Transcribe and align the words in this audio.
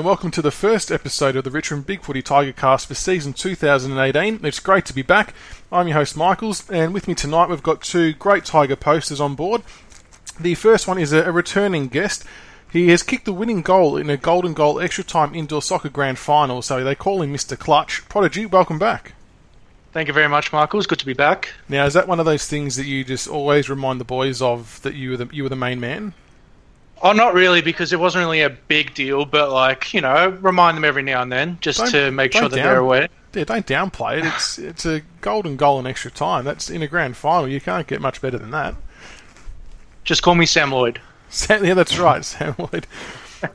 And 0.00 0.06
welcome 0.06 0.30
to 0.30 0.40
the 0.40 0.50
first 0.50 0.90
episode 0.90 1.36
of 1.36 1.44
the 1.44 1.50
Richmond 1.50 1.84
Big 1.84 2.00
Footy 2.00 2.22
Tiger 2.22 2.54
Cast 2.54 2.88
for 2.88 2.94
season 2.94 3.34
2018. 3.34 4.40
It's 4.46 4.58
great 4.58 4.86
to 4.86 4.94
be 4.94 5.02
back. 5.02 5.34
I'm 5.70 5.88
your 5.88 5.98
host 5.98 6.16
Michaels, 6.16 6.64
and 6.70 6.94
with 6.94 7.06
me 7.06 7.14
tonight 7.14 7.50
we've 7.50 7.62
got 7.62 7.82
two 7.82 8.14
great 8.14 8.46
Tiger 8.46 8.76
posters 8.76 9.20
on 9.20 9.34
board. 9.34 9.60
The 10.40 10.54
first 10.54 10.88
one 10.88 10.96
is 10.96 11.12
a, 11.12 11.24
a 11.24 11.32
returning 11.32 11.88
guest. 11.88 12.24
He 12.72 12.88
has 12.88 13.02
kicked 13.02 13.26
the 13.26 13.34
winning 13.34 13.60
goal 13.60 13.98
in 13.98 14.08
a 14.08 14.16
golden 14.16 14.54
goal 14.54 14.80
extra 14.80 15.04
time 15.04 15.34
indoor 15.34 15.60
soccer 15.60 15.90
grand 15.90 16.18
final, 16.18 16.62
so 16.62 16.82
they 16.82 16.94
call 16.94 17.20
him 17.20 17.34
Mr. 17.34 17.58
Clutch. 17.58 18.08
Prodigy, 18.08 18.46
welcome 18.46 18.78
back. 18.78 19.12
Thank 19.92 20.08
you 20.08 20.14
very 20.14 20.28
much, 20.30 20.50
Michael. 20.50 20.80
It's 20.80 20.86
good 20.86 21.00
to 21.00 21.04
be 21.04 21.12
back. 21.12 21.50
Now, 21.68 21.84
is 21.84 21.92
that 21.92 22.08
one 22.08 22.20
of 22.20 22.24
those 22.24 22.46
things 22.46 22.76
that 22.76 22.86
you 22.86 23.04
just 23.04 23.28
always 23.28 23.68
remind 23.68 24.00
the 24.00 24.04
boys 24.06 24.40
of 24.40 24.80
that 24.80 24.94
you 24.94 25.10
were 25.10 25.16
the 25.18 25.28
you 25.30 25.42
were 25.42 25.50
the 25.50 25.56
main 25.56 25.78
man? 25.78 26.14
Oh, 27.02 27.12
not 27.12 27.32
really, 27.34 27.62
because 27.62 27.92
it 27.92 27.98
wasn't 28.00 28.22
really 28.24 28.42
a 28.42 28.50
big 28.50 28.94
deal. 28.94 29.24
But 29.24 29.50
like 29.50 29.94
you 29.94 30.00
know, 30.00 30.28
remind 30.40 30.76
them 30.76 30.84
every 30.84 31.02
now 31.02 31.22
and 31.22 31.30
then 31.32 31.58
just 31.60 31.78
Don't- 31.80 31.90
to 31.92 32.10
make 32.10 32.32
sure 32.32 32.48
that 32.48 32.56
down- 32.56 32.64
they're 32.66 32.78
aware. 32.78 33.08
Yeah, 33.32 33.44
don't 33.44 33.66
downplay 33.66 34.18
it. 34.18 34.24
It's 34.26 34.58
it's 34.70 34.84
a 34.86 35.02
golden 35.20 35.56
goal 35.56 35.78
in 35.78 35.86
extra 35.86 36.10
time. 36.10 36.44
That's 36.44 36.68
in 36.70 36.82
a 36.82 36.88
grand 36.88 37.16
final. 37.16 37.48
You 37.48 37.60
can't 37.60 37.86
get 37.86 38.00
much 38.00 38.20
better 38.20 38.38
than 38.38 38.50
that. 38.50 38.74
Just 40.04 40.22
call 40.22 40.34
me 40.34 40.46
Sam 40.46 40.72
Lloyd. 40.72 41.00
Sam, 41.30 41.64
yeah, 41.64 41.74
that's 41.74 41.96
right, 41.98 42.24
Sam 42.24 42.54
Lloyd. 42.58 42.86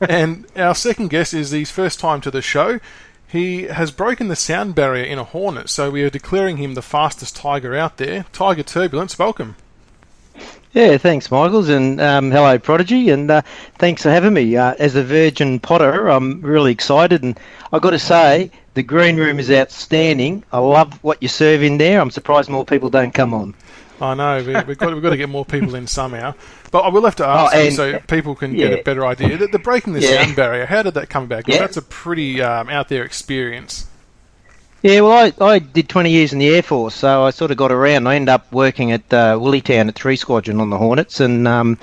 And 0.00 0.46
our 0.56 0.74
second 0.74 1.10
guest 1.10 1.32
is 1.32 1.52
his 1.52 1.70
first 1.70 2.00
time 2.00 2.20
to 2.22 2.30
the 2.32 2.42
show. 2.42 2.80
He 3.28 3.64
has 3.64 3.92
broken 3.92 4.26
the 4.26 4.34
sound 4.34 4.74
barrier 4.74 5.04
in 5.04 5.16
a 5.20 5.22
Hornet, 5.22 5.68
so 5.68 5.92
we 5.92 6.02
are 6.02 6.10
declaring 6.10 6.56
him 6.56 6.74
the 6.74 6.82
fastest 6.82 7.36
Tiger 7.36 7.76
out 7.76 7.96
there. 7.96 8.24
Tiger 8.32 8.64
Turbulence, 8.64 9.16
welcome. 9.16 9.54
Yeah, 10.76 10.98
thanks, 10.98 11.30
Michaels, 11.30 11.70
and 11.70 11.98
um, 12.02 12.30
hello, 12.30 12.58
Prodigy, 12.58 13.08
and 13.08 13.30
uh, 13.30 13.40
thanks 13.78 14.02
for 14.02 14.10
having 14.10 14.34
me. 14.34 14.58
Uh, 14.58 14.74
as 14.78 14.94
a 14.94 15.02
Virgin 15.02 15.58
Potter, 15.58 16.08
I'm 16.08 16.42
really 16.42 16.70
excited, 16.70 17.22
and 17.22 17.40
I've 17.72 17.80
got 17.80 17.92
to 17.92 17.98
say, 17.98 18.50
the 18.74 18.82
green 18.82 19.16
room 19.16 19.38
is 19.40 19.50
outstanding. 19.50 20.44
I 20.52 20.58
love 20.58 21.02
what 21.02 21.22
you 21.22 21.28
serve 21.28 21.62
in 21.62 21.78
there. 21.78 21.98
I'm 21.98 22.10
surprised 22.10 22.50
more 22.50 22.66
people 22.66 22.90
don't 22.90 23.14
come 23.14 23.32
on. 23.32 23.54
I 24.02 24.12
know 24.12 24.44
we, 24.46 24.52
we've 24.64 24.76
got 24.76 24.92
we've 24.92 25.02
got 25.02 25.08
to 25.10 25.16
get 25.16 25.30
more 25.30 25.46
people 25.46 25.76
in 25.76 25.86
somehow, 25.86 26.34
but 26.70 26.80
I 26.80 26.88
will 26.88 27.06
have 27.06 27.16
to 27.16 27.26
ask 27.26 27.56
Oh, 27.56 27.62
you 27.62 27.70
so 27.70 27.98
people 28.00 28.34
can 28.34 28.52
get 28.54 28.78
a 28.78 28.82
better 28.82 29.06
idea. 29.06 29.38
The, 29.38 29.46
the 29.46 29.58
breaking 29.58 29.94
the 29.94 30.00
Yeah. 30.02 30.24
sound 30.24 30.36
barrier, 30.36 30.66
how 30.66 30.82
did 30.82 30.92
that 30.92 31.08
come 31.08 31.24
about? 31.24 31.44
'Cause 31.46 31.54
Yeah. 31.54 31.60
that's 31.62 31.78
a 31.78 31.82
pretty 31.82 32.42
um, 32.42 32.68
out 32.68 32.90
there 32.90 33.02
experience. 33.02 33.86
Yeah, 34.86 35.00
well, 35.00 35.32
I, 35.40 35.44
I 35.44 35.58
did 35.58 35.88
20 35.88 36.12
years 36.12 36.32
in 36.32 36.38
the 36.38 36.48
Air 36.48 36.62
Force, 36.62 36.94
so 36.94 37.24
I 37.24 37.30
sort 37.30 37.50
of 37.50 37.56
got 37.56 37.72
around. 37.72 38.06
I 38.06 38.14
ended 38.14 38.28
up 38.28 38.52
working 38.52 38.92
at 38.92 39.12
uh, 39.12 39.36
Williamtown 39.36 39.88
at 39.88 39.96
3 39.96 40.14
Squadron 40.14 40.60
on 40.60 40.70
the 40.70 40.78
Hornets, 40.78 41.18
and 41.18 41.48
um, 41.48 41.76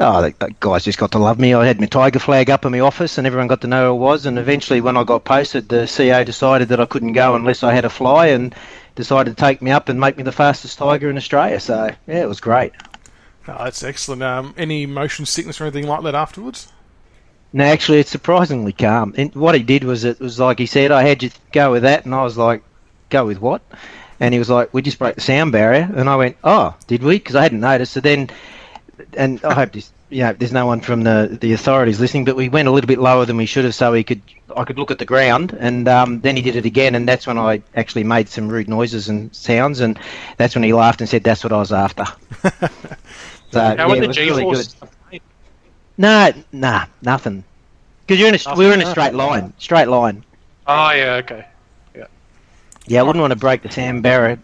oh, 0.00 0.30
guys 0.60 0.84
just 0.84 0.98
got 0.98 1.12
to 1.12 1.18
love 1.18 1.38
me. 1.38 1.54
I 1.54 1.64
had 1.64 1.80
my 1.80 1.86
tiger 1.86 2.18
flag 2.18 2.50
up 2.50 2.66
in 2.66 2.72
my 2.72 2.80
office, 2.80 3.16
and 3.16 3.26
everyone 3.26 3.48
got 3.48 3.62
to 3.62 3.68
know 3.68 3.86
who 3.86 4.04
I 4.04 4.08
was. 4.10 4.26
And 4.26 4.38
eventually, 4.38 4.82
when 4.82 4.98
I 4.98 5.04
got 5.04 5.24
posted, 5.24 5.70
the 5.70 5.86
CO 5.86 6.22
decided 6.22 6.68
that 6.68 6.78
I 6.78 6.84
couldn't 6.84 7.14
go 7.14 7.34
unless 7.36 7.62
I 7.62 7.72
had 7.72 7.86
a 7.86 7.88
fly, 7.88 8.26
and 8.26 8.54
decided 8.96 9.34
to 9.34 9.42
take 9.42 9.62
me 9.62 9.70
up 9.70 9.88
and 9.88 9.98
make 9.98 10.18
me 10.18 10.22
the 10.22 10.30
fastest 10.30 10.76
tiger 10.76 11.08
in 11.08 11.16
Australia. 11.16 11.58
So, 11.58 11.90
yeah, 12.06 12.20
it 12.22 12.28
was 12.28 12.40
great. 12.40 12.72
Oh, 13.48 13.64
that's 13.64 13.82
excellent. 13.82 14.22
Um, 14.22 14.52
any 14.58 14.84
motion 14.84 15.24
sickness 15.24 15.58
or 15.58 15.64
anything 15.64 15.86
like 15.86 16.02
that 16.02 16.14
afterwards? 16.14 16.70
No, 17.52 17.64
actually, 17.64 17.98
it's 17.98 18.10
surprisingly 18.10 18.72
calm. 18.72 19.14
And 19.16 19.34
what 19.34 19.54
he 19.54 19.62
did 19.62 19.84
was, 19.84 20.04
it 20.04 20.20
was 20.20 20.38
like 20.38 20.58
he 20.58 20.66
said, 20.66 20.92
I 20.92 21.02
had 21.02 21.22
you 21.22 21.30
go 21.52 21.72
with 21.72 21.82
that, 21.82 22.04
and 22.04 22.14
I 22.14 22.22
was 22.22 22.36
like, 22.38 22.62
go 23.08 23.26
with 23.26 23.40
what? 23.40 23.62
And 24.20 24.32
he 24.32 24.38
was 24.38 24.50
like, 24.50 24.72
we 24.72 24.82
just 24.82 24.98
broke 24.98 25.16
the 25.16 25.20
sound 25.20 25.50
barrier, 25.52 25.90
and 25.94 26.08
I 26.08 26.16
went, 26.16 26.36
oh, 26.44 26.74
did 26.86 27.02
we? 27.02 27.18
Because 27.18 27.34
I 27.34 27.42
hadn't 27.42 27.60
noticed. 27.60 27.92
So 27.92 28.00
then, 28.00 28.30
and 29.14 29.44
I 29.44 29.54
hope 29.54 29.72
this, 29.72 29.90
you 30.10 30.22
know, 30.22 30.32
there's 30.32 30.52
no 30.52 30.66
one 30.66 30.80
from 30.80 31.02
the 31.02 31.38
the 31.40 31.52
authorities 31.52 32.00
listening, 32.00 32.24
but 32.24 32.36
we 32.36 32.48
went 32.48 32.68
a 32.68 32.70
little 32.70 32.88
bit 32.88 32.98
lower 32.98 33.24
than 33.24 33.36
we 33.36 33.46
should 33.46 33.64
have, 33.64 33.74
so 33.74 33.92
he 33.94 34.04
could, 34.04 34.22
I 34.56 34.64
could 34.64 34.78
look 34.78 34.90
at 34.90 34.98
the 34.98 35.04
ground, 35.04 35.56
and 35.58 35.88
um, 35.88 36.20
then 36.20 36.36
he 36.36 36.42
did 36.42 36.56
it 36.56 36.66
again, 36.66 36.94
and 36.94 37.08
that's 37.08 37.26
when 37.26 37.38
I 37.38 37.62
actually 37.74 38.04
made 38.04 38.28
some 38.28 38.48
rude 38.48 38.68
noises 38.68 39.08
and 39.08 39.34
sounds, 39.34 39.80
and 39.80 39.98
that's 40.36 40.54
when 40.54 40.64
he 40.64 40.72
laughed 40.72 41.00
and 41.00 41.08
said, 41.10 41.24
that's 41.24 41.42
what 41.42 41.52
I 41.52 41.58
was 41.58 41.72
after. 41.72 42.04
so 43.50 43.60
How 43.76 43.86
yeah, 43.86 43.86
were 43.88 43.96
the 43.96 44.06
was 44.06 44.18
really. 44.18 44.44
G-force? 44.44 44.76
No, 46.00 46.32
nah, 46.50 46.86
nothing. 47.02 47.44
Because 48.06 48.18
you're 48.18 48.30
in 48.30 48.34
a, 48.34 48.56
we 48.56 48.64
were 48.64 48.72
in 48.72 48.80
a 48.80 48.90
straight 48.90 49.12
line, 49.12 49.52
straight 49.58 49.86
line. 49.86 50.24
Oh 50.66 50.90
yeah, 50.92 51.16
okay. 51.16 51.46
Yeah, 51.94 52.06
Yeah, 52.86 53.00
I 53.00 53.02
wouldn't 53.02 53.20
want 53.20 53.32
to 53.34 53.38
break 53.38 53.60
the 53.60 53.70
Sam 53.70 54.00
Barrett 54.00 54.38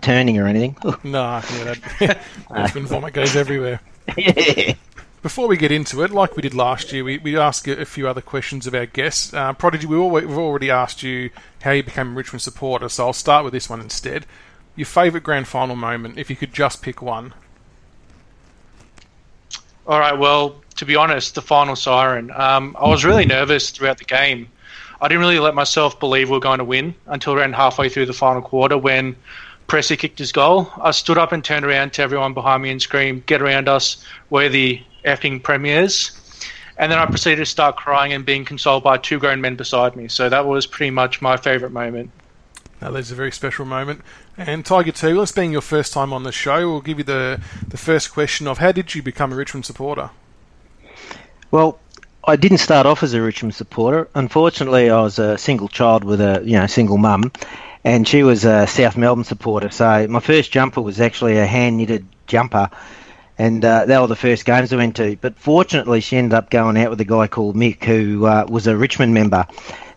turning 0.00 0.38
or 0.38 0.46
anything. 0.46 0.74
No, 1.04 1.42
yeah, 1.52 1.74
that 2.00 2.18
Richmond 2.50 2.88
vomit 2.88 3.12
goes 3.12 3.36
everywhere. 3.36 3.82
yeah. 4.16 4.72
Before 5.20 5.48
we 5.48 5.58
get 5.58 5.70
into 5.70 6.02
it, 6.02 6.10
like 6.10 6.34
we 6.34 6.40
did 6.40 6.54
last 6.54 6.92
year, 6.94 7.04
we, 7.04 7.18
we 7.18 7.36
ask 7.36 7.68
a, 7.68 7.82
a 7.82 7.84
few 7.84 8.08
other 8.08 8.22
questions 8.22 8.66
of 8.66 8.74
our 8.74 8.86
guests. 8.86 9.34
Uh, 9.34 9.52
Prodigy, 9.52 9.86
we 9.86 9.98
always, 9.98 10.24
we've 10.24 10.38
already 10.38 10.70
asked 10.70 11.02
you 11.02 11.28
how 11.60 11.72
you 11.72 11.82
became 11.82 12.12
a 12.12 12.14
Richmond 12.14 12.40
supporter, 12.40 12.88
so 12.88 13.04
I'll 13.04 13.12
start 13.12 13.44
with 13.44 13.52
this 13.52 13.68
one 13.68 13.82
instead. 13.82 14.24
Your 14.76 14.86
favourite 14.86 15.24
grand 15.24 15.46
final 15.46 15.76
moment, 15.76 16.16
if 16.18 16.30
you 16.30 16.36
could 16.36 16.54
just 16.54 16.80
pick 16.80 17.02
one. 17.02 17.34
All 19.86 19.98
right. 19.98 20.18
Well, 20.18 20.56
to 20.76 20.86
be 20.86 20.96
honest, 20.96 21.34
the 21.34 21.42
final 21.42 21.76
siren. 21.76 22.30
Um, 22.30 22.76
I 22.78 22.88
was 22.88 23.04
really 23.04 23.26
nervous 23.26 23.70
throughout 23.70 23.98
the 23.98 24.04
game. 24.04 24.48
I 25.00 25.08
didn't 25.08 25.20
really 25.20 25.38
let 25.38 25.54
myself 25.54 26.00
believe 26.00 26.30
we 26.30 26.36
were 26.36 26.40
going 26.40 26.58
to 26.58 26.64
win 26.64 26.94
until 27.06 27.34
around 27.34 27.54
halfway 27.54 27.88
through 27.88 28.06
the 28.06 28.14
final 28.14 28.40
quarter 28.40 28.78
when 28.78 29.14
Pressy 29.68 29.98
kicked 29.98 30.18
his 30.18 30.32
goal. 30.32 30.70
I 30.80 30.92
stood 30.92 31.18
up 31.18 31.32
and 31.32 31.44
turned 31.44 31.66
around 31.66 31.92
to 31.94 32.02
everyone 32.02 32.32
behind 32.32 32.62
me 32.62 32.70
and 32.70 32.80
screamed, 32.80 33.26
"Get 33.26 33.42
around 33.42 33.68
us! 33.68 34.02
We're 34.30 34.48
the 34.48 34.80
effing 35.04 35.42
premiers!" 35.42 36.12
And 36.78 36.90
then 36.90 36.98
I 36.98 37.06
proceeded 37.06 37.36
to 37.36 37.46
start 37.46 37.76
crying 37.76 38.12
and 38.12 38.24
being 38.24 38.44
consoled 38.44 38.82
by 38.82 38.96
two 38.96 39.18
grown 39.18 39.40
men 39.40 39.54
beside 39.54 39.94
me. 39.96 40.08
So 40.08 40.28
that 40.28 40.46
was 40.46 40.66
pretty 40.66 40.90
much 40.90 41.22
my 41.22 41.36
favourite 41.36 41.72
moment. 41.72 42.10
Now, 42.80 42.90
that's 42.90 43.10
a 43.10 43.14
very 43.14 43.32
special 43.32 43.64
moment. 43.64 44.00
And 44.36 44.66
Tiger 44.66 44.90
Turbulence, 44.90 45.30
being 45.30 45.52
your 45.52 45.60
first 45.60 45.92
time 45.92 46.12
on 46.12 46.24
the 46.24 46.32
show, 46.32 46.68
we'll 46.68 46.80
give 46.80 46.98
you 46.98 47.04
the, 47.04 47.40
the 47.68 47.76
first 47.76 48.12
question 48.12 48.48
of 48.48 48.58
how 48.58 48.72
did 48.72 48.94
you 48.94 49.02
become 49.02 49.32
a 49.32 49.36
Richmond 49.36 49.64
supporter? 49.64 50.10
Well, 51.52 51.78
I 52.26 52.34
didn't 52.34 52.58
start 52.58 52.84
off 52.84 53.04
as 53.04 53.14
a 53.14 53.22
Richmond 53.22 53.54
supporter. 53.54 54.08
Unfortunately, 54.14 54.90
I 54.90 55.00
was 55.02 55.20
a 55.20 55.38
single 55.38 55.68
child 55.68 56.02
with 56.02 56.20
a 56.20 56.42
you 56.44 56.54
know 56.58 56.66
single 56.66 56.98
mum, 56.98 57.30
and 57.84 58.08
she 58.08 58.24
was 58.24 58.44
a 58.44 58.66
South 58.66 58.96
Melbourne 58.96 59.24
supporter. 59.24 59.70
So 59.70 60.08
my 60.08 60.20
first 60.20 60.50
jumper 60.50 60.80
was 60.80 61.00
actually 61.00 61.38
a 61.38 61.46
hand 61.46 61.76
knitted 61.76 62.04
jumper, 62.26 62.70
and 63.38 63.64
uh, 63.64 63.84
they 63.84 63.96
were 63.98 64.08
the 64.08 64.16
first 64.16 64.46
games 64.46 64.72
I 64.72 64.76
went 64.76 64.96
to. 64.96 65.16
But 65.20 65.38
fortunately, 65.38 66.00
she 66.00 66.16
ended 66.16 66.34
up 66.34 66.50
going 66.50 66.76
out 66.76 66.90
with 66.90 67.00
a 67.00 67.04
guy 67.04 67.28
called 67.28 67.54
Mick, 67.54 67.84
who 67.84 68.26
uh, 68.26 68.46
was 68.48 68.66
a 68.66 68.76
Richmond 68.76 69.14
member. 69.14 69.46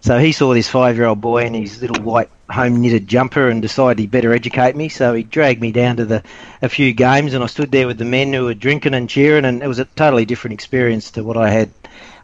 So 0.01 0.19
he 0.19 0.31
saw 0.31 0.53
this 0.53 0.69
five-year-old 0.69 1.21
boy 1.21 1.45
in 1.45 1.55
his 1.55 1.81
little 1.81 2.03
white 2.03 2.29
home 2.49 2.81
knitted 2.81 3.07
jumper 3.07 3.49
and 3.49 3.61
decided 3.61 3.99
he'd 3.99 4.11
better 4.11 4.33
educate 4.33 4.75
me. 4.75 4.89
So 4.89 5.13
he 5.13 5.23
dragged 5.23 5.61
me 5.61 5.71
down 5.71 5.97
to 5.97 6.05
the 6.05 6.23
a 6.61 6.69
few 6.69 6.93
games, 6.93 7.33
and 7.33 7.43
I 7.43 7.47
stood 7.47 7.71
there 7.71 7.87
with 7.87 7.97
the 7.97 8.05
men 8.05 8.33
who 8.33 8.45
were 8.45 8.53
drinking 8.53 8.93
and 8.93 9.09
cheering, 9.09 9.45
and 9.45 9.61
it 9.61 9.67
was 9.67 9.79
a 9.79 9.85
totally 9.85 10.25
different 10.25 10.53
experience 10.53 11.11
to 11.11 11.23
what 11.23 11.37
I 11.37 11.49
had 11.49 11.69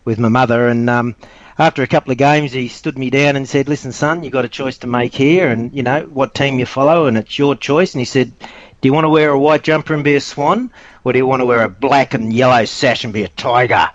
with 0.06 0.20
my 0.20 0.30
mother. 0.30 0.68
And 0.68 0.90
um, 0.90 1.16
after 1.58 1.84
a 1.84 1.88
couple 1.88 2.12
of 2.12 2.18
games, 2.18 2.52
he 2.52 2.68
stood 2.68 2.98
me 2.98 3.10
down 3.10 3.36
and 3.36 3.48
said, 3.48 3.68
"Listen, 3.68 3.92
son, 3.92 4.24
you've 4.24 4.34
got 4.34 4.46
a 4.46 4.50
choice 4.50 4.78
to 4.80 4.88
make 4.88 5.14
here, 5.14 5.50
and 5.50 5.74
you 5.74 5.84
know 5.84 6.02
what 6.12 6.34
team 6.34 6.60
you 6.60 6.66
follow, 6.66 7.06
and 7.06 7.18
it's 7.18 7.38
your 7.38 7.56
choice." 7.56 7.94
And 7.94 8.00
he 8.00 8.06
said, 8.06 8.32
"Do 8.40 8.88
you 8.88 8.94
want 8.94 9.06
to 9.06 9.10
wear 9.10 9.30
a 9.30 9.40
white 9.40 9.64
jumper 9.64 9.94
and 9.94 10.04
be 10.04 10.16
a 10.16 10.22
swan, 10.22 10.72
or 11.04 11.14
do 11.14 11.20
you 11.20 11.28
want 11.28 11.42
to 11.42 11.46
wear 11.46 11.64
a 11.64 11.70
black 11.70 12.14
and 12.14 12.34
yellow 12.34 12.66
sash 12.66 13.04
and 13.04 13.14
be 13.14 13.24
a 13.24 13.30
tiger?" 13.30 13.90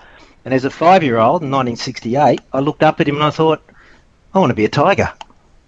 And 0.45 0.55
as 0.55 0.65
a 0.65 0.71
five-year-old 0.71 1.43
in 1.43 1.51
1968, 1.51 2.41
I 2.53 2.61
looked 2.61 2.83
up 2.83 3.01
at 3.01 3.09
him 3.09 3.17
and 3.17 3.25
I 3.25 3.31
thought, 3.31 3.63
"I 4.35 4.39
want 4.39 4.51
to 4.51 4.55
be 4.55 4.65
a 4.65 4.69
tiger," 4.69 5.13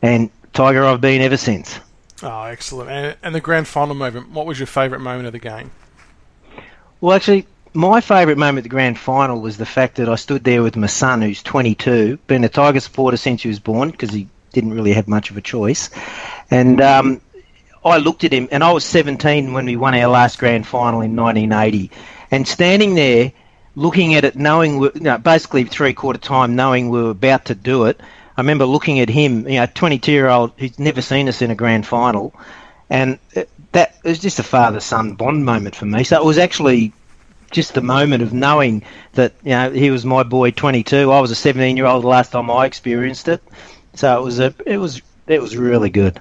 and 0.00 0.30
tiger 0.52 0.84
I've 0.84 1.00
been 1.00 1.22
ever 1.22 1.36
since. 1.36 1.78
Oh, 2.22 2.42
excellent. 2.44 2.90
And, 2.90 3.16
and 3.22 3.34
the 3.34 3.40
grand 3.40 3.66
final 3.66 3.94
moment, 3.94 4.30
what 4.30 4.46
was 4.46 4.58
your 4.58 4.66
favourite 4.66 5.02
moment 5.02 5.26
of 5.26 5.32
the 5.32 5.38
game? 5.38 5.70
Well, 7.00 7.16
actually, 7.16 7.46
my 7.72 8.00
favourite 8.00 8.36
moment 8.36 8.58
at 8.58 8.64
the 8.64 8.68
grand 8.68 8.98
final 8.98 9.40
was 9.40 9.56
the 9.56 9.66
fact 9.66 9.96
that 9.96 10.08
I 10.08 10.16
stood 10.16 10.44
there 10.44 10.62
with 10.62 10.76
my 10.76 10.86
son, 10.86 11.22
who's 11.22 11.42
22, 11.42 12.18
been 12.26 12.44
a 12.44 12.48
Tiger 12.48 12.80
supporter 12.80 13.16
since 13.16 13.42
he 13.42 13.48
was 13.48 13.58
born 13.58 13.90
because 13.90 14.10
he 14.10 14.28
didn't 14.52 14.74
really 14.74 14.92
have 14.92 15.08
much 15.08 15.30
of 15.30 15.36
a 15.36 15.40
choice. 15.40 15.88
And 16.50 16.80
um, 16.80 17.20
I 17.84 17.98
looked 17.98 18.24
at 18.24 18.32
him, 18.32 18.48
and 18.50 18.62
I 18.62 18.72
was 18.72 18.84
17 18.84 19.52
when 19.52 19.66
we 19.66 19.76
won 19.76 19.94
our 19.94 20.10
last 20.10 20.38
grand 20.38 20.66
final 20.66 21.00
in 21.00 21.16
1980. 21.16 21.90
And 22.30 22.46
standing 22.46 22.96
there, 22.96 23.32
looking 23.76 24.14
at 24.14 24.24
it, 24.24 24.36
knowing, 24.36 24.80
you 24.80 24.90
know, 24.96 25.18
basically 25.18 25.64
three 25.64 25.94
quarter 25.94 26.18
time, 26.18 26.56
knowing 26.56 26.90
we 26.90 27.02
were 27.02 27.10
about 27.10 27.46
to 27.46 27.54
do 27.54 27.84
it, 27.84 28.00
I 28.36 28.40
remember 28.40 28.64
looking 28.64 29.00
at 29.00 29.08
him, 29.08 29.48
you 29.48 29.58
know, 29.60 29.66
22 29.66 30.12
year 30.12 30.28
old 30.28 30.52
who's 30.56 30.78
never 30.78 31.02
seen 31.02 31.28
us 31.28 31.42
in 31.42 31.50
a 31.50 31.54
grand 31.54 31.86
final. 31.86 32.34
And 32.88 33.18
that 33.72 33.94
it 34.04 34.08
was 34.08 34.18
just 34.18 34.38
a 34.38 34.42
father 34.42 34.80
son 34.80 35.14
bond 35.14 35.44
moment 35.44 35.76
for 35.76 35.86
me. 35.86 36.04
So 36.04 36.20
it 36.20 36.24
was 36.24 36.38
actually 36.38 36.92
just 37.50 37.74
the 37.74 37.82
moment 37.82 38.22
of 38.22 38.32
knowing 38.32 38.82
that 39.12 39.32
you 39.42 39.50
know 39.50 39.70
he 39.70 39.90
was 39.90 40.04
my 40.04 40.22
boy 40.22 40.52
22 40.52 41.10
i 41.10 41.20
was 41.20 41.32
a 41.32 41.34
17 41.34 41.76
year 41.76 41.84
old 41.84 42.04
the 42.04 42.06
last 42.06 42.30
time 42.30 42.48
i 42.48 42.64
experienced 42.64 43.26
it 43.26 43.42
so 43.92 44.16
it 44.16 44.22
was 44.22 44.38
a 44.38 44.54
it 44.66 44.76
was 44.76 45.02
it 45.26 45.42
was 45.42 45.56
really 45.56 45.90
good 45.90 46.20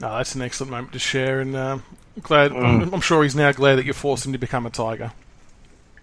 No, 0.00 0.16
that's 0.16 0.34
an 0.34 0.42
excellent 0.42 0.70
moment 0.70 0.92
to 0.94 0.98
share, 0.98 1.40
and 1.40 1.54
um, 1.54 1.82
glad. 2.22 2.52
Mm. 2.52 2.82
I'm, 2.82 2.94
I'm 2.94 3.00
sure 3.02 3.22
he's 3.22 3.36
now 3.36 3.52
glad 3.52 3.76
that 3.76 3.84
you 3.84 3.92
forced 3.92 4.24
him 4.24 4.32
to 4.32 4.38
become 4.38 4.64
a 4.64 4.70
tiger. 4.70 5.12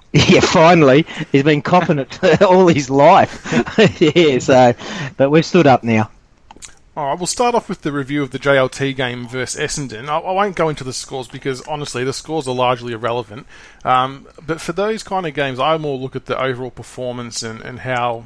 Yeah, 0.13 0.39
finally, 0.39 1.05
he's 1.31 1.43
been 1.43 1.61
copping 1.61 1.99
it 1.99 2.23
all 2.41 2.67
his 2.67 2.89
life. 2.89 3.45
yeah, 3.99 4.39
so, 4.39 4.73
but 5.17 5.29
we've 5.29 5.45
stood 5.45 5.67
up 5.67 5.83
now. 5.83 6.09
All 6.95 7.09
right, 7.09 7.19
we'll 7.19 7.27
start 7.27 7.53
off 7.53 7.69
with 7.69 7.83
the 7.83 7.91
review 7.91 8.23
of 8.23 8.31
the 8.31 8.39
JLT 8.39 8.95
game 8.95 9.27
versus 9.27 9.61
Essendon. 9.61 10.07
I, 10.07 10.17
I 10.17 10.31
won't 10.31 10.55
go 10.55 10.69
into 10.69 10.83
the 10.83 10.93
scores 10.93 11.27
because 11.27 11.61
honestly, 11.67 12.03
the 12.03 12.13
scores 12.13 12.47
are 12.47 12.55
largely 12.55 12.93
irrelevant. 12.93 13.45
Um, 13.83 14.27
but 14.43 14.59
for 14.59 14.73
those 14.73 15.03
kind 15.03 15.27
of 15.27 15.35
games, 15.35 15.59
I 15.59 15.77
more 15.77 15.97
look 15.97 16.15
at 16.15 16.25
the 16.25 16.41
overall 16.41 16.71
performance 16.71 17.43
and, 17.43 17.61
and 17.61 17.79
how 17.79 18.25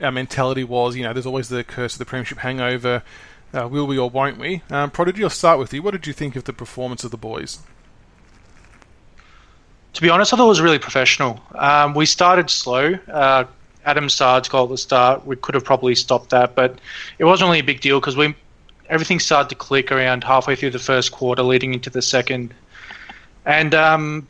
our 0.00 0.12
mentality 0.12 0.62
was. 0.62 0.94
You 0.94 1.02
know, 1.02 1.12
there's 1.12 1.26
always 1.26 1.48
the 1.48 1.64
curse 1.64 1.94
of 1.94 1.98
the 1.98 2.04
Premiership 2.04 2.38
hangover. 2.38 3.02
Uh, 3.52 3.66
will 3.66 3.86
we 3.86 3.98
or 3.98 4.10
won't 4.10 4.38
we? 4.38 4.62
Um, 4.70 4.90
Prodigy, 4.90 5.24
I'll 5.24 5.30
start 5.30 5.58
with 5.58 5.72
you. 5.72 5.82
What 5.82 5.92
did 5.92 6.06
you 6.06 6.12
think 6.12 6.36
of 6.36 6.44
the 6.44 6.52
performance 6.52 7.02
of 7.02 7.10
the 7.10 7.16
boys? 7.16 7.58
To 9.96 10.02
be 10.02 10.10
honest, 10.10 10.34
I 10.34 10.36
thought 10.36 10.44
it 10.44 10.48
was 10.48 10.60
really 10.60 10.78
professional. 10.78 11.40
Um, 11.54 11.94
we 11.94 12.04
started 12.04 12.50
slow. 12.50 12.98
Uh, 13.10 13.44
Adam 13.86 14.10
Saad's 14.10 14.46
goal 14.46 14.64
at 14.64 14.68
the 14.68 14.76
start, 14.76 15.26
we 15.26 15.36
could 15.36 15.54
have 15.54 15.64
probably 15.64 15.94
stopped 15.94 16.28
that, 16.30 16.54
but 16.54 16.78
it 17.18 17.24
wasn't 17.24 17.48
really 17.48 17.60
a 17.60 17.64
big 17.64 17.80
deal 17.80 17.98
because 17.98 18.14
we 18.14 18.34
everything 18.90 19.18
started 19.18 19.48
to 19.48 19.54
click 19.54 19.90
around 19.90 20.22
halfway 20.22 20.54
through 20.54 20.72
the 20.72 20.78
first 20.78 21.12
quarter, 21.12 21.42
leading 21.42 21.72
into 21.72 21.88
the 21.88 22.02
second, 22.02 22.52
and 23.46 23.74
um, 23.74 24.28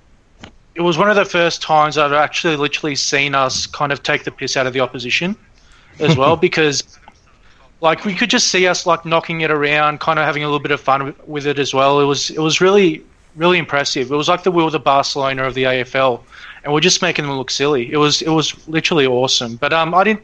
it 0.77 0.83
was 0.83 0.99
one 0.99 1.11
of 1.11 1.17
the 1.17 1.25
first 1.25 1.63
times 1.63 1.99
I've 1.99 2.13
actually 2.13 2.55
literally 2.55 2.95
seen 2.95 3.35
us 3.35 3.67
kind 3.67 3.91
of 3.91 4.05
take 4.05 4.23
the 4.23 4.31
piss 4.31 4.57
out 4.57 4.69
of 4.69 4.73
the 4.73 4.81
opposition 4.81 5.35
as 5.99 6.17
well 6.17 6.37
because. 6.49 6.85
Like 7.83 8.07
we 8.07 8.15
could 8.15 8.31
just 8.31 8.49
see 8.49 8.67
us 8.67 8.87
like 8.87 9.05
knocking 9.05 9.43
it 9.43 9.51
around, 9.51 10.01
kind 10.01 10.19
of 10.19 10.25
having 10.25 10.43
a 10.43 10.47
little 10.47 10.61
bit 10.61 10.71
of 10.71 10.81
fun 10.81 11.15
with 11.27 11.47
it 11.47 11.59
as 11.59 11.75
well. 11.75 12.01
It 12.01 12.07
was 12.07 12.31
it 12.31 12.39
was 12.39 12.59
really 12.59 13.05
really 13.37 13.59
impressive. 13.59 14.11
It 14.11 14.17
was 14.17 14.29
like 14.29 14.43
the 14.43 14.51
Will 14.51 14.71
the 14.71 14.79
Barcelona 14.79 15.45
of 15.45 15.55
the 15.55 15.65
AFL, 15.65 16.23
and 16.65 16.73
we're 16.73 16.81
just 16.81 17.03
making 17.03 17.27
them 17.27 17.37
look 17.37 17.51
silly. 17.51 17.93
It 17.93 17.99
was 17.99 18.23
it 18.23 18.31
was 18.31 18.67
literally 18.69 19.07
awesome. 19.07 19.57
But 19.57 19.73
um, 19.73 19.95
I 19.95 20.05
didn't 20.05 20.23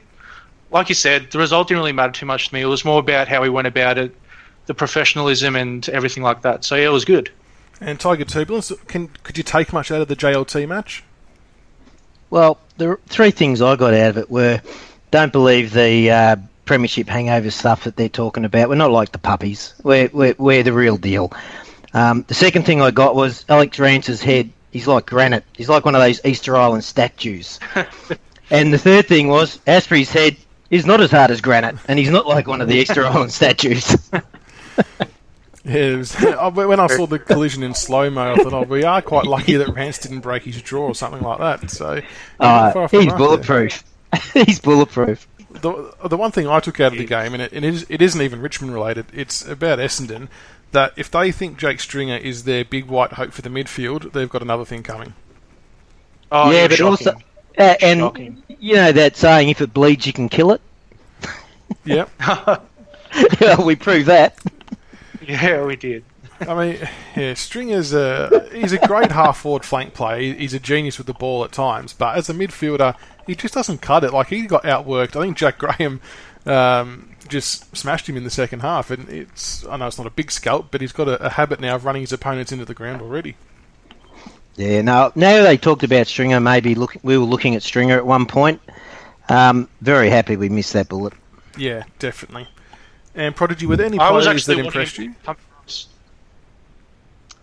like 0.72 0.88
you 0.88 0.94
said, 0.94 1.30
the 1.30 1.38
result 1.38 1.68
didn't 1.68 1.80
really 1.80 1.92
matter 1.92 2.12
too 2.12 2.26
much 2.26 2.48
to 2.48 2.54
me. 2.54 2.62
It 2.62 2.66
was 2.66 2.84
more 2.84 2.98
about 2.98 3.28
how 3.28 3.42
we 3.42 3.50
went 3.50 3.66
about 3.66 3.98
it, 3.98 4.14
the 4.66 4.74
professionalism 4.74 5.54
and 5.54 5.86
everything 5.90 6.22
like 6.22 6.42
that. 6.42 6.64
So 6.64 6.74
yeah, 6.76 6.86
it 6.86 6.92
was 6.92 7.04
good. 7.04 7.30
And 7.80 8.00
Tiger 8.00 8.24
Turbulence, 8.24 8.72
can 8.88 9.08
could 9.22 9.36
you 9.36 9.44
take 9.44 9.72
much 9.72 9.90
out 9.90 10.00
of 10.00 10.08
the 10.08 10.16
JLT 10.16 10.66
match? 10.68 11.02
Well, 12.30 12.58
the 12.78 12.98
three 13.08 13.30
things 13.30 13.60
I 13.60 13.76
got 13.76 13.92
out 13.92 14.10
of 14.10 14.18
it 14.18 14.30
were 14.30 14.62
don't 15.10 15.32
believe 15.32 15.74
the 15.74 16.10
uh, 16.10 16.36
premiership 16.64 17.08
hangover 17.08 17.50
stuff 17.50 17.84
that 17.84 17.96
they're 17.96 18.08
talking 18.08 18.44
about. 18.44 18.68
We're 18.68 18.76
not 18.76 18.92
like 18.92 19.12
the 19.12 19.18
puppies. 19.18 19.74
We're, 19.82 20.08
we're, 20.12 20.34
we're 20.38 20.62
the 20.62 20.72
real 20.72 20.96
deal. 20.96 21.32
Um, 21.94 22.24
the 22.26 22.34
second 22.34 22.64
thing 22.64 22.80
I 22.80 22.90
got 22.90 23.14
was 23.14 23.44
Alex 23.48 23.78
Rance's 23.78 24.22
head. 24.22 24.50
He's 24.70 24.86
like 24.86 25.06
granite. 25.06 25.44
He's 25.54 25.68
like 25.68 25.84
one 25.84 25.94
of 25.94 26.00
those 26.00 26.24
Easter 26.24 26.56
Island 26.56 26.84
statues. 26.84 27.60
and 28.50 28.72
the 28.72 28.78
third 28.78 29.06
thing 29.06 29.28
was 29.28 29.60
Astbury's 29.66 30.10
head 30.10 30.36
is 30.70 30.86
not 30.86 31.00
as 31.00 31.10
hard 31.10 31.30
as 31.30 31.40
granite, 31.40 31.76
and 31.86 31.98
he's 31.98 32.10
not 32.10 32.26
like 32.26 32.46
one 32.46 32.60
of 32.60 32.68
the 32.68 32.76
Easter 32.76 33.04
Island 33.06 33.32
statues. 33.32 33.96
Yeah, 35.64 35.94
was, 35.96 36.16
when 36.16 36.80
I 36.80 36.88
saw 36.88 37.06
the 37.06 37.20
collision 37.20 37.62
in 37.62 37.72
slow 37.74 38.10
mo, 38.10 38.32
I 38.32 38.34
thought, 38.34 38.52
"Oh, 38.52 38.62
we 38.62 38.82
are 38.82 39.00
quite 39.00 39.26
lucky 39.26 39.54
that 39.58 39.68
Rance 39.68 39.98
didn't 39.98 40.18
break 40.18 40.42
his 40.42 40.60
jaw 40.60 40.88
or 40.88 40.94
something 40.96 41.22
like 41.22 41.38
that." 41.38 41.70
So, 41.70 42.00
uh, 42.40 42.88
he's 42.88 43.12
bulletproof. 43.12 43.84
he's 44.34 44.58
bulletproof. 44.58 45.28
The, 45.52 45.94
the 46.04 46.16
one 46.16 46.32
thing 46.32 46.48
I 46.48 46.58
took 46.58 46.80
out 46.80 46.90
of 46.90 46.98
the 46.98 47.04
game, 47.04 47.34
and 47.34 47.42
it, 47.42 47.52
it, 47.52 47.62
is, 47.62 47.86
it 47.88 48.02
isn't 48.02 48.20
even 48.20 48.40
Richmond 48.40 48.74
related, 48.74 49.06
it's 49.12 49.46
about 49.46 49.78
Essendon 49.78 50.26
that 50.72 50.92
if 50.96 51.10
they 51.10 51.32
think 51.32 51.58
Jake 51.58 51.80
Stringer 51.80 52.16
is 52.16 52.44
their 52.44 52.64
big 52.64 52.86
white 52.86 53.12
hope 53.12 53.32
for 53.32 53.42
the 53.42 53.48
midfield, 53.48 54.12
they've 54.12 54.28
got 54.28 54.42
another 54.42 54.64
thing 54.64 54.82
coming. 54.82 55.14
Oh, 56.30 56.50
yeah, 56.50 56.68
but 56.68 56.78
shocking. 56.78 56.90
also, 56.90 57.10
uh, 57.58 57.74
and 57.80 58.00
shocking. 58.00 58.42
you 58.58 58.74
know 58.74 58.92
that 58.92 59.16
saying, 59.16 59.48
if 59.50 59.60
it 59.60 59.72
bleeds, 59.74 60.06
you 60.06 60.12
can 60.12 60.28
kill 60.28 60.52
it. 60.52 60.60
Yep. 61.84 62.10
yeah, 63.40 63.60
we 63.60 63.74
proved 63.74 64.06
that. 64.06 64.38
Yeah, 65.26 65.64
we 65.64 65.74
did. 65.74 66.04
I 66.40 66.54
mean, 66.54 66.88
yeah, 67.16 67.34
Stringer's 67.34 67.92
a 67.92 68.48
he's 68.52 68.72
a 68.72 68.86
great 68.86 69.10
half 69.12 69.38
forward 69.38 69.64
flank 69.64 69.94
player. 69.94 70.34
He's 70.34 70.54
a 70.54 70.60
genius 70.60 70.98
with 70.98 71.06
the 71.06 71.14
ball 71.14 71.44
at 71.44 71.52
times, 71.52 71.92
but 71.92 72.16
as 72.16 72.28
a 72.28 72.34
midfielder, 72.34 72.96
he 73.26 73.34
just 73.34 73.54
doesn't 73.54 73.78
cut 73.80 74.04
it. 74.04 74.12
Like 74.12 74.28
he 74.28 74.42
got 74.42 74.64
outworked. 74.64 75.16
I 75.16 75.22
think 75.22 75.36
Jack 75.36 75.58
Graham 75.58 76.00
um, 76.46 77.10
just 77.28 77.74
smashed 77.76 78.08
him 78.08 78.16
in 78.16 78.24
the 78.24 78.30
second 78.30 78.60
half. 78.60 78.90
And 78.90 79.08
it's 79.08 79.66
I 79.66 79.76
know 79.76 79.86
it's 79.86 79.98
not 79.98 80.06
a 80.06 80.10
big 80.10 80.30
scalp, 80.30 80.68
but 80.70 80.80
he's 80.80 80.92
got 80.92 81.08
a, 81.08 81.26
a 81.26 81.30
habit 81.30 81.60
now 81.60 81.74
of 81.74 81.84
running 81.84 82.02
his 82.02 82.12
opponents 82.12 82.52
into 82.52 82.64
the 82.64 82.74
ground 82.74 83.02
already. 83.02 83.36
Yeah, 84.56 84.82
now 84.82 85.12
now 85.14 85.42
they 85.42 85.56
talked 85.56 85.82
about 85.82 86.06
Stringer. 86.06 86.40
Maybe 86.40 86.74
look, 86.74 86.96
we 87.02 87.16
were 87.16 87.24
looking 87.24 87.54
at 87.54 87.62
Stringer 87.62 87.96
at 87.96 88.06
one 88.06 88.26
point. 88.26 88.60
Um, 89.28 89.68
very 89.80 90.10
happy 90.10 90.36
we 90.36 90.48
missed 90.48 90.72
that 90.74 90.88
bullet. 90.88 91.14
Yeah, 91.56 91.84
definitely. 91.98 92.48
And 93.14 93.36
Prodigy, 93.36 93.66
were 93.66 93.76
there 93.76 93.86
any 93.86 93.98
players 93.98 94.46
that 94.46 94.58
impressed 94.58 94.98
you? 94.98 95.14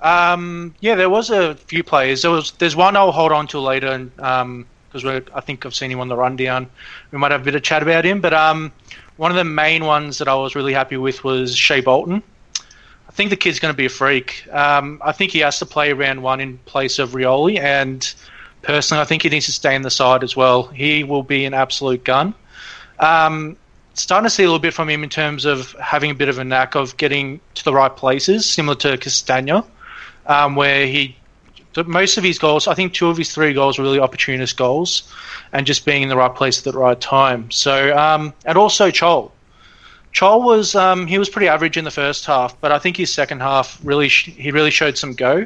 Um, 0.02 0.76
yeah, 0.80 0.96
there 0.96 1.10
was 1.10 1.30
a 1.30 1.56
few 1.56 1.84
players. 1.84 2.22
There 2.22 2.32
was 2.32 2.52
there's 2.52 2.76
one 2.76 2.96
I'll 2.96 3.12
hold 3.12 3.32
on 3.32 3.48
to 3.48 3.60
later, 3.60 3.88
and 3.88 4.12
because 4.92 5.24
I 5.34 5.42
think 5.42 5.66
I've 5.66 5.76
seen 5.76 5.92
him 5.92 6.00
on 6.00 6.08
the 6.08 6.16
rundown. 6.16 6.68
We 7.12 7.18
might 7.18 7.32
have 7.32 7.42
a 7.42 7.44
bit 7.44 7.56
of 7.56 7.62
chat 7.62 7.82
about 7.84 8.06
him, 8.06 8.22
but 8.22 8.34
um, 8.34 8.72
one 9.18 9.32
of 9.32 9.38
the 9.38 9.44
main 9.44 9.86
ones 9.86 10.18
that 10.18 10.28
I 10.28 10.36
was 10.36 10.56
really 10.56 10.74
happy 10.74 10.98
with 10.98 11.24
was 11.24 11.56
Shai 11.56 11.82
Bolton. 11.82 12.24
I 13.08 13.12
think 13.12 13.30
the 13.30 13.36
kid's 13.36 13.60
going 13.60 13.74
to 13.74 13.78
be 13.78 13.86
a 13.86 13.90
freak. 13.90 14.48
Um, 14.52 15.02
I 15.04 15.12
think 15.12 15.32
he 15.32 15.40
has 15.40 15.60
to 15.60 15.66
play 15.66 15.94
round 15.94 16.24
one 16.24 16.40
in 16.40 16.58
place 16.60 17.00
of 17.00 17.12
Rioli, 17.12 17.60
and 17.60 18.14
personally, 18.62 19.02
I 19.02 19.06
think 19.06 19.24
he 19.24 19.30
needs 19.30 19.46
to 19.46 19.52
stay 19.52 19.76
in 19.76 19.82
the 19.82 19.92
side 19.92 20.24
as 20.24 20.36
well. 20.36 20.68
He 20.68 21.04
will 21.04 21.24
be 21.24 21.46
an 21.46 21.54
absolute 21.54 22.04
gun. 22.04 22.34
Um, 23.00 23.58
starting 23.94 24.26
to 24.26 24.30
see 24.30 24.44
a 24.44 24.46
little 24.46 24.60
bit 24.60 24.74
from 24.74 24.90
him 24.90 25.04
in 25.04 25.10
terms 25.10 25.46
of 25.46 25.74
having 25.74 26.12
a 26.12 26.16
bit 26.16 26.30
of 26.30 26.38
a 26.38 26.44
knack 26.44 26.76
of 26.76 26.96
getting 26.98 27.40
to 27.56 27.66
the 27.66 27.74
right 27.74 27.96
places, 27.96 28.46
similar 28.46 28.76
to 28.76 28.98
Castagna, 28.98 29.66
um, 30.26 30.56
where 30.56 30.86
he 30.86 31.16
most 31.88 32.18
of 32.18 32.24
his 32.24 32.40
goals, 32.40 32.68
I 32.68 32.74
think 32.74 32.94
two 32.94 33.08
of 33.08 33.18
his 33.18 33.34
three 33.34 33.54
goals 33.54 33.78
were 33.78 33.84
really 33.84 34.00
opportunist 34.00 34.58
goals, 34.58 35.12
and 35.52 35.66
just 35.66 35.86
being 35.86 36.02
in 36.02 36.10
the 36.10 36.18
right 36.18 36.34
place 36.34 36.58
at 36.58 36.64
the 36.64 36.78
right 36.78 37.00
time. 37.00 37.50
So, 37.52 37.98
um, 37.98 38.34
and 38.46 38.58
also 38.58 38.90
Chol. 38.90 39.32
Chol 40.14 40.44
was 40.44 40.76
um, 40.76 41.08
he 41.08 41.18
was 41.18 41.30
pretty 41.30 41.48
average 41.48 41.78
in 41.78 41.84
the 41.86 41.92
first 41.92 42.26
half, 42.26 42.60
but 42.62 42.72
I 42.72 42.80
think 42.80 42.98
his 42.98 43.14
second 43.14 43.42
half 43.42 43.80
really 43.84 44.10
sh- 44.10 44.32
he 44.36 44.52
really 44.52 44.72
showed 44.72 44.98
some 44.98 45.14
go, 45.14 45.46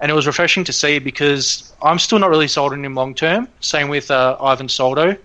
and 0.00 0.10
it 0.10 0.14
was 0.14 0.26
refreshing 0.26 0.64
to 0.64 0.72
see 0.72 0.98
because 0.98 1.72
I'm 1.82 1.98
still 1.98 2.18
not 2.18 2.30
really 2.30 2.48
sold 2.48 2.72
on 2.72 2.84
him 2.84 2.94
long 2.94 3.14
term. 3.14 3.48
Same 3.60 3.88
with 3.88 4.10
uh, 4.10 4.36
Ivan 4.40 4.68
Soldo, 4.68 5.16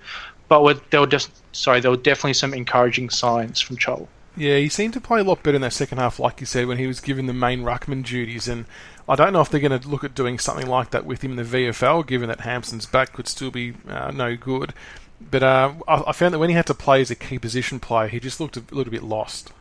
but 0.48 0.63
with, 0.63 0.88
there 0.92 1.00
were 1.00 1.08
just 1.08 1.32
sorry 1.56 1.80
there 1.80 1.92
were 1.92 1.98
definitely 1.98 2.34
some 2.34 2.54
encouraging 2.54 3.10
signs 3.10 3.60
from 3.60 3.78
Chol. 3.78 4.08
Yeah, 4.39 4.55
he 4.55 4.69
seemed 4.69 4.93
to 4.93 5.01
play 5.01 5.19
a 5.19 5.24
lot 5.25 5.43
better 5.43 5.58
in 5.58 5.62
that 5.63 5.74
second 5.74 5.98
half, 5.98 6.17
like 6.17 6.39
you 6.39 6.46
said, 6.46 6.65
when 6.65 6.77
he 6.77 6.88
was 6.88 7.01
given 7.01 7.25
the 7.25 7.34
main 7.34 7.63
ruckman 7.63 8.05
duties. 8.05 8.48
And 8.48 8.65
I 9.08 9.15
don't 9.15 9.34
know 9.34 9.41
if 9.41 9.50
they're 9.50 9.60
going 9.60 9.77
to 9.77 9.86
look 9.86 10.05
at 10.05 10.15
doing 10.15 10.39
something 10.39 10.65
like 10.65 10.91
that 10.91 11.05
with 11.05 11.22
him 11.22 11.38
in 11.38 11.46
the 11.46 11.58
VFL, 11.58 12.08
given 12.08 12.29
that 12.29 12.39
Hampson's 12.39 12.86
back 12.86 13.12
could 13.12 13.27
still 13.27 13.51
be 13.51 13.74
uh, 13.89 14.12
no 14.12 14.38
good. 14.38 14.74
But 15.19 15.43
uh, 15.43 15.74
I, 15.89 16.03
I, 16.08 16.12
found 16.13 16.34
that 16.34 16.39
when 16.39 16.50
he 16.50 16.55
had 16.55 16.67
to 16.67 16.74
play 16.74 17.01
as 17.01 17.12
a 17.12 17.15
key 17.15 17.38
position 17.38 17.81
player, 17.81 18.08
he 18.08 18.22
just 18.22 18.39
looked 18.39 18.55
a 18.55 18.63
little 18.72 18.91
bit 18.91 19.03
lost. 19.03 19.51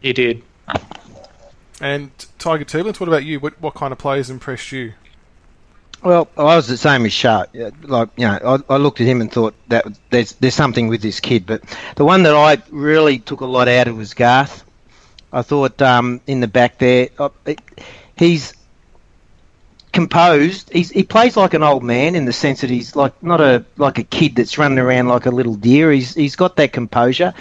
He 0.00 0.12
did. 0.12 0.44
And 1.80 2.12
Tiger 2.38 2.64
Turbulence, 2.64 3.00
what 3.00 3.08
about 3.08 3.24
you? 3.24 3.40
What, 3.40 3.60
what 3.60 3.74
kind 3.74 3.90
of 3.90 3.98
players 3.98 4.30
impressed 4.30 4.70
you? 4.70 4.92
Well, 6.02 6.28
I 6.36 6.56
was 6.56 6.66
the 6.66 6.76
same 6.76 7.06
as 7.06 7.12
Sharp. 7.12 7.50
Like 7.82 8.08
you 8.16 8.26
know, 8.26 8.62
I, 8.68 8.74
I, 8.74 8.76
looked 8.76 9.00
at 9.00 9.06
him 9.06 9.20
and 9.20 9.30
thought 9.30 9.54
that 9.68 9.86
there's 10.10 10.32
there's 10.32 10.54
something 10.54 10.88
with 10.88 11.00
this 11.00 11.20
kid. 11.20 11.46
But 11.46 11.62
the 11.94 12.04
one 12.04 12.24
that 12.24 12.34
I 12.34 12.60
really 12.70 13.20
took 13.20 13.40
a 13.40 13.46
lot 13.46 13.68
out 13.68 13.86
of 13.86 13.96
was 13.96 14.12
Garth. 14.12 14.64
I 15.32 15.42
thought 15.42 15.80
um, 15.80 16.20
in 16.26 16.40
the 16.40 16.48
back 16.48 16.78
there, 16.78 17.08
uh, 17.18 17.28
he's 18.16 18.52
composed. 19.92 20.70
He's, 20.72 20.90
he 20.90 21.04
plays 21.04 21.36
like 21.36 21.54
an 21.54 21.62
old 21.62 21.84
man 21.84 22.14
in 22.14 22.24
the 22.24 22.32
sense 22.32 22.62
that 22.62 22.70
he's 22.70 22.96
like 22.96 23.20
not 23.22 23.40
a 23.40 23.64
like 23.76 23.98
a 23.98 24.04
kid 24.04 24.34
that's 24.34 24.58
running 24.58 24.78
around 24.78 25.06
like 25.06 25.26
a 25.26 25.30
little 25.30 25.54
deer. 25.54 25.92
He's 25.92 26.14
he's 26.14 26.34
got 26.34 26.56
that 26.56 26.72
composure. 26.72 27.32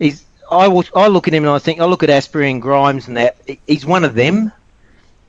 He's 0.00 0.24
I 0.50 0.66
I 0.96 1.06
look 1.06 1.28
at 1.28 1.34
him 1.34 1.44
and 1.44 1.52
I 1.52 1.60
think 1.60 1.78
I 1.80 1.84
look 1.84 2.02
at 2.02 2.08
Astbury 2.08 2.50
and 2.50 2.60
Grimes 2.60 3.06
and 3.06 3.16
that 3.16 3.36
he's 3.68 3.86
one 3.86 4.04
of 4.04 4.14
them. 4.14 4.50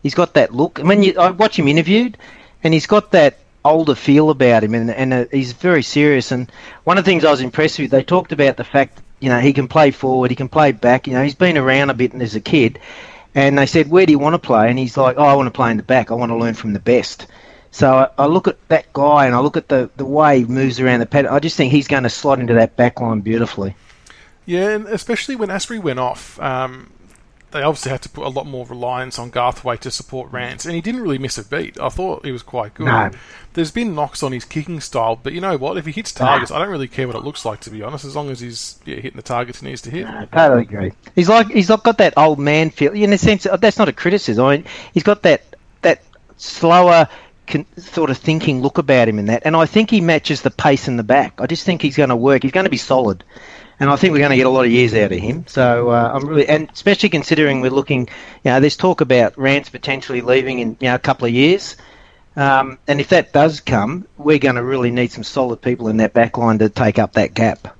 He's 0.01 0.15
got 0.15 0.33
that 0.33 0.51
look. 0.51 0.79
And 0.79 0.87
when 0.87 1.03
you 1.03 1.13
I 1.19 1.29
watch 1.29 1.59
him 1.59 1.67
interviewed 1.67 2.17
and 2.63 2.73
he's 2.73 2.87
got 2.87 3.11
that 3.11 3.37
older 3.63 3.95
feel 3.95 4.29
about 4.29 4.63
him, 4.63 4.73
and 4.73 4.89
and 4.89 5.13
uh, 5.13 5.25
he's 5.31 5.53
very 5.53 5.83
serious. 5.83 6.31
And 6.31 6.51
one 6.83 6.97
of 6.97 7.05
the 7.05 7.11
things 7.11 7.23
I 7.23 7.31
was 7.31 7.41
impressed 7.41 7.79
with, 7.79 7.91
they 7.91 8.03
talked 8.03 8.31
about 8.31 8.57
the 8.57 8.63
fact, 8.63 9.01
you 9.19 9.29
know, 9.29 9.39
he 9.39 9.53
can 9.53 9.67
play 9.67 9.91
forward, 9.91 10.31
he 10.31 10.35
can 10.35 10.49
play 10.49 10.71
back. 10.71 11.07
You 11.07 11.13
know, 11.13 11.23
he's 11.23 11.35
been 11.35 11.57
around 11.57 11.89
a 11.89 11.93
bit 11.93 12.13
as 12.15 12.35
a 12.35 12.41
kid, 12.41 12.79
and 13.35 13.57
they 13.57 13.65
said, 13.65 13.89
where 13.89 14.05
do 14.05 14.11
you 14.11 14.19
want 14.19 14.33
to 14.33 14.39
play? 14.39 14.69
And 14.69 14.77
he's 14.77 14.97
like, 14.97 15.17
oh, 15.17 15.23
I 15.23 15.35
want 15.35 15.47
to 15.47 15.51
play 15.51 15.71
in 15.71 15.77
the 15.77 15.83
back. 15.83 16.11
I 16.11 16.15
want 16.15 16.31
to 16.31 16.37
learn 16.37 16.53
from 16.53 16.73
the 16.73 16.79
best. 16.79 17.27
So 17.71 17.93
I, 17.93 18.23
I 18.23 18.25
look 18.25 18.47
at 18.47 18.67
that 18.67 18.91
guy 18.91 19.25
and 19.25 19.33
I 19.33 19.39
look 19.39 19.55
at 19.55 19.69
the, 19.69 19.89
the 19.95 20.05
way 20.05 20.39
he 20.39 20.45
moves 20.45 20.79
around 20.79 20.99
the 20.99 21.05
pad. 21.05 21.25
I 21.25 21.39
just 21.39 21.55
think 21.55 21.71
he's 21.71 21.87
going 21.87 22.03
to 22.03 22.09
slot 22.09 22.39
into 22.39 22.55
that 22.55 22.75
back 22.75 22.99
line 22.99 23.21
beautifully. 23.21 23.75
Yeah, 24.45 24.71
and 24.71 24.87
especially 24.87 25.37
when 25.37 25.49
Astbury 25.49 25.81
went 25.81 25.99
off, 25.99 26.39
um, 26.41 26.91
they 27.51 27.61
obviously 27.61 27.91
had 27.91 28.01
to 28.03 28.09
put 28.09 28.25
a 28.25 28.29
lot 28.29 28.47
more 28.47 28.65
reliance 28.65 29.19
on 29.19 29.31
Garthwaite 29.31 29.79
to 29.81 29.91
support 29.91 30.31
Rance, 30.31 30.65
and 30.65 30.73
he 30.73 30.81
didn't 30.81 31.01
really 31.01 31.17
miss 31.17 31.37
a 31.37 31.43
beat. 31.43 31.79
I 31.79 31.89
thought 31.89 32.25
he 32.25 32.31
was 32.31 32.43
quite 32.43 32.73
good. 32.73 32.85
No. 32.85 33.11
There's 33.53 33.71
been 33.71 33.93
knocks 33.93 34.23
on 34.23 34.31
his 34.31 34.45
kicking 34.45 34.79
style, 34.79 35.17
but 35.21 35.33
you 35.33 35.41
know 35.41 35.57
what? 35.57 35.77
If 35.77 35.85
he 35.85 35.91
hits 35.91 36.13
targets, 36.13 36.51
I 36.51 36.59
don't 36.59 36.69
really 36.69 36.87
care 36.87 37.07
what 37.07 37.17
it 37.17 37.23
looks 37.23 37.43
like, 37.43 37.59
to 37.61 37.69
be 37.69 37.83
honest, 37.83 38.05
as 38.05 38.15
long 38.15 38.29
as 38.29 38.39
he's 38.39 38.79
yeah, 38.85 38.95
hitting 38.95 39.17
the 39.17 39.21
targets 39.21 39.59
he 39.59 39.67
needs 39.67 39.81
to 39.81 39.91
hit. 39.91 40.07
I 40.07 40.25
totally 40.25 40.61
agree. 40.61 40.93
He's 41.15 41.27
like 41.27 41.47
he's 41.47 41.69
like 41.69 41.83
got 41.83 41.97
that 41.97 42.13
old 42.17 42.39
man 42.39 42.69
feel. 42.69 42.93
In 42.93 43.11
a 43.11 43.17
sense, 43.17 43.45
uh, 43.45 43.57
that's 43.57 43.77
not 43.77 43.89
a 43.89 43.93
criticism. 43.93 44.45
I 44.45 44.57
mean, 44.57 44.65
he's 44.93 45.03
got 45.03 45.23
that 45.23 45.43
that 45.81 46.01
slower 46.37 47.07
sort 47.77 48.09
of 48.09 48.17
thinking 48.17 48.61
look 48.61 48.77
about 48.77 49.09
him 49.09 49.19
in 49.19 49.25
that, 49.25 49.43
and 49.45 49.55
I 49.57 49.65
think 49.65 49.89
he 49.89 49.99
matches 49.99 50.41
the 50.41 50.51
pace 50.51 50.87
in 50.87 50.95
the 50.95 51.03
back. 51.03 51.41
I 51.41 51.47
just 51.47 51.65
think 51.65 51.81
he's 51.81 51.97
going 51.97 52.09
to 52.09 52.15
work. 52.15 52.43
He's 52.43 52.53
going 52.53 52.63
to 52.63 52.69
be 52.69 52.77
solid, 52.77 53.23
and 53.81 53.89
I 53.89 53.95
think 53.95 54.11
we're 54.13 54.19
going 54.19 54.29
to 54.29 54.37
get 54.37 54.45
a 54.45 54.49
lot 54.49 54.63
of 54.65 54.71
years 54.71 54.93
out 54.93 55.11
of 55.11 55.19
him. 55.19 55.45
So 55.47 55.89
uh, 55.89 56.11
I'm 56.13 56.27
really, 56.27 56.47
and 56.47 56.69
especially 56.71 57.09
considering 57.09 57.61
we're 57.61 57.71
looking, 57.71 58.01
you 58.43 58.51
know, 58.51 58.59
there's 58.59 58.77
talk 58.77 59.01
about 59.01 59.35
Rance 59.37 59.69
potentially 59.69 60.21
leaving 60.21 60.59
in 60.59 60.77
you 60.79 60.87
know 60.87 60.95
a 60.95 60.99
couple 60.99 61.25
of 61.27 61.33
years. 61.33 61.75
Um, 62.35 62.77
and 62.87 63.01
if 63.01 63.09
that 63.09 63.33
does 63.33 63.59
come, 63.59 64.07
we're 64.17 64.37
going 64.39 64.55
to 64.55 64.63
really 64.63 64.91
need 64.91 65.11
some 65.11 65.23
solid 65.23 65.61
people 65.61 65.89
in 65.89 65.97
that 65.97 66.13
back 66.13 66.37
line 66.37 66.59
to 66.59 66.69
take 66.69 66.99
up 66.99 67.13
that 67.13 67.33
gap. 67.33 67.75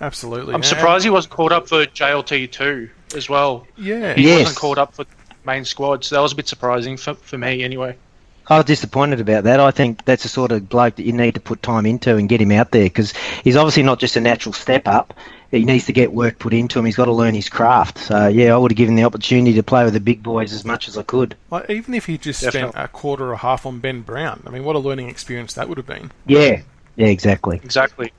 Absolutely. 0.00 0.50
I'm 0.54 0.56
And- 0.60 0.64
surprised 0.64 1.04
he 1.04 1.10
wasn't 1.10 1.34
called 1.34 1.52
up 1.52 1.68
for 1.68 1.84
JLT 1.84 2.50
too 2.52 2.88
as 3.16 3.28
well. 3.28 3.66
Yeah. 3.76 4.14
He 4.14 4.22
Yes. 4.22 4.38
wasn't 4.44 4.58
called 4.58 4.78
up 4.78 4.94
for 4.94 5.04
main 5.44 5.64
squad, 5.64 6.04
so 6.04 6.14
that 6.14 6.22
was 6.22 6.32
a 6.32 6.36
bit 6.36 6.46
surprising 6.46 6.96
for, 6.96 7.14
for 7.14 7.36
me 7.38 7.62
anyway. 7.64 7.96
I 8.50 8.56
was 8.56 8.64
disappointed 8.64 9.20
about 9.20 9.44
that. 9.44 9.60
I 9.60 9.70
think 9.70 10.04
that's 10.04 10.22
the 10.22 10.28
sort 10.28 10.52
of 10.52 10.68
bloke 10.68 10.96
that 10.96 11.04
you 11.04 11.12
need 11.12 11.34
to 11.34 11.40
put 11.40 11.62
time 11.62 11.84
into 11.84 12.16
and 12.16 12.28
get 12.28 12.40
him 12.40 12.50
out 12.50 12.70
there 12.70 12.84
because 12.84 13.12
he's 13.44 13.56
obviously 13.56 13.82
not 13.82 13.98
just 13.98 14.16
a 14.16 14.20
natural 14.20 14.52
step 14.52 14.88
up. 14.88 15.14
He 15.50 15.64
needs 15.64 15.86
to 15.86 15.92
get 15.92 16.12
work 16.12 16.38
put 16.38 16.52
into 16.52 16.78
him. 16.78 16.84
He's 16.84 16.96
got 16.96 17.06
to 17.06 17.12
learn 17.12 17.34
his 17.34 17.48
craft. 17.48 17.98
So 17.98 18.28
yeah, 18.28 18.54
I 18.54 18.58
would 18.58 18.70
have 18.70 18.76
given 18.76 18.96
the 18.96 19.04
opportunity 19.04 19.54
to 19.54 19.62
play 19.62 19.84
with 19.84 19.94
the 19.94 20.00
big 20.00 20.22
boys 20.22 20.52
as 20.52 20.64
much 20.64 20.88
as 20.88 20.98
I 20.98 21.02
could. 21.02 21.36
Like, 21.50 21.68
even 21.70 21.94
if 21.94 22.06
he 22.06 22.18
just 22.18 22.46
spent 22.46 22.72
a 22.74 22.88
quarter 22.88 23.26
or 23.26 23.32
a 23.32 23.38
half 23.38 23.64
on 23.64 23.80
Ben 23.80 24.02
Brown, 24.02 24.42
I 24.46 24.50
mean, 24.50 24.64
what 24.64 24.76
a 24.76 24.78
learning 24.78 25.08
experience 25.08 25.54
that 25.54 25.68
would 25.68 25.78
have 25.78 25.86
been. 25.86 26.10
Yeah, 26.26 26.62
yeah, 26.96 27.06
exactly. 27.06 27.60
Exactly. 27.62 28.12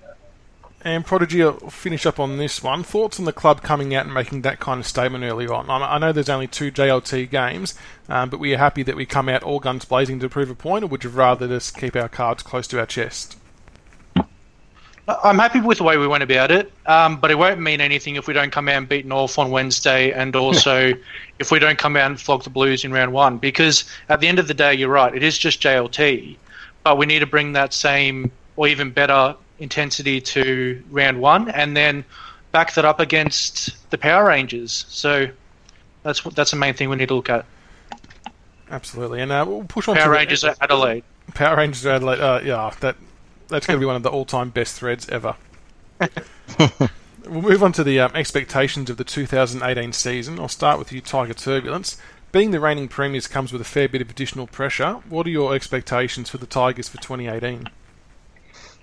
And 0.81 1.05
Prodigy, 1.05 1.43
I'll 1.43 1.69
finish 1.69 2.05
up 2.05 2.21
on 2.21 2.37
this 2.37 2.63
one. 2.63 2.83
Thoughts 2.83 3.19
on 3.19 3.25
the 3.25 3.33
club 3.33 3.61
coming 3.61 3.93
out 3.93 4.05
and 4.05 4.13
making 4.13 4.43
that 4.43 4.61
kind 4.61 4.79
of 4.79 4.87
statement 4.87 5.25
early 5.25 5.45
on? 5.45 5.69
I 5.69 5.95
I 5.95 5.97
know 5.97 6.13
there's 6.13 6.29
only 6.29 6.47
two 6.47 6.71
JLT 6.71 7.29
games, 7.29 7.75
um, 8.07 8.29
but 8.29 8.39
were 8.39 8.45
you 8.45 8.57
happy 8.57 8.83
that 8.83 8.95
we 8.95 9.05
come 9.05 9.27
out 9.27 9.43
all 9.43 9.59
guns 9.59 9.83
blazing 9.83 10.19
to 10.21 10.29
prove 10.29 10.49
a 10.49 10.55
point, 10.55 10.85
or 10.85 10.87
would 10.87 11.03
you 11.03 11.09
rather 11.09 11.47
just 11.47 11.77
keep 11.77 11.97
our 11.97 12.07
cards 12.07 12.43
close 12.43 12.65
to 12.67 12.79
our 12.79 12.85
chest? 12.85 13.35
I'm 15.23 15.39
happy 15.39 15.59
with 15.59 15.79
the 15.79 15.83
way 15.83 15.97
we 15.97 16.07
went 16.07 16.23
about 16.23 16.51
it, 16.51 16.71
um, 16.85 17.19
but 17.19 17.31
it 17.31 17.35
won't 17.35 17.59
mean 17.59 17.81
anything 17.81 18.15
if 18.15 18.27
we 18.27 18.33
don't 18.33 18.51
come 18.51 18.69
out 18.69 18.77
and 18.77 18.87
beat 18.87 19.05
North 19.05 19.39
on 19.39 19.49
Wednesday, 19.51 20.11
and 20.11 20.35
also 20.35 20.93
if 21.39 21.51
we 21.51 21.59
don't 21.59 21.79
come 21.79 21.97
out 21.97 22.11
and 22.11 22.21
flog 22.21 22.43
the 22.43 22.49
Blues 22.51 22.85
in 22.85 22.93
round 22.93 23.11
one. 23.11 23.37
Because 23.37 23.85
at 24.07 24.19
the 24.21 24.27
end 24.27 24.39
of 24.39 24.47
the 24.47 24.53
day, 24.53 24.73
you're 24.75 24.89
right, 24.89 25.13
it 25.13 25.23
is 25.23 25.37
just 25.37 25.61
JLT, 25.61 26.37
but 26.83 26.97
we 26.97 27.05
need 27.05 27.19
to 27.19 27.25
bring 27.25 27.53
that 27.53 27.73
same 27.73 28.31
or 28.55 28.67
even 28.67 28.91
better 28.91 29.35
intensity 29.59 30.19
to 30.21 30.81
round 30.91 31.19
one, 31.21 31.49
and 31.49 31.75
then 31.75 32.03
back 32.51 32.73
that 32.73 32.85
up 32.85 32.99
against 32.99 33.89
the 33.91 33.97
Power 33.97 34.25
Rangers. 34.27 34.85
So 34.89 35.27
that's 36.03 36.25
what- 36.25 36.35
that's 36.35 36.51
the 36.51 36.57
main 36.57 36.73
thing 36.73 36.89
we 36.89 36.95
need 36.95 37.09
to 37.09 37.15
look 37.15 37.29
at. 37.29 37.45
Absolutely. 38.71 39.21
And 39.21 39.31
uh, 39.31 39.45
we'll 39.47 39.63
push 39.63 39.87
on 39.87 39.95
to 39.95 40.01
Power 40.01 40.11
the- 40.13 40.17
Rangers 40.17 40.43
at 40.43 40.57
Adelaide. 40.61 41.03
Power 41.33 41.57
Rangers 41.57 41.85
Adelaide. 41.85 42.19
Uh, 42.19 42.41
yeah, 42.43 42.71
that 42.81 42.95
that's 43.47 43.65
going 43.65 43.77
to 43.77 43.79
be 43.79 43.85
one 43.85 43.95
of 43.95 44.03
the 44.03 44.09
all-time 44.09 44.49
best 44.51 44.75
threads 44.75 45.09
ever. 45.09 45.35
we'll 47.27 47.41
move 47.41 47.63
on 47.63 47.71
to 47.73 47.83
the 47.83 47.99
um, 47.99 48.11
expectations 48.15 48.89
of 48.89 48.97
the 48.97 49.03
2018 49.03 49.91
season. 49.93 50.39
I'll 50.39 50.47
start 50.47 50.77
with 50.79 50.91
you, 50.91 51.01
Tiger 51.01 51.33
Turbulence. 51.33 51.97
Being 52.31 52.51
the 52.51 52.59
reigning 52.59 52.87
premiers 52.87 53.27
comes 53.27 53.51
with 53.51 53.59
a 53.61 53.65
fair 53.65 53.89
bit 53.89 54.01
of 54.01 54.09
additional 54.09 54.45
pressure. 54.45 54.93
What 55.09 55.25
are 55.25 55.31
your 55.31 55.55
expectations 55.55 56.29
for 56.29 56.37
the 56.37 56.45
Tigers 56.45 56.87
for 56.89 56.97
2018? 56.97 57.69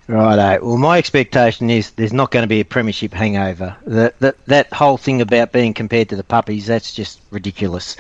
Righto. 0.09 0.65
Well, 0.65 0.77
my 0.77 0.99
expectation 0.99 1.69
is 1.69 1.91
there's 1.93 2.13
not 2.13 2.31
going 2.31 2.45
to 2.45 2.49
be 2.49 2.61
a 2.61 2.65
premiership 2.65 3.13
hangover. 3.13 3.77
That 3.87 4.19
that 4.21 4.37
that 4.47 4.73
whole 4.73 4.99
thing 4.99 5.21
about 5.21 5.53
being 5.53 5.75
compared 5.75 6.09
to 6.11 6.17
the 6.17 6.23
puppies, 6.23 6.67
that's 6.67 6.95
just 6.95 7.21
ridiculous. 7.31 7.97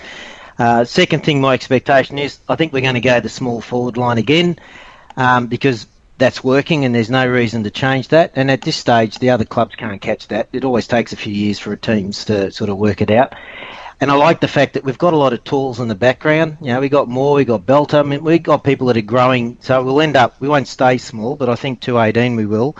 Uh, 0.58 0.84
second 0.84 1.24
thing, 1.24 1.40
my 1.40 1.54
expectation 1.54 2.18
is 2.18 2.38
I 2.48 2.54
think 2.54 2.72
we're 2.72 2.80
going 2.80 2.94
to 2.94 3.00
go 3.00 3.18
the 3.20 3.28
small 3.28 3.60
forward 3.60 3.96
line 3.96 4.18
again 4.18 4.56
um, 5.16 5.48
because 5.48 5.86
that's 6.18 6.42
working 6.42 6.84
and 6.84 6.94
there's 6.94 7.10
no 7.10 7.26
reason 7.26 7.64
to 7.64 7.70
change 7.70 8.08
that. 8.08 8.32
And 8.36 8.50
at 8.50 8.62
this 8.62 8.76
stage, 8.76 9.18
the 9.18 9.30
other 9.30 9.44
clubs 9.44 9.74
can't 9.74 10.00
catch 10.00 10.28
that. 10.28 10.48
It 10.52 10.64
always 10.64 10.86
takes 10.86 11.12
a 11.12 11.16
few 11.16 11.34
years 11.34 11.58
for 11.58 11.76
teams 11.76 12.24
to 12.26 12.50
sort 12.52 12.70
of 12.70 12.78
work 12.78 13.02
it 13.02 13.10
out. 13.10 13.34
And 13.98 14.10
I 14.10 14.14
like 14.14 14.40
the 14.40 14.48
fact 14.48 14.74
that 14.74 14.84
we've 14.84 14.98
got 14.98 15.14
a 15.14 15.16
lot 15.16 15.32
of 15.32 15.42
tools 15.44 15.80
in 15.80 15.88
the 15.88 15.94
background. 15.94 16.58
You 16.60 16.68
know, 16.68 16.80
we 16.80 16.90
got 16.90 17.08
more, 17.08 17.34
we 17.34 17.46
got 17.46 17.64
Balta. 17.64 17.98
I 17.98 18.02
mean, 18.02 18.22
we 18.22 18.38
got 18.38 18.62
people 18.62 18.88
that 18.88 18.96
are 18.98 19.02
growing. 19.02 19.56
So 19.60 19.82
we'll 19.82 20.02
end 20.02 20.16
up, 20.16 20.38
we 20.38 20.48
won't 20.48 20.68
stay 20.68 20.98
small, 20.98 21.34
but 21.34 21.48
I 21.48 21.54
think 21.54 21.80
2018 21.80 22.36
we 22.36 22.44
will. 22.44 22.76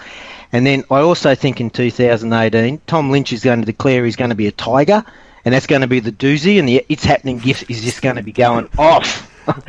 And 0.53 0.67
then 0.67 0.85
I 0.91 1.01
also 1.01 1.35
think 1.35 1.61
in 1.61 1.71
2018, 1.71 2.83
Tom 2.87 3.11
Lynch 3.11 3.33
is 3.33 3.43
going 3.43 3.61
to 3.61 3.67
declare 3.67 4.05
he's 4.05 4.17
going 4.17 4.31
to 4.31 4.37
be 4.37 4.47
a 4.47 4.53
tiger, 4.53 5.05
and 5.45 5.55
that's 5.55 5.67
going 5.67 5.81
to 5.81 5.87
be 5.87 6.01
the 6.01 6.13
doozy, 6.13 6.59
and 6.59 6.69
the 6.69 6.85
It's 6.89 7.05
Happening 7.05 7.39
gift 7.39 7.71
is 7.71 7.83
just 7.83 8.03
going 8.03 8.17
to 8.17 8.23
be 8.23 8.33
going 8.33 8.69
off. 8.79 9.33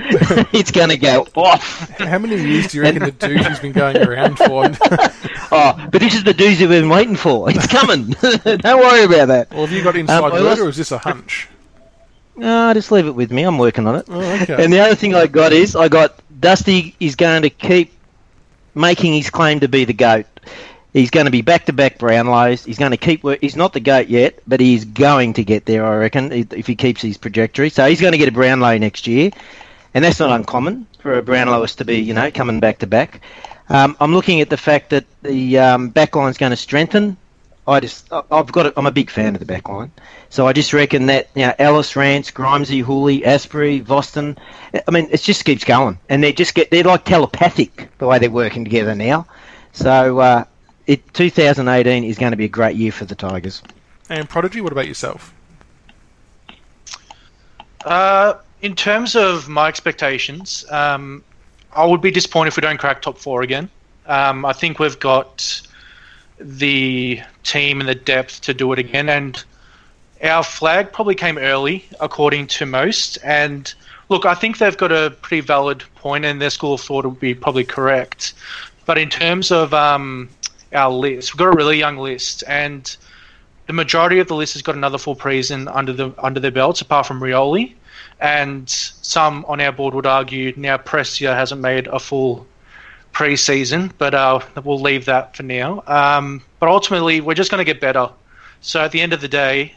it's 0.53 0.72
going 0.72 0.89
to 0.89 0.98
go 0.98 1.27
off. 1.36 1.89
How 2.00 2.17
many 2.17 2.36
years 2.41 2.67
do 2.67 2.77
you 2.77 2.84
reckon 2.84 3.03
the 3.03 3.12
douche's 3.12 3.60
been 3.60 3.72
going 3.74 3.98
around 3.98 4.38
for? 4.38 4.69
Oh, 5.50 5.88
but 5.91 6.01
this 6.01 6.13
is 6.13 6.25
the 6.25 6.34
doozy 6.34 6.60
we've 6.60 6.69
been 6.81 6.89
waiting 6.89 7.15
for. 7.15 7.50
It's 7.50 7.67
coming. 7.67 8.07
Don't 8.10 8.79
worry 8.81 9.05
about 9.05 9.27
that. 9.29 9.48
or 9.53 9.65
have 9.65 9.72
you 9.72 9.81
got 9.81 9.96
inside 9.96 10.17
Um, 10.25 10.31
word, 10.34 10.60
or 10.60 10.67
is 10.67 10.75
this 10.75 10.91
a 10.91 10.98
hunch? 10.98 11.48
No, 12.36 12.74
just 12.74 12.91
leave 12.91 13.07
it 13.07 13.12
with 13.15 13.31
me. 13.31 13.43
I'm 13.43 13.57
working 13.57 13.88
on 13.88 13.96
it. 13.96 14.05
Oh, 14.10 14.19
okay. 14.41 14.62
And 14.62 14.74
the 14.74 14.81
other 14.81 14.96
thing 14.96 15.15
I 15.15 15.25
got 15.27 15.53
is 15.53 15.74
I 15.74 15.88
got 15.88 16.15
Dusty 16.41 16.96
is 17.00 17.15
going 17.15 17.43
to 17.43 17.50
keep 17.50 17.93
making 18.75 19.13
his 19.13 19.29
claim 19.29 19.62
to 19.62 19.69
be 19.69 19.86
the 19.86 19.93
goat. 19.93 20.25
He's 20.91 21.12
going 21.12 21.25
to 21.27 21.31
be 21.31 21.41
back 21.41 21.65
to 21.67 21.74
back 21.74 21.98
Brownlows. 21.98 22.65
He's 22.65 22.77
going 22.77 22.91
to 22.91 22.98
keep. 22.98 23.24
wor- 23.24 23.38
He's 23.39 23.55
not 23.55 23.72
the 23.72 23.79
goat 23.79 24.07
yet, 24.10 24.39
but 24.48 24.60
he's 24.60 24.84
going 24.84 25.31
to 25.36 25.46
get 25.46 25.65
there. 25.65 25.86
I 25.86 25.96
reckon 25.96 26.34
if 26.34 26.67
he 26.67 26.75
keeps 26.75 27.01
his 27.01 27.17
trajectory. 27.17 27.69
So 27.69 27.88
he's 27.88 28.01
going 28.01 28.12
to 28.12 28.17
get 28.17 28.27
a 28.27 28.34
Brownlow 28.34 28.77
next 28.79 29.07
year, 29.07 29.31
and 29.98 30.06
that's 30.06 30.20
not 30.20 30.30
uncommon 30.30 30.86
for 31.00 31.18
a 31.18 31.24
Brownlowist 31.24 31.77
to 31.77 31.84
be, 31.86 31.98
you 31.98 32.13
know, 32.13 32.30
coming 32.30 32.60
back 32.60 32.77
to 32.77 32.86
back. 32.86 33.20
Um, 33.68 33.98
I'm 34.00 34.13
looking 34.13 34.42
at 34.42 34.50
the 34.51 34.56
fact 34.56 34.92
that 34.92 35.06
the 35.24 35.58
um, 35.58 35.89
back 35.89 36.16
line's 36.16 36.38
going 36.38 36.51
to 36.51 36.56
strengthen. 36.56 37.18
I 37.68 37.80
just, 37.80 38.13
I- 38.13 38.22
I've 38.30 38.51
got, 38.51 38.68
a, 38.68 38.74
I'm 38.77 38.86
a 38.86 38.92
big 38.92 39.10
fan 39.10 39.34
of 39.34 39.39
the 39.39 39.48
back 39.48 39.68
line. 39.68 39.89
So 40.30 40.46
I 40.46 40.54
just 40.54 40.72
reckon 40.72 41.08
that, 41.08 41.30
you 41.34 41.48
know, 41.48 41.54
Ellis, 41.58 41.96
Rance, 41.96 42.30
Grimesy, 42.30 42.84
Houli, 42.84 43.24
Astbury, 43.24 43.84
Voston, 43.84 44.38
I 44.88 44.92
mean, 44.92 45.08
it 45.10 45.20
just 45.24 45.44
keeps 45.46 45.63
going. 45.63 45.98
And 46.10 46.24
they 46.24 46.32
just 46.32 46.54
get, 46.54 46.70
they're 46.70 46.84
like 46.84 47.04
telepathic 47.04 47.89
the 47.98 48.06
way 48.06 48.20
they're 48.20 48.30
working 48.30 48.66
together 48.66 48.94
now. 48.94 49.25
So, 49.74 50.20
uh, 50.20 50.44
it, 50.86 51.12
2018 51.16 52.04
is 52.04 52.20
going 52.20 52.34
to 52.34 52.38
be 52.38 52.46
a 52.46 52.50
great 52.50 52.75
year 52.75 52.92
for 52.92 53.06
the 53.06 53.16
Tigers. 53.16 53.63
And 54.12 54.30
Prodigy, 54.30 54.62
what 54.62 54.72
about 54.74 54.88
yourself? 54.88 55.34
Uh, 57.84 58.36
in 58.61 58.75
terms 58.75 59.15
of 59.15 59.47
my 59.47 59.67
expectations, 59.67 60.65
um, 60.69 61.23
I 61.73 61.85
would 61.85 62.01
be 62.01 62.11
disappointed 62.11 62.49
if 62.49 62.57
we 62.57 62.61
don't 62.61 62.79
crack 62.79 63.01
top 63.01 63.17
four 63.17 63.41
again. 63.41 63.69
Um, 64.07 64.45
I 64.45 64.53
think 64.53 64.79
we've 64.79 64.99
got 64.99 65.61
the 66.39 67.21
team 67.43 67.79
and 67.79 67.89
the 67.89 67.95
depth 67.95 68.41
to 68.41 68.53
do 68.53 68.71
it 68.73 68.79
again, 68.79 69.09
and 69.09 69.43
our 70.23 70.43
flag 70.43 70.91
probably 70.91 71.15
came 71.15 71.37
early, 71.37 71.85
according 71.99 72.47
to 72.47 72.65
most. 72.65 73.17
And 73.23 73.71
look, 74.09 74.25
I 74.25 74.33
think 74.33 74.57
they've 74.57 74.77
got 74.77 74.91
a 74.91 75.11
pretty 75.21 75.41
valid 75.41 75.83
point, 75.95 76.25
and 76.25 76.41
their 76.41 76.49
school 76.49 76.73
of 76.73 76.81
thought 76.81 77.05
would 77.05 77.19
be 77.19 77.35
probably 77.35 77.63
correct. 77.63 78.33
But 78.85 78.97
in 78.97 79.09
terms 79.09 79.51
of 79.51 79.73
um, 79.73 80.29
our 80.73 80.91
list, 80.91 81.33
we've 81.33 81.39
got 81.39 81.53
a 81.53 81.57
really 81.57 81.77
young 81.77 81.97
list, 81.97 82.43
and 82.47 82.95
the 83.67 83.73
majority 83.73 84.19
of 84.19 84.27
the 84.27 84.35
list 84.35 84.53
has 84.53 84.61
got 84.61 84.75
another 84.75 84.97
full 84.97 85.15
preseason 85.15 85.69
under 85.75 85.93
the 85.93 86.13
under 86.17 86.39
their 86.39 86.51
belts, 86.51 86.81
apart 86.81 87.05
from 87.05 87.19
Rioli, 87.19 87.75
and 88.19 88.69
some 88.69 89.45
on 89.47 89.62
our 89.62 89.71
board 89.71 89.93
would 89.93 90.05
argue 90.05 90.53
now 90.57 90.77
Prestia 90.77 91.36
hasn't 91.36 91.62
made 91.62 91.88
a 91.88 92.00
full 92.00 92.47
preseason, 93.13 93.91
but 93.97 94.13
uh, 94.13 94.39
we'll 94.63 94.79
leave 94.79 95.05
that 95.05 95.36
for 95.36 95.43
now. 95.43 95.83
Um, 95.88 96.41
but 96.59 96.69
ultimately, 96.69 97.21
we're 97.21 97.36
just 97.36 97.51
going 97.51 97.59
to 97.59 97.71
get 97.71 97.81
better. 97.81 98.09
So 98.62 98.81
at 98.81 98.91
the 98.91 99.01
end 99.01 99.13
of 99.13 99.21
the 99.21 99.27
day, 99.27 99.74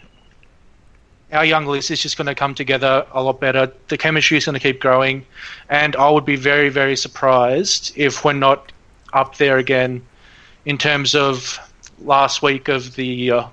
our 1.32 1.44
young 1.44 1.66
list 1.66 1.90
is 1.90 2.00
just 2.02 2.16
going 2.16 2.26
to 2.26 2.35
come 2.35 2.54
together 2.54 3.06
a 3.12 3.23
lot 3.23 3.40
better. 3.40 3.73
The 3.88 3.97
chemistry 3.97 4.37
is 4.37 4.47
going 4.47 4.54
to 4.54 4.61
keep 4.61 4.80
growing, 4.80 5.25
and 5.68 5.94
I 5.97 6.11
would 6.11 6.25
be 6.25 6.37
very, 6.37 6.70
very 6.70 6.97
surprised 6.97 7.92
if 7.97 8.25
we're 8.25 8.32
not 8.32 8.73
up 9.12 9.37
there 9.37 9.59
again 9.59 10.04
in 10.64 10.76
terms 10.78 11.14
of 11.14 11.59
last 12.00 12.42
week 12.42 12.68
of 12.68 12.94
the 12.97 13.30
uh, 13.30 13.44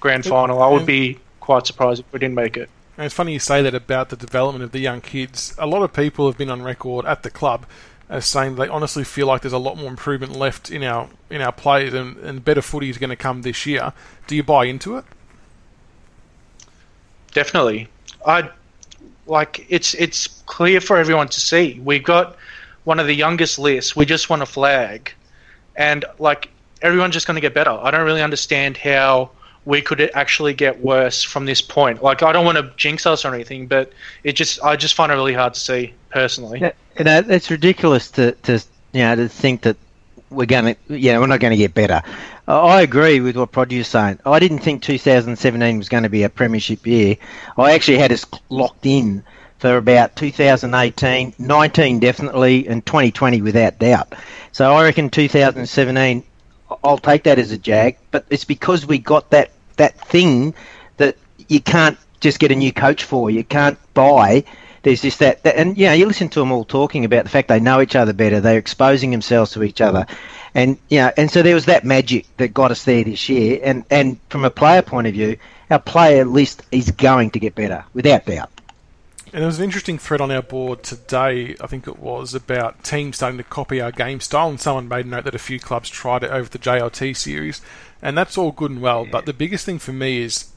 grand 0.00 0.24
final. 0.24 0.62
I 0.62 0.68
would 0.68 0.86
be 0.86 1.18
quite 1.40 1.66
surprised 1.66 2.00
if 2.00 2.12
we 2.12 2.18
didn't 2.18 2.34
make 2.34 2.56
it. 2.56 2.68
And 2.96 3.04
it's 3.04 3.14
funny 3.14 3.32
you 3.32 3.38
say 3.38 3.62
that 3.62 3.74
about 3.74 4.08
the 4.08 4.16
development 4.16 4.64
of 4.64 4.72
the 4.72 4.78
young 4.78 5.00
kids. 5.00 5.54
A 5.58 5.66
lot 5.66 5.82
of 5.82 5.92
people 5.92 6.26
have 6.26 6.38
been 6.38 6.50
on 6.50 6.62
record 6.62 7.04
at 7.04 7.22
the 7.22 7.30
club 7.30 7.66
as 8.08 8.24
saying 8.24 8.54
they 8.54 8.68
honestly 8.68 9.04
feel 9.04 9.26
like 9.26 9.42
there's 9.42 9.52
a 9.52 9.58
lot 9.58 9.76
more 9.76 9.90
improvement 9.90 10.32
left 10.32 10.70
in 10.70 10.82
our 10.82 11.08
in 11.28 11.42
our 11.42 11.52
players 11.52 11.92
and, 11.92 12.16
and 12.18 12.44
better 12.44 12.62
footy 12.62 12.88
is 12.88 12.98
going 12.98 13.10
to 13.10 13.16
come 13.16 13.42
this 13.42 13.66
year. 13.66 13.92
Do 14.26 14.36
you 14.36 14.42
buy 14.42 14.64
into 14.66 14.96
it? 14.96 15.04
definitely. 17.36 17.86
I 18.24 18.48
like 19.26 19.66
it's 19.68 19.92
it's 19.94 20.26
clear 20.46 20.80
for 20.80 20.96
everyone 20.96 21.28
to 21.28 21.40
see. 21.40 21.78
We've 21.84 22.02
got 22.02 22.36
one 22.84 22.98
of 22.98 23.06
the 23.06 23.14
youngest 23.14 23.58
lists. 23.58 23.94
We 23.94 24.06
just 24.06 24.30
want 24.30 24.42
a 24.42 24.46
flag, 24.46 25.12
and 25.76 26.04
like 26.18 26.48
everyone's 26.80 27.12
just 27.12 27.26
going 27.26 27.34
to 27.34 27.42
get 27.42 27.52
better. 27.52 27.70
I 27.70 27.90
don't 27.90 28.06
really 28.06 28.22
understand 28.22 28.78
how 28.78 29.30
we 29.66 29.82
could 29.82 30.00
actually 30.14 30.54
get 30.54 30.80
worse 30.80 31.22
from 31.22 31.44
this 31.44 31.60
point. 31.60 32.02
Like 32.02 32.22
I 32.22 32.32
don't 32.32 32.46
want 32.46 32.56
to 32.56 32.72
jinx 32.76 33.04
us 33.04 33.24
or 33.24 33.34
anything, 33.34 33.66
but 33.66 33.92
it 34.22 34.32
just 34.32 34.62
I 34.62 34.76
just 34.76 34.94
find 34.94 35.12
it 35.12 35.16
really 35.16 35.34
hard 35.34 35.54
to 35.54 35.60
see 35.60 35.92
personally. 36.10 36.60
Yeah, 36.60 36.72
you 36.98 37.04
know, 37.04 37.22
it's 37.28 37.50
ridiculous 37.50 38.10
to, 38.12 38.32
to 38.32 38.62
you 38.92 39.00
know 39.02 39.16
to 39.16 39.28
think 39.28 39.62
that 39.62 39.76
we're 40.30 40.46
going 40.46 40.74
to 40.74 40.98
yeah 40.98 41.18
we're 41.18 41.26
not 41.26 41.40
going 41.40 41.50
to 41.50 41.56
get 41.56 41.74
better. 41.74 42.00
I 42.48 42.82
agree 42.82 43.18
with 43.20 43.36
what 43.36 43.50
Produce 43.50 43.88
saying. 43.88 44.20
I 44.24 44.38
didn't 44.38 44.60
think 44.60 44.82
2017 44.82 45.78
was 45.78 45.88
going 45.88 46.04
to 46.04 46.08
be 46.08 46.22
a 46.22 46.28
premiership 46.28 46.86
year. 46.86 47.16
I 47.58 47.72
actually 47.72 47.98
had 47.98 48.12
us 48.12 48.24
locked 48.48 48.86
in 48.86 49.24
for 49.58 49.76
about 49.76 50.14
2018, 50.14 51.34
19 51.38 51.98
definitely, 51.98 52.68
and 52.68 52.86
2020 52.86 53.42
without 53.42 53.80
doubt. 53.80 54.14
So 54.52 54.72
I 54.72 54.84
reckon 54.84 55.10
2017, 55.10 56.22
I'll 56.84 56.98
take 56.98 57.24
that 57.24 57.40
as 57.40 57.50
a 57.50 57.58
jag. 57.58 57.96
But 58.12 58.26
it's 58.30 58.44
because 58.44 58.86
we 58.86 58.98
got 58.98 59.30
that 59.30 59.50
that 59.76 59.98
thing 60.08 60.54
that 60.96 61.16
you 61.48 61.60
can't 61.60 61.98
just 62.20 62.38
get 62.38 62.50
a 62.50 62.56
new 62.56 62.72
coach 62.72 63.04
for. 63.04 63.30
You 63.30 63.44
can't 63.44 63.78
buy. 63.94 64.44
There's 64.82 65.02
just 65.02 65.18
that, 65.18 65.42
that 65.42 65.56
and 65.56 65.76
yeah, 65.76 65.92
you, 65.92 65.98
know, 65.98 66.00
you 66.00 66.06
listen 66.06 66.28
to 66.30 66.40
them 66.40 66.52
all 66.52 66.64
talking 66.64 67.04
about 67.04 67.24
the 67.24 67.30
fact 67.30 67.48
they 67.48 67.60
know 67.60 67.80
each 67.80 67.96
other 67.96 68.12
better. 68.12 68.40
They're 68.40 68.58
exposing 68.58 69.10
themselves 69.10 69.50
to 69.52 69.64
each 69.64 69.80
other, 69.80 70.06
and 70.54 70.78
you 70.88 70.98
know, 70.98 71.10
and 71.16 71.30
so 71.30 71.42
there 71.42 71.56
was 71.56 71.64
that 71.64 71.84
magic 71.84 72.26
that 72.36 72.54
got 72.54 72.70
us 72.70 72.84
there 72.84 73.02
this 73.02 73.28
year. 73.28 73.58
And 73.64 73.84
and 73.90 74.18
from 74.28 74.44
a 74.44 74.50
player 74.50 74.82
point 74.82 75.08
of 75.08 75.14
view, 75.14 75.38
our 75.70 75.80
player 75.80 76.24
list 76.24 76.62
is 76.70 76.92
going 76.92 77.30
to 77.30 77.40
get 77.40 77.56
better 77.56 77.84
without 77.94 78.26
doubt. 78.26 78.50
And 79.36 79.42
there 79.42 79.48
was 79.48 79.58
an 79.58 79.64
interesting 79.64 79.98
thread 79.98 80.22
on 80.22 80.30
our 80.30 80.40
board 80.40 80.82
today, 80.82 81.56
I 81.60 81.66
think 81.66 81.86
it 81.86 81.98
was, 81.98 82.34
about 82.34 82.82
teams 82.82 83.16
starting 83.16 83.36
to 83.36 83.44
copy 83.44 83.82
our 83.82 83.92
game 83.92 84.18
style. 84.18 84.48
And 84.48 84.58
someone 84.58 84.88
made 84.88 85.04
note 85.04 85.24
that 85.24 85.34
a 85.34 85.38
few 85.38 85.60
clubs 85.60 85.90
tried 85.90 86.22
it 86.22 86.30
over 86.30 86.48
the 86.48 86.58
JLT 86.58 87.14
series. 87.14 87.60
And 88.00 88.16
that's 88.16 88.38
all 88.38 88.50
good 88.50 88.70
and 88.70 88.80
well. 88.80 89.04
Yeah. 89.04 89.10
But 89.12 89.26
the 89.26 89.34
biggest 89.34 89.66
thing 89.66 89.78
for 89.78 89.92
me 89.92 90.22
is 90.22 90.52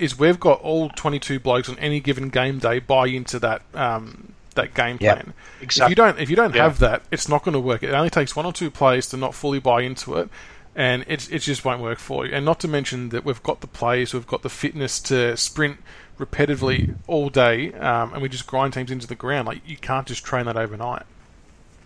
is 0.00 0.18
we've 0.18 0.40
got 0.40 0.60
all 0.62 0.88
22 0.88 1.38
blokes 1.38 1.68
on 1.68 1.78
any 1.78 2.00
given 2.00 2.28
game 2.28 2.58
day 2.58 2.80
buy 2.80 3.06
into 3.06 3.38
that 3.38 3.62
um, 3.72 4.32
that 4.56 4.74
game 4.74 4.98
plan. 4.98 5.26
Yep, 5.26 5.34
exactly. 5.60 5.84
If 5.84 5.90
you 5.90 5.94
don't 5.94 6.18
if 6.18 6.30
you 6.30 6.34
don't 6.34 6.56
have 6.56 6.80
that, 6.80 7.02
it's 7.12 7.28
not 7.28 7.44
going 7.44 7.52
to 7.52 7.60
work. 7.60 7.84
It 7.84 7.94
only 7.94 8.10
takes 8.10 8.34
one 8.34 8.46
or 8.46 8.52
two 8.52 8.68
players 8.68 9.06
to 9.10 9.16
not 9.16 9.36
fully 9.36 9.60
buy 9.60 9.82
into 9.82 10.16
it, 10.16 10.28
and 10.74 11.04
it 11.06 11.32
it 11.32 11.38
just 11.38 11.64
won't 11.64 11.80
work 11.80 12.00
for 12.00 12.26
you. 12.26 12.34
And 12.34 12.44
not 12.44 12.58
to 12.60 12.68
mention 12.68 13.10
that 13.10 13.24
we've 13.24 13.44
got 13.44 13.60
the 13.60 13.68
players, 13.68 14.12
we've 14.12 14.26
got 14.26 14.42
the 14.42 14.50
fitness 14.50 14.98
to 15.02 15.36
sprint 15.36 15.78
repetitively 16.18 16.94
all 17.06 17.28
day, 17.28 17.72
um, 17.74 18.12
and 18.12 18.22
we 18.22 18.28
just 18.28 18.46
grind 18.46 18.72
teams 18.74 18.90
into 18.90 19.06
the 19.06 19.14
ground. 19.14 19.46
Like 19.46 19.60
you 19.66 19.76
can't 19.76 20.06
just 20.06 20.24
train 20.24 20.46
that 20.46 20.56
overnight. 20.56 21.04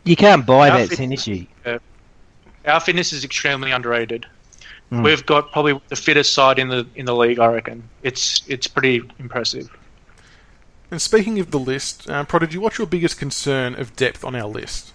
You 0.05 0.17
can't 0.17 0.47
buy 0.47 0.71
our 0.71 0.79
that 0.79 0.91
synergy. 0.91 1.49
Uh, 1.65 1.79
our 2.67 2.81
fitness 2.81 3.13
is 3.13 3.25
extremely 3.25 3.71
underrated. 3.71 4.27
Mm. 4.93 5.05
We've 5.05 5.25
got 5.25 5.53
probably 5.53 5.81
the 5.89 5.97
fittest 5.97 6.33
side 6.33 6.59
in 6.59 6.69
the 6.69 6.87
in 6.95 7.07
the 7.07 7.15
league. 7.15 7.39
I 7.39 7.47
reckon 7.47 7.89
it's 8.03 8.43
it's 8.49 8.67
pretty 8.67 9.03
impressive. 9.19 9.69
And 10.91 11.03
speaking 11.03 11.39
of 11.39 11.51
the 11.51 11.59
list, 11.59 12.09
um, 12.09 12.25
Prodigy, 12.25 12.57
what's 12.57 12.79
your 12.79 12.87
biggest 12.87 13.19
concern 13.19 13.75
of 13.75 13.95
depth 13.95 14.25
on 14.25 14.35
our 14.35 14.49
list? 14.49 14.95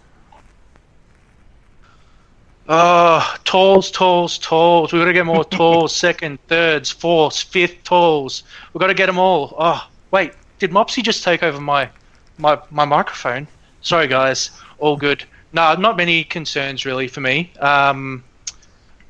Uh, 2.68 3.36
talls, 3.44 3.92
talls, 3.92 4.38
talls. 4.38 4.94
We've 4.94 5.02
got 5.02 5.06
to 5.06 5.14
get 5.14 5.26
more 5.26 5.44
talls, 5.44 5.94
second, 5.96 6.40
thirds, 6.48 6.90
fourths, 6.90 7.42
fifth 7.42 7.84
talls. 7.84 8.44
We've 8.74 8.80
got 8.80 8.88
to 8.88 8.94
get 8.94 9.08
them 9.08 9.20
all. 9.20 9.56
Oh, 9.60 9.86
wait, 10.12 10.34
did 10.60 10.72
Mopsy 10.72 11.04
just 11.04 11.24
take 11.24 11.44
over 11.44 11.60
my, 11.60 11.90
my, 12.38 12.58
my 12.72 12.86
microphone? 12.86 13.48
Sorry, 13.82 14.08
guys. 14.08 14.52
All 14.80 14.96
good. 14.96 15.26
No, 15.52 15.76
not 15.76 15.98
many 15.98 16.24
concerns 16.24 16.86
really 16.86 17.08
for 17.08 17.20
me 17.20 17.52
um, 17.60 18.24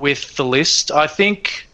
with 0.00 0.34
the 0.36 0.44
list. 0.44 0.90
I 0.90 1.06
think 1.06 1.68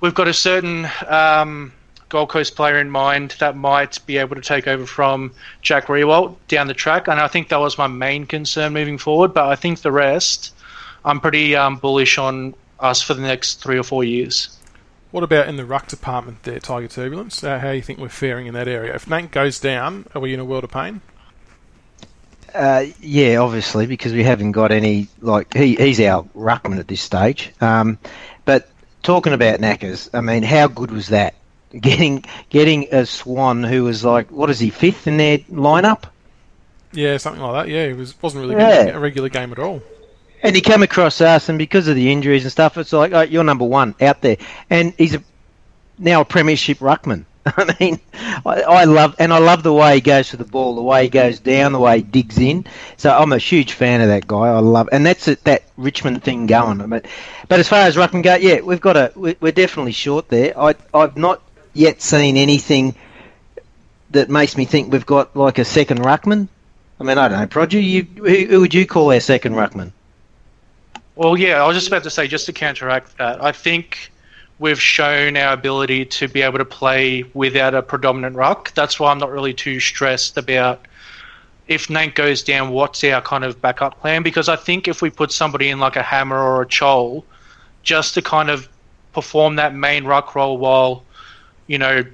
we've 0.00 0.14
got 0.14 0.26
a 0.26 0.32
certain 0.32 0.88
um, 1.06 1.70
Gold 2.08 2.30
Coast 2.30 2.56
player 2.56 2.78
in 2.78 2.90
mind 2.90 3.36
that 3.40 3.56
might 3.56 3.98
be 4.06 4.16
able 4.16 4.36
to 4.36 4.42
take 4.42 4.66
over 4.66 4.86
from 4.86 5.32
Jack 5.60 5.86
Riewoldt 5.86 6.34
down 6.48 6.66
the 6.66 6.74
track, 6.74 7.08
and 7.08 7.20
I 7.20 7.28
think 7.28 7.50
that 7.50 7.60
was 7.60 7.76
my 7.76 7.88
main 7.88 8.24
concern 8.24 8.72
moving 8.72 8.96
forward. 8.96 9.34
But 9.34 9.48
I 9.48 9.54
think 9.54 9.82
the 9.82 9.92
rest 9.92 10.52
I'm 11.04 11.20
pretty 11.20 11.54
um, 11.54 11.76
bullish 11.76 12.18
on 12.18 12.54
us 12.80 13.02
for 13.02 13.14
the 13.14 13.22
next 13.22 13.62
three 13.62 13.78
or 13.78 13.82
four 13.82 14.04
years. 14.04 14.56
What 15.10 15.22
about 15.22 15.48
in 15.48 15.56
the 15.56 15.64
ruck 15.64 15.86
department 15.88 16.42
there, 16.42 16.58
Tiger 16.58 16.88
Turbulence? 16.88 17.44
Uh, 17.44 17.58
how 17.58 17.70
do 17.70 17.76
you 17.76 17.82
think 17.82 17.98
we're 17.98 18.08
faring 18.08 18.46
in 18.46 18.54
that 18.54 18.66
area? 18.66 18.94
If 18.94 19.06
Nank 19.06 19.30
goes 19.30 19.60
down, 19.60 20.06
are 20.14 20.20
we 20.20 20.34
in 20.34 20.40
a 20.40 20.44
world 20.44 20.64
of 20.64 20.70
pain? 20.70 21.00
Uh, 22.52 22.86
yeah, 23.00 23.36
obviously, 23.36 23.86
because 23.86 24.12
we 24.12 24.22
haven't 24.22 24.52
got 24.52 24.70
any 24.70 25.08
like 25.20 25.54
he, 25.54 25.74
he's 25.74 26.00
our 26.00 26.24
ruckman 26.36 26.78
at 26.78 26.88
this 26.88 27.00
stage. 27.00 27.52
Um, 27.60 27.98
but 28.44 28.68
talking 29.02 29.32
about 29.32 29.60
Knackers, 29.60 30.08
I 30.12 30.20
mean, 30.20 30.42
how 30.42 30.68
good 30.68 30.90
was 30.90 31.08
that? 31.08 31.34
Getting 31.80 32.24
getting 32.50 32.86
a 32.92 33.04
Swan 33.04 33.64
who 33.64 33.82
was 33.82 34.04
like, 34.04 34.30
what 34.30 34.48
is 34.50 34.60
he 34.60 34.70
fifth 34.70 35.08
in 35.08 35.16
their 35.16 35.38
lineup? 35.38 36.04
Yeah, 36.92 37.16
something 37.16 37.42
like 37.42 37.66
that. 37.66 37.72
Yeah, 37.72 37.82
it 37.82 37.96
was 37.96 38.20
wasn't 38.22 38.42
really 38.46 38.54
yeah. 38.54 38.84
a 38.86 39.00
regular 39.00 39.28
game 39.28 39.50
at 39.50 39.58
all. 39.58 39.82
And 40.44 40.54
he 40.54 40.60
came 40.60 40.82
across 40.82 41.22
us, 41.22 41.48
and 41.48 41.56
because 41.56 41.88
of 41.88 41.96
the 41.96 42.12
injuries 42.12 42.44
and 42.44 42.52
stuff, 42.52 42.76
it's 42.76 42.92
like, 42.92 43.12
oh, 43.12 43.22
you're 43.22 43.44
number 43.44 43.64
one 43.64 43.94
out 43.98 44.20
there. 44.20 44.36
And 44.68 44.92
he's 44.98 45.14
a, 45.14 45.24
now 45.98 46.20
a 46.20 46.24
premiership 46.26 46.78
ruckman. 46.80 47.24
I 47.46 47.74
mean, 47.80 47.98
I, 48.44 48.60
I, 48.60 48.84
love 48.84 49.16
and 49.18 49.32
I 49.32 49.38
love 49.38 49.62
the 49.62 49.72
way 49.72 49.94
he 49.94 50.00
goes 50.02 50.28
for 50.28 50.36
the 50.36 50.44
ball, 50.44 50.74
the 50.74 50.82
way 50.82 51.04
he 51.04 51.08
goes 51.08 51.40
down, 51.40 51.72
the 51.72 51.78
way 51.78 51.96
he 51.96 52.02
digs 52.02 52.36
in. 52.36 52.66
So 52.98 53.10
I'm 53.10 53.32
a 53.32 53.38
huge 53.38 53.72
fan 53.72 54.02
of 54.02 54.08
that 54.08 54.26
guy. 54.26 54.36
I 54.36 54.58
love, 54.58 54.90
and 54.92 55.06
that's 55.06 55.28
it, 55.28 55.42
that 55.44 55.62
Richmond 55.78 56.22
thing 56.22 56.46
going. 56.46 56.76
But, 56.90 57.06
but 57.48 57.58
as 57.58 57.66
far 57.66 57.80
as 57.80 57.96
ruckman 57.96 58.22
go, 58.22 58.34
yeah, 58.34 58.60
we've 58.60 58.82
got 58.82 58.98
a, 58.98 59.12
we're 59.16 59.52
definitely 59.52 59.92
short 59.92 60.28
there. 60.28 60.58
I, 60.58 60.74
I've 60.92 61.16
not 61.16 61.40
yet 61.72 62.02
seen 62.02 62.36
anything 62.36 62.94
that 64.10 64.28
makes 64.28 64.58
me 64.58 64.66
think 64.66 64.92
we've 64.92 65.06
got 65.06 65.34
like 65.34 65.58
a 65.58 65.64
second 65.64 66.00
ruckman. 66.00 66.48
I 67.00 67.04
mean, 67.04 67.16
I 67.16 67.28
don't 67.28 67.40
know, 67.40 67.46
Proger, 67.46 67.82
you 67.82 68.02
who, 68.02 68.46
who 68.46 68.60
would 68.60 68.74
you 68.74 68.86
call 68.86 69.10
our 69.10 69.20
second 69.20 69.54
ruckman? 69.54 69.92
Well, 71.16 71.38
yeah, 71.38 71.62
I 71.62 71.66
was 71.66 71.76
just 71.76 71.86
about 71.86 72.02
to 72.02 72.10
say, 72.10 72.26
just 72.26 72.46
to 72.46 72.52
counteract 72.52 73.18
that, 73.18 73.42
I 73.42 73.52
think 73.52 74.10
we've 74.58 74.80
shown 74.80 75.36
our 75.36 75.52
ability 75.52 76.06
to 76.06 76.26
be 76.26 76.42
able 76.42 76.58
to 76.58 76.64
play 76.64 77.22
without 77.34 77.74
a 77.74 77.82
predominant 77.82 78.34
ruck. 78.34 78.74
That's 78.74 78.98
why 78.98 79.12
I'm 79.12 79.18
not 79.18 79.30
really 79.30 79.54
too 79.54 79.78
stressed 79.78 80.36
about 80.36 80.86
if 81.68 81.86
Nank 81.86 82.14
goes 82.14 82.42
down, 82.42 82.70
what's 82.70 83.02
our 83.04 83.22
kind 83.22 83.44
of 83.44 83.60
backup 83.62 84.00
plan? 84.00 84.22
Because 84.22 84.48
I 84.48 84.56
think 84.56 84.88
if 84.88 85.00
we 85.00 85.08
put 85.08 85.32
somebody 85.32 85.68
in 85.70 85.78
like 85.78 85.96
a 85.96 86.02
hammer 86.02 86.38
or 86.38 86.62
a 86.62 86.66
chol, 86.66 87.24
just 87.82 88.14
to 88.14 88.22
kind 88.22 88.50
of 88.50 88.68
perform 89.12 89.56
that 89.56 89.74
main 89.74 90.04
ruck 90.04 90.34
role 90.34 90.58
while, 90.58 91.04
you 91.68 91.78
know, 91.78 92.04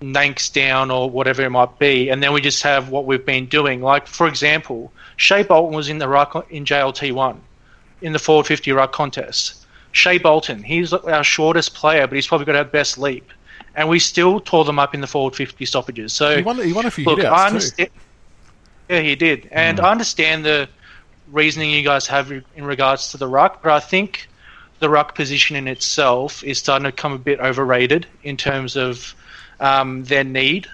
Nank's 0.00 0.48
down 0.48 0.90
or 0.90 1.10
whatever 1.10 1.42
it 1.42 1.50
might 1.50 1.78
be, 1.78 2.08
and 2.08 2.22
then 2.22 2.32
we 2.32 2.40
just 2.40 2.62
have 2.62 2.88
what 2.88 3.04
we've 3.04 3.26
been 3.26 3.46
doing. 3.46 3.82
Like 3.82 4.06
for 4.06 4.26
example, 4.26 4.92
Shai 5.16 5.42
Bolton 5.42 5.76
was 5.76 5.88
in 5.88 5.98
the 5.98 6.08
ruck 6.08 6.46
in 6.50 6.64
JLT 6.64 7.12
one 7.12 7.42
in 8.02 8.12
the 8.12 8.18
forward 8.18 8.46
50 8.46 8.72
ruck 8.72 8.92
contest. 8.92 9.66
Shai 9.92 10.18
Bolton, 10.18 10.62
he's 10.62 10.92
our 10.92 11.24
shortest 11.24 11.74
player, 11.74 12.06
but 12.06 12.14
he's 12.14 12.26
probably 12.26 12.46
got 12.46 12.56
our 12.56 12.64
best 12.64 12.98
leap. 12.98 13.30
And 13.74 13.88
we 13.88 13.98
still 13.98 14.40
tore 14.40 14.64
them 14.64 14.78
up 14.78 14.94
in 14.94 15.00
the 15.00 15.06
forward 15.06 15.34
50 15.34 15.64
stoppages. 15.64 16.12
So 16.12 16.36
he 16.36 16.42
won, 16.42 16.62
he 16.62 16.72
won 16.72 16.86
a 16.86 16.90
few 16.90 17.04
look, 17.04 17.24
I 17.24 17.46
understand, 17.46 17.90
Yeah, 18.88 19.00
he 19.00 19.14
did. 19.14 19.48
And 19.50 19.78
mm. 19.78 19.84
I 19.84 19.90
understand 19.90 20.44
the 20.44 20.68
reasoning 21.30 21.70
you 21.70 21.82
guys 21.82 22.06
have 22.08 22.32
in 22.32 22.64
regards 22.64 23.12
to 23.12 23.16
the 23.16 23.28
ruck, 23.28 23.62
but 23.62 23.72
I 23.72 23.80
think 23.80 24.28
the 24.80 24.88
ruck 24.88 25.14
position 25.14 25.56
in 25.56 25.68
itself 25.68 26.42
is 26.42 26.58
starting 26.58 26.84
to 26.84 26.90
become 26.90 27.12
a 27.12 27.18
bit 27.18 27.38
overrated 27.40 28.06
in 28.22 28.36
terms 28.36 28.76
of 28.76 29.14
um, 29.60 30.04
their 30.04 30.24
need 30.24 30.66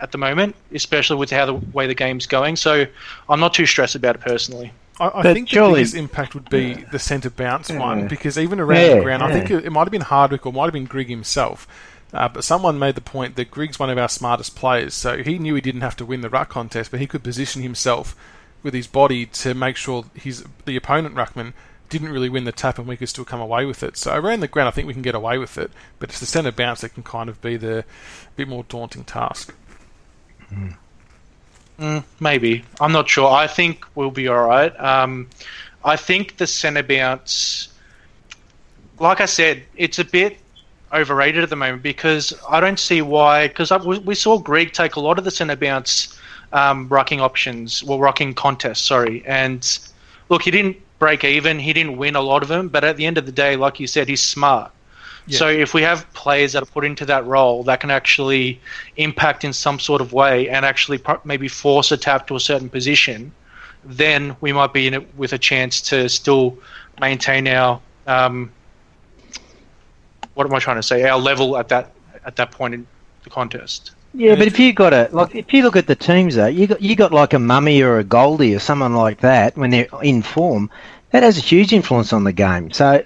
at 0.00 0.12
the 0.12 0.18
moment, 0.18 0.54
especially 0.72 1.16
with 1.16 1.30
how 1.30 1.46
the 1.46 1.54
way 1.54 1.86
the 1.86 1.94
game's 1.94 2.26
going. 2.26 2.56
So 2.56 2.86
I'm 3.28 3.40
not 3.40 3.54
too 3.54 3.64
stressed 3.66 3.94
about 3.94 4.16
it 4.16 4.20
personally. 4.20 4.72
I, 5.00 5.10
I 5.20 5.32
think 5.32 5.48
surely, 5.48 5.72
the 5.72 5.76
biggest 5.76 5.94
impact 5.94 6.34
would 6.34 6.48
be 6.48 6.68
yeah. 6.68 6.84
the 6.90 6.98
centre 6.98 7.30
bounce 7.30 7.70
yeah. 7.70 7.78
one 7.78 8.08
because 8.08 8.38
even 8.38 8.60
around 8.60 8.80
yeah, 8.80 8.94
the 8.94 9.02
ground, 9.02 9.22
I 9.22 9.32
think 9.32 9.50
it, 9.50 9.64
it, 9.64 9.70
might 9.70 9.82
have 9.82 9.90
been 9.90 10.02
Hardwick 10.02 10.46
or 10.46 10.52
might 10.52 10.64
have 10.64 10.72
been 10.72 10.84
Grigg 10.84 11.08
himself. 11.08 11.66
Uh, 12.12 12.28
but 12.28 12.44
someone 12.44 12.78
made 12.78 12.94
the 12.94 13.00
point 13.00 13.34
that 13.34 13.50
Grigg's 13.50 13.78
one 13.78 13.90
of 13.90 13.98
our 13.98 14.08
smartest 14.08 14.54
players, 14.54 14.94
so 14.94 15.20
he 15.20 15.36
knew 15.36 15.56
he 15.56 15.60
didn't 15.60 15.80
have 15.80 15.96
to 15.96 16.06
win 16.06 16.20
the 16.20 16.30
ruck 16.30 16.48
contest, 16.48 16.92
but 16.92 17.00
he 17.00 17.08
could 17.08 17.24
position 17.24 17.60
himself 17.60 18.14
with 18.62 18.72
his 18.72 18.86
body 18.86 19.26
to 19.26 19.52
make 19.52 19.76
sure 19.76 20.04
his 20.14 20.44
the 20.64 20.76
opponent 20.76 21.16
ruckman 21.16 21.52
didn't 21.88 22.10
really 22.10 22.28
win 22.28 22.44
the 22.44 22.52
tap 22.52 22.78
and 22.78 22.88
we 22.88 22.96
could 22.96 23.08
still 23.08 23.24
come 23.24 23.40
away 23.40 23.64
with 23.64 23.82
it. 23.82 23.96
So 23.96 24.14
around 24.14 24.40
the 24.40 24.48
ground, 24.48 24.68
I 24.68 24.70
think 24.70 24.86
we 24.86 24.94
can 24.94 25.02
get 25.02 25.14
away 25.14 25.38
with 25.38 25.58
it, 25.58 25.70
but 25.98 26.08
it's 26.08 26.20
the 26.20 26.26
centre 26.26 26.52
bounce 26.52 26.80
that 26.80 26.94
can 26.94 27.02
kind 27.02 27.28
of 27.28 27.40
be 27.40 27.56
the 27.56 27.84
bit 28.36 28.48
more 28.48 28.64
daunting 28.64 29.04
task. 29.04 29.54
Mm. 30.52 30.76
Mm, 31.78 32.04
maybe. 32.20 32.64
I'm 32.80 32.92
not 32.92 33.08
sure. 33.08 33.30
I 33.30 33.46
think 33.46 33.84
we'll 33.94 34.10
be 34.10 34.28
all 34.28 34.46
right. 34.46 34.78
Um, 34.80 35.28
I 35.84 35.96
think 35.96 36.36
the 36.36 36.46
centre 36.46 36.82
bounce, 36.82 37.68
like 38.98 39.20
I 39.20 39.26
said, 39.26 39.64
it's 39.76 39.98
a 39.98 40.04
bit 40.04 40.38
overrated 40.92 41.42
at 41.42 41.50
the 41.50 41.56
moment 41.56 41.82
because 41.82 42.32
I 42.48 42.60
don't 42.60 42.78
see 42.78 43.02
why. 43.02 43.48
Because 43.48 43.72
we 43.86 44.14
saw 44.14 44.38
Grigg 44.38 44.72
take 44.72 44.96
a 44.96 45.00
lot 45.00 45.18
of 45.18 45.24
the 45.24 45.30
centre 45.30 45.56
bounce 45.56 46.18
um, 46.52 46.88
rucking 46.88 47.18
options, 47.20 47.82
well, 47.82 47.98
rucking 47.98 48.36
contests, 48.36 48.82
sorry. 48.82 49.24
And 49.26 49.78
look, 50.28 50.42
he 50.42 50.50
didn't 50.50 50.76
break 51.00 51.24
even, 51.24 51.58
he 51.58 51.72
didn't 51.72 51.96
win 51.96 52.14
a 52.14 52.20
lot 52.20 52.42
of 52.42 52.48
them, 52.48 52.68
but 52.68 52.84
at 52.84 52.96
the 52.96 53.04
end 53.04 53.18
of 53.18 53.26
the 53.26 53.32
day, 53.32 53.56
like 53.56 53.80
you 53.80 53.86
said, 53.88 54.08
he's 54.08 54.22
smart. 54.22 54.70
Yeah. 55.26 55.38
So 55.38 55.48
if 55.48 55.72
we 55.72 55.82
have 55.82 56.10
players 56.12 56.52
that 56.52 56.62
are 56.62 56.66
put 56.66 56.84
into 56.84 57.06
that 57.06 57.24
role 57.26 57.62
that 57.64 57.80
can 57.80 57.90
actually 57.90 58.60
impact 58.96 59.44
in 59.44 59.52
some 59.52 59.78
sort 59.78 60.00
of 60.00 60.12
way 60.12 60.48
and 60.50 60.66
actually 60.66 61.02
maybe 61.24 61.48
force 61.48 61.92
a 61.92 61.96
tap 61.96 62.26
to 62.26 62.36
a 62.36 62.40
certain 62.40 62.68
position, 62.68 63.32
then 63.84 64.36
we 64.40 64.52
might 64.52 64.72
be 64.72 64.86
in 64.86 64.94
it 64.94 65.14
with 65.16 65.32
a 65.32 65.38
chance 65.38 65.80
to 65.80 66.08
still 66.08 66.58
maintain 67.00 67.48
our 67.48 67.80
um, 68.06 68.52
what 70.34 70.46
am 70.46 70.54
I 70.54 70.58
trying 70.58 70.76
to 70.76 70.82
say? 70.82 71.08
Our 71.08 71.18
level 71.18 71.56
at 71.56 71.68
that 71.68 71.92
at 72.24 72.36
that 72.36 72.50
point 72.50 72.74
in 72.74 72.86
the 73.22 73.30
contest. 73.30 73.92
Yeah, 74.12 74.36
but 74.36 74.46
if 74.46 74.60
you 74.60 74.72
got 74.72 74.92
a 74.92 75.08
like, 75.10 75.34
if 75.34 75.52
you 75.52 75.62
look 75.62 75.76
at 75.76 75.86
the 75.86 75.96
teams 75.96 76.36
though, 76.36 76.46
you 76.46 76.66
got 76.66 76.80
you 76.80 76.94
got 76.94 77.12
like 77.12 77.32
a 77.32 77.38
mummy 77.38 77.82
or 77.82 77.98
a 77.98 78.04
Goldie 78.04 78.54
or 78.54 78.58
someone 78.58 78.94
like 78.94 79.20
that 79.20 79.56
when 79.56 79.70
they're 79.70 79.88
in 80.02 80.22
form, 80.22 80.70
that 81.14 81.22
has 81.22 81.38
a 81.38 81.40
huge 81.40 81.72
influence 81.72 82.12
on 82.12 82.24
the 82.24 82.32
game. 82.32 82.72
So 82.72 83.04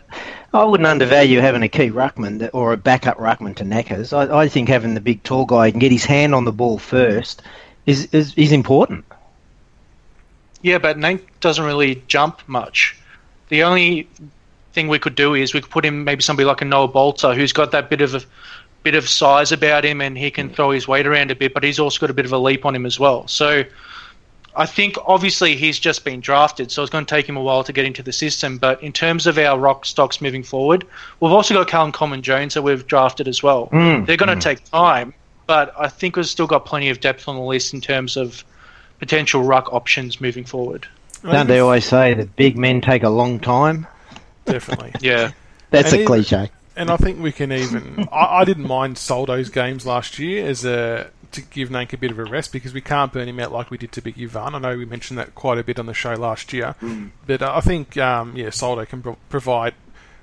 I 0.54 0.64
wouldn't 0.64 0.86
undervalue 0.86 1.40
having 1.40 1.62
a 1.62 1.68
key 1.68 1.90
ruckman 1.90 2.48
or 2.54 2.72
a 2.72 2.76
backup 2.78 3.18
ruckman 3.18 3.54
to 3.56 3.64
Knackers. 3.64 4.14
I, 4.16 4.34
I 4.34 4.48
think 4.48 4.70
having 4.70 4.94
the 4.94 5.00
big 5.02 5.22
tall 5.24 5.44
guy 5.44 5.66
who 5.66 5.72
can 5.72 5.78
get 5.78 5.92
his 5.92 6.06
hand 6.06 6.34
on 6.34 6.46
the 6.46 6.52
ball 6.52 6.78
first 6.78 7.42
is 7.84 8.08
is, 8.12 8.32
is 8.38 8.50
important. 8.50 9.04
Yeah, 10.62 10.78
but 10.78 10.96
Nate 10.96 11.38
doesn't 11.40 11.62
really 11.62 12.02
jump 12.08 12.40
much. 12.48 12.98
The 13.50 13.62
only 13.62 14.08
thing 14.72 14.88
we 14.88 14.98
could 14.98 15.14
do 15.14 15.34
is 15.34 15.52
we 15.52 15.60
could 15.60 15.70
put 15.70 15.84
him 15.84 16.04
maybe 16.04 16.22
somebody 16.22 16.46
like 16.46 16.62
a 16.62 16.64
Noah 16.64 16.88
Balta 16.88 17.34
who's 17.34 17.52
got 17.52 17.72
that 17.72 17.90
bit 17.90 18.00
of 18.00 18.14
a 18.14 18.22
bit 18.84 18.94
of 18.94 19.06
size 19.06 19.52
about 19.52 19.84
him 19.84 20.00
and 20.00 20.16
he 20.16 20.30
can 20.30 20.48
throw 20.48 20.70
his 20.70 20.88
weight 20.88 21.06
around 21.06 21.30
a 21.30 21.36
bit, 21.36 21.52
but 21.52 21.62
he's 21.62 21.78
also 21.78 22.00
got 22.00 22.08
a 22.08 22.14
bit 22.14 22.24
of 22.24 22.32
a 22.32 22.38
leap 22.38 22.64
on 22.64 22.74
him 22.74 22.86
as 22.86 22.98
well. 22.98 23.28
So 23.28 23.64
I 24.56 24.66
think 24.66 24.96
obviously 25.06 25.56
he's 25.56 25.78
just 25.78 26.04
been 26.04 26.20
drafted, 26.20 26.72
so 26.72 26.82
it's 26.82 26.90
going 26.90 27.04
to 27.04 27.14
take 27.14 27.28
him 27.28 27.36
a 27.36 27.42
while 27.42 27.62
to 27.64 27.72
get 27.72 27.84
into 27.84 28.02
the 28.02 28.12
system. 28.12 28.58
But 28.58 28.82
in 28.82 28.92
terms 28.92 29.26
of 29.26 29.38
our 29.38 29.58
rock 29.58 29.84
stocks 29.84 30.20
moving 30.20 30.42
forward, 30.42 30.84
we've 31.20 31.32
also 31.32 31.54
got 31.54 31.68
Callum 31.68 31.92
Coleman 31.92 32.22
Jones 32.22 32.54
that 32.54 32.62
we've 32.62 32.86
drafted 32.86 33.28
as 33.28 33.42
well. 33.42 33.68
Mm. 33.68 34.06
They're 34.06 34.16
going 34.16 34.28
to 34.28 34.36
mm. 34.36 34.40
take 34.40 34.64
time, 34.64 35.14
but 35.46 35.72
I 35.78 35.88
think 35.88 36.16
we've 36.16 36.26
still 36.26 36.46
got 36.46 36.64
plenty 36.64 36.88
of 36.88 37.00
depth 37.00 37.28
on 37.28 37.36
the 37.36 37.42
list 37.42 37.72
in 37.72 37.80
terms 37.80 38.16
of 38.16 38.44
potential 38.98 39.42
ruck 39.42 39.72
options 39.72 40.20
moving 40.20 40.44
forward. 40.44 40.88
Don't 41.22 41.46
they 41.46 41.58
always 41.58 41.84
say 41.84 42.14
that 42.14 42.36
big 42.36 42.56
men 42.56 42.80
take 42.80 43.02
a 43.02 43.08
long 43.08 43.40
time? 43.40 43.86
Definitely. 44.44 44.92
yeah. 45.00 45.32
That's 45.70 45.92
and 45.92 46.02
a 46.02 46.06
cliche. 46.06 46.50
And 46.76 46.90
I 46.90 46.96
think 46.96 47.20
we 47.20 47.32
can 47.32 47.50
even. 47.50 48.08
I, 48.12 48.40
I, 48.40 48.44
didn't 48.44 48.66
mind 48.68 48.98
Soldo's 48.98 49.48
games 49.48 49.84
last 49.84 50.18
year 50.18 50.46
as 50.46 50.64
a 50.64 51.10
to 51.32 51.42
give 51.42 51.68
Nank 51.68 51.92
a 51.92 51.96
bit 51.96 52.10
of 52.10 52.18
a 52.18 52.24
rest 52.24 52.52
because 52.52 52.72
we 52.72 52.80
can't 52.80 53.12
burn 53.12 53.28
him 53.28 53.40
out 53.40 53.52
like 53.52 53.70
we 53.70 53.78
did 53.78 53.92
to 53.92 54.02
Big 54.02 54.20
Ivan. 54.20 54.54
I 54.54 54.58
know 54.58 54.76
we 54.76 54.84
mentioned 54.84 55.18
that 55.18 55.34
quite 55.34 55.58
a 55.58 55.64
bit 55.64 55.78
on 55.78 55.86
the 55.86 55.94
show 55.94 56.14
last 56.14 56.52
year, 56.52 56.74
mm. 56.80 57.10
but 57.26 57.42
uh, 57.42 57.52
I 57.54 57.60
think 57.60 57.96
um, 57.96 58.36
yeah, 58.36 58.50
Soldo 58.50 58.84
can 58.84 59.02
pro- 59.02 59.18
provide 59.28 59.74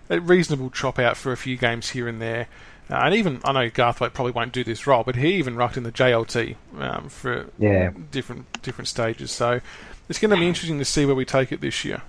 a 0.10 0.20
reasonable 0.20 0.70
chop 0.70 1.00
out 1.00 1.18
for 1.18 1.32
a 1.32 1.38
few 1.38 1.58
games 1.58 1.92
here 1.92 2.08
and 2.08 2.22
there. 2.22 2.48
Uh, 2.90 2.96
and 2.96 3.16
even 3.16 3.42
I 3.44 3.52
know 3.52 3.70
Garthwaite 3.70 4.14
probably 4.14 4.32
won't 4.32 4.52
do 4.52 4.64
this 4.64 4.86
role, 4.86 5.04
but 5.04 5.16
he 5.16 5.34
even 5.36 5.56
rucked 5.56 5.78
in 5.78 5.84
the 5.84 5.92
JLT 5.92 6.56
um, 6.80 7.10
for 7.10 7.50
yeah. 7.58 7.92
different 8.12 8.62
different 8.62 8.88
stages. 8.88 9.32
So 9.32 9.60
it's 10.08 10.20
going 10.20 10.32
to 10.32 10.38
be 10.38 10.48
interesting 10.48 10.78
to 10.80 10.86
see 10.86 11.06
where 11.06 11.16
we 11.16 11.26
take 11.26 11.52
it 11.52 11.62
this 11.62 11.84
year. 11.84 12.02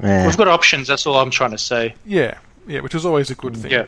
Yeah. 0.00 0.26
We've 0.26 0.36
got 0.36 0.48
options. 0.48 0.88
That's 0.88 1.04
all 1.06 1.16
I'm 1.16 1.30
trying 1.30 1.50
to 1.50 1.58
say. 1.58 1.94
Yeah, 2.06 2.38
yeah, 2.66 2.80
which 2.80 2.94
is 2.94 3.04
always 3.04 3.30
a 3.30 3.34
good 3.34 3.56
thing. 3.56 3.72
Yeah. 3.72 3.86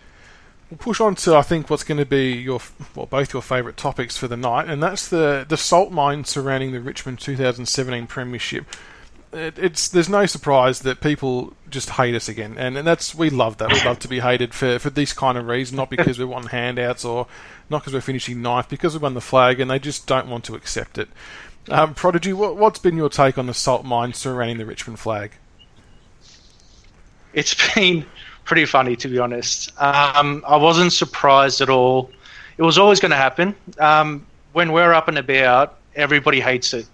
We'll 0.73 0.79
push 0.79 1.03
on 1.03 1.17
to 1.17 1.37
I 1.37 1.43
think 1.43 1.69
what's 1.69 1.85
going 1.85 1.99
to 1.99 2.07
be 2.07 2.33
your 2.33 2.59
well 2.97 3.05
both 3.05 3.35
your 3.35 3.43
favourite 3.43 3.77
topics 3.77 4.17
for 4.17 4.27
the 4.27 4.39
night, 4.39 4.71
and 4.71 4.83
that's 4.83 5.07
the 5.07 5.45
the 5.47 5.59
salt 5.59 5.93
mine 5.93 6.25
surrounding 6.25 6.73
the 6.73 6.81
Richmond 6.81 7.21
2017 7.21 8.07
Premiership. 8.07 8.65
It, 9.35 9.59
it's 9.59 9.87
there's 9.91 10.09
no 10.09 10.25
surprise 10.25 10.81
that 10.81 11.03
people 11.03 11.53
just 11.69 11.91
hate 11.91 12.15
us 12.15 12.27
again, 12.27 12.55
and, 12.57 12.79
and 12.79 12.87
that's 12.87 13.15
we 13.15 13.29
love 13.29 13.59
that. 13.59 13.71
We 13.71 13.85
love 13.85 13.99
to 13.99 14.09
be 14.09 14.21
hated 14.21 14.55
for 14.55 14.79
for 14.79 14.89
this 14.89 15.13
kind 15.13 15.37
of 15.37 15.47
reason, 15.47 15.77
not 15.77 15.91
because 15.91 16.19
we 16.19 16.25
won 16.25 16.47
handouts 16.47 17.05
or 17.05 17.27
not 17.69 17.83
because 17.83 17.93
we're 17.93 18.01
finishing 18.01 18.41
ninth, 18.41 18.71
because 18.71 18.95
we 18.95 19.01
won 19.01 19.13
the 19.13 19.21
flag, 19.21 19.61
and 19.61 19.71
they 19.71 19.79
just 19.79 20.07
don't 20.07 20.29
want 20.29 20.45
to 20.45 20.55
accept 20.55 20.97
it. 20.97 21.11
Um, 21.69 21.93
Prodigy, 21.93 22.33
what, 22.33 22.57
what's 22.57 22.79
been 22.79 22.97
your 22.97 23.11
take 23.11 23.37
on 23.37 23.45
the 23.45 23.53
salt 23.53 23.85
mine 23.85 24.15
surrounding 24.15 24.57
the 24.57 24.65
Richmond 24.65 25.01
flag? 25.01 25.33
It's 27.35 27.75
been 27.75 28.07
pretty 28.45 28.65
funny 28.65 28.97
to 28.97 29.09
be 29.09 29.19
honest. 29.19 29.71
Um, 29.81 30.45
I 30.47 30.57
wasn't 30.57 30.93
surprised 30.93 31.61
at 31.61 31.69
all. 31.69 32.11
It 32.57 32.63
was 32.63 32.79
always 32.79 33.01
going 33.01 33.11
to 33.11 33.17
happen. 33.17 33.55
Um, 33.79 34.27
when 34.53 34.73
we're 34.73 34.93
up 34.93 35.09
and 35.09 35.19
about, 35.19 35.79
everybody 35.95 36.41
hates 36.41 36.75
it. 36.75 36.87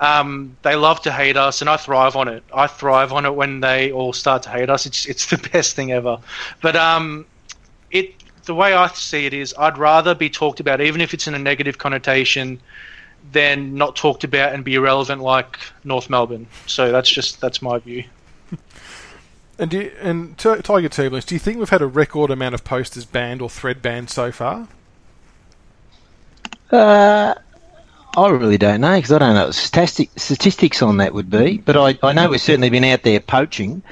Um, 0.00 0.56
they 0.62 0.76
love 0.76 1.02
to 1.02 1.12
hate 1.12 1.36
us, 1.36 1.60
and 1.60 1.68
I 1.68 1.76
thrive 1.76 2.16
on 2.16 2.28
it. 2.28 2.42
I 2.54 2.66
thrive 2.66 3.12
on 3.12 3.26
it 3.26 3.34
when 3.34 3.60
they 3.60 3.92
all 3.92 4.14
start 4.14 4.42
to 4.44 4.50
hate 4.50 4.70
us. 4.70 4.86
It's 4.86 5.06
it's 5.06 5.26
the 5.30 5.38
best 5.52 5.76
thing 5.76 5.92
ever. 5.92 6.18
But 6.62 6.76
um, 6.76 7.26
it 7.90 8.14
the 8.44 8.54
way 8.54 8.72
I 8.72 8.88
see 8.88 9.26
it 9.26 9.34
is, 9.34 9.54
I'd 9.58 9.76
rather 9.76 10.14
be 10.14 10.30
talked 10.30 10.58
about, 10.60 10.80
even 10.80 11.00
if 11.00 11.12
it's 11.12 11.26
in 11.26 11.34
a 11.34 11.38
negative 11.38 11.78
connotation, 11.78 12.60
than 13.32 13.74
not 13.74 13.94
talked 13.96 14.24
about 14.24 14.54
and 14.54 14.64
be 14.64 14.74
irrelevant 14.74 15.20
like 15.20 15.58
North 15.84 16.08
Melbourne. 16.08 16.46
So 16.66 16.90
that's 16.90 17.10
just 17.10 17.40
that's 17.40 17.60
my 17.60 17.78
view. 17.78 18.04
And 19.60 19.70
do 19.70 19.78
you, 19.78 19.92
and 20.00 20.38
Tiger 20.38 20.88
Turbulence, 20.88 21.26
do 21.26 21.34
you 21.34 21.38
think 21.38 21.58
we've 21.58 21.68
had 21.68 21.82
a 21.82 21.86
record 21.86 22.30
amount 22.30 22.54
of 22.54 22.64
posters 22.64 23.04
banned 23.04 23.42
or 23.42 23.50
thread 23.50 23.82
banned 23.82 24.08
so 24.08 24.32
far? 24.32 24.68
Uh, 26.72 27.34
I 28.16 28.28
really 28.30 28.56
don't 28.56 28.80
know 28.80 28.96
because 28.96 29.12
I 29.12 29.18
don't 29.18 29.34
know 29.34 29.44
what 29.44 29.54
statistic, 29.54 30.08
statistics 30.16 30.80
on 30.80 30.96
that 30.96 31.12
would 31.12 31.28
be. 31.28 31.58
But 31.58 31.76
I, 31.76 31.98
I 32.02 32.14
know 32.14 32.30
we've 32.30 32.40
certainly 32.40 32.70
been 32.70 32.84
out 32.84 33.02
there 33.02 33.20
poaching, 33.20 33.82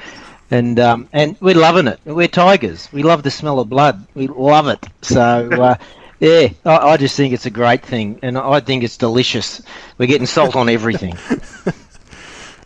and 0.50 0.80
um, 0.80 1.06
and 1.12 1.36
we're 1.38 1.54
loving 1.54 1.86
it. 1.86 2.00
We're 2.06 2.28
tigers. 2.28 2.88
We 2.90 3.02
love 3.02 3.22
the 3.22 3.30
smell 3.30 3.60
of 3.60 3.68
blood. 3.68 4.06
We 4.14 4.26
love 4.26 4.68
it. 4.68 4.82
So. 5.02 5.50
Uh, 5.52 5.76
yeah, 6.20 6.48
I, 6.64 6.76
I 6.78 6.96
just 6.96 7.14
think 7.14 7.34
it's 7.34 7.46
a 7.46 7.50
great 7.50 7.84
thing, 7.84 8.20
and 8.22 8.38
I 8.38 8.60
think 8.60 8.84
it's 8.84 8.96
delicious. 8.96 9.60
We're 9.98 10.06
getting 10.06 10.26
salt 10.26 10.56
on 10.56 10.70
everything. 10.70 11.16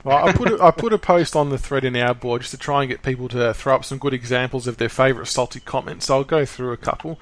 Well, 0.04 0.26
I 0.26 0.32
put 0.32 0.50
a, 0.50 0.62
I 0.62 0.70
put 0.72 0.92
a 0.92 0.98
post 0.98 1.36
on 1.36 1.50
the 1.50 1.58
thread 1.58 1.84
in 1.84 1.96
our 1.96 2.14
board 2.14 2.42
just 2.42 2.50
to 2.52 2.58
try 2.58 2.82
and 2.82 2.90
get 2.90 3.02
people 3.02 3.28
to 3.28 3.54
throw 3.54 3.76
up 3.76 3.84
some 3.84 3.98
good 3.98 4.14
examples 4.14 4.66
of 4.66 4.76
their 4.76 4.88
favourite 4.88 5.28
salty 5.28 5.60
comments. 5.60 6.06
So 6.06 6.16
I'll 6.16 6.24
go 6.24 6.44
through 6.44 6.72
a 6.72 6.76
couple. 6.76 7.20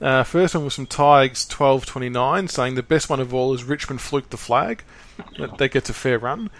Uh, 0.00 0.24
first 0.24 0.54
one 0.54 0.64
was 0.64 0.74
from 0.74 0.86
Tigers 0.86 1.46
twelve 1.46 1.86
twenty 1.86 2.08
nine 2.08 2.48
saying 2.48 2.74
the 2.74 2.82
best 2.82 3.08
one 3.08 3.20
of 3.20 3.32
all 3.32 3.54
is 3.54 3.64
Richmond 3.64 4.00
fluke 4.00 4.30
the 4.30 4.36
flag. 4.36 4.82
That, 5.38 5.58
that 5.58 5.68
gets 5.70 5.88
a 5.88 5.94
fair 5.94 6.18
run. 6.18 6.50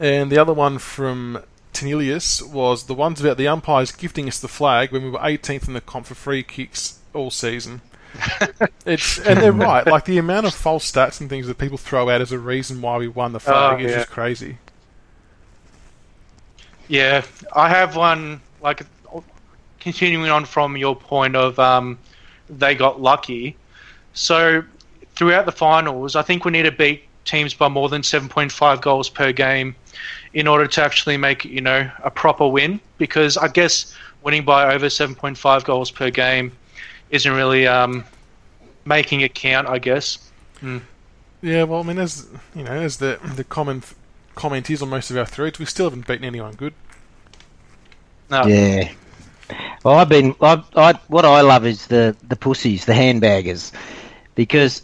And 0.00 0.30
the 0.30 0.38
other 0.38 0.52
one 0.52 0.78
from 0.78 1.42
Tenilius 1.72 2.42
was 2.42 2.84
the 2.84 2.94
ones 2.94 3.20
about 3.20 3.36
the 3.36 3.48
umpires 3.48 3.92
gifting 3.92 4.28
us 4.28 4.38
the 4.38 4.48
flag 4.48 4.92
when 4.92 5.04
we 5.04 5.10
were 5.10 5.18
18th 5.18 5.68
in 5.68 5.74
the 5.74 5.80
comp 5.80 6.06
for 6.06 6.14
free 6.14 6.42
kicks 6.42 6.98
all 7.14 7.30
season. 7.30 7.80
it's 8.86 9.18
and 9.18 9.40
they're 9.40 9.52
right. 9.52 9.86
Like 9.86 10.04
the 10.04 10.18
amount 10.18 10.46
of 10.46 10.54
false 10.54 10.90
stats 10.90 11.20
and 11.20 11.28
things 11.28 11.46
that 11.46 11.58
people 11.58 11.78
throw 11.78 12.10
out 12.10 12.20
as 12.20 12.32
a 12.32 12.38
reason 12.38 12.80
why 12.80 12.96
we 12.96 13.08
won 13.08 13.32
the 13.32 13.40
flag 13.40 13.80
oh, 13.80 13.84
is 13.84 13.90
yeah. 13.90 13.98
just 13.98 14.10
crazy. 14.10 14.58
Yeah, 16.88 17.24
I 17.54 17.68
have 17.68 17.96
one 17.96 18.40
like 18.60 18.82
continuing 19.80 20.30
on 20.30 20.44
from 20.44 20.76
your 20.76 20.96
point 20.96 21.36
of 21.36 21.58
um, 21.58 21.98
they 22.48 22.74
got 22.74 23.00
lucky. 23.00 23.56
So 24.14 24.62
throughout 25.14 25.46
the 25.46 25.52
finals, 25.52 26.16
I 26.16 26.22
think 26.22 26.44
we 26.44 26.50
need 26.50 26.62
to 26.62 26.72
beat 26.72 27.04
teams 27.24 27.54
by 27.54 27.68
more 27.68 27.88
than 27.88 28.02
7.5 28.02 28.80
goals 28.82 29.08
per 29.08 29.32
game 29.32 29.74
in 30.34 30.46
order 30.46 30.66
to 30.66 30.82
actually 30.82 31.16
make 31.16 31.44
you 31.44 31.60
know 31.60 31.90
a 32.02 32.10
proper 32.10 32.46
win. 32.46 32.80
Because 32.98 33.36
I 33.36 33.48
guess 33.48 33.94
winning 34.22 34.44
by 34.44 34.74
over 34.74 34.86
7.5 34.86 35.64
goals 35.64 35.90
per 35.90 36.10
game 36.10 36.52
isn't 37.10 37.32
really 37.32 37.66
um, 37.66 38.04
making 38.84 39.20
it 39.22 39.34
count. 39.34 39.68
I 39.68 39.78
guess. 39.78 40.18
Mm. 40.60 40.82
Yeah, 41.42 41.64
well, 41.64 41.80
I 41.80 41.82
mean, 41.82 41.98
as 41.98 42.26
you 42.54 42.62
know, 42.62 42.72
as 42.72 42.98
the 42.98 43.18
the 43.36 43.44
common 43.44 43.82
comment 44.34 44.70
is 44.70 44.82
on 44.82 44.88
most 44.88 45.10
of 45.10 45.16
our 45.16 45.26
threads, 45.26 45.58
we 45.58 45.64
still 45.64 45.86
haven't 45.86 46.06
beaten 46.06 46.24
anyone 46.24 46.54
good. 46.54 46.74
No. 48.30 48.44
Yeah. 48.46 48.90
Well, 49.84 49.94
I've 49.94 50.08
been. 50.08 50.34
I, 50.40 50.62
I, 50.74 50.92
what 51.08 51.24
I 51.24 51.42
love 51.42 51.66
is 51.66 51.86
the 51.86 52.16
the 52.26 52.36
pussies, 52.36 52.86
the 52.86 52.92
handbaggers, 52.92 53.72
because 54.34 54.80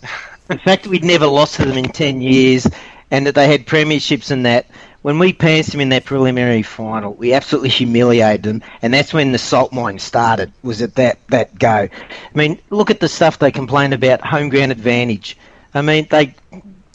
the 0.48 0.58
fact 0.64 0.84
that 0.84 0.90
we'd 0.90 1.04
never 1.04 1.26
lost 1.26 1.56
to 1.56 1.64
them 1.64 1.78
in 1.78 1.90
ten 1.90 2.20
years, 2.20 2.66
and 3.10 3.26
that 3.26 3.34
they 3.34 3.48
had 3.48 3.66
premierships 3.66 4.30
and 4.30 4.44
that. 4.46 4.66
When 5.02 5.18
we 5.18 5.32
passed 5.32 5.72
them 5.72 5.80
in 5.80 5.88
that 5.88 6.04
preliminary 6.04 6.60
final, 6.62 7.14
we 7.14 7.32
absolutely 7.32 7.70
humiliated 7.70 8.42
them, 8.42 8.62
and 8.82 8.92
that's 8.92 9.14
when 9.14 9.32
the 9.32 9.38
salt 9.38 9.72
mine 9.72 9.98
started. 9.98 10.52
Was 10.62 10.82
at 10.82 10.96
that 10.96 11.18
that 11.28 11.58
go? 11.58 11.88
I 11.88 11.90
mean, 12.34 12.58
look 12.68 12.90
at 12.90 13.00
the 13.00 13.08
stuff 13.08 13.38
they 13.38 13.50
complain 13.50 13.94
about 13.94 14.20
home 14.20 14.50
ground 14.50 14.72
advantage. 14.72 15.38
I 15.72 15.80
mean, 15.80 16.06
they 16.10 16.34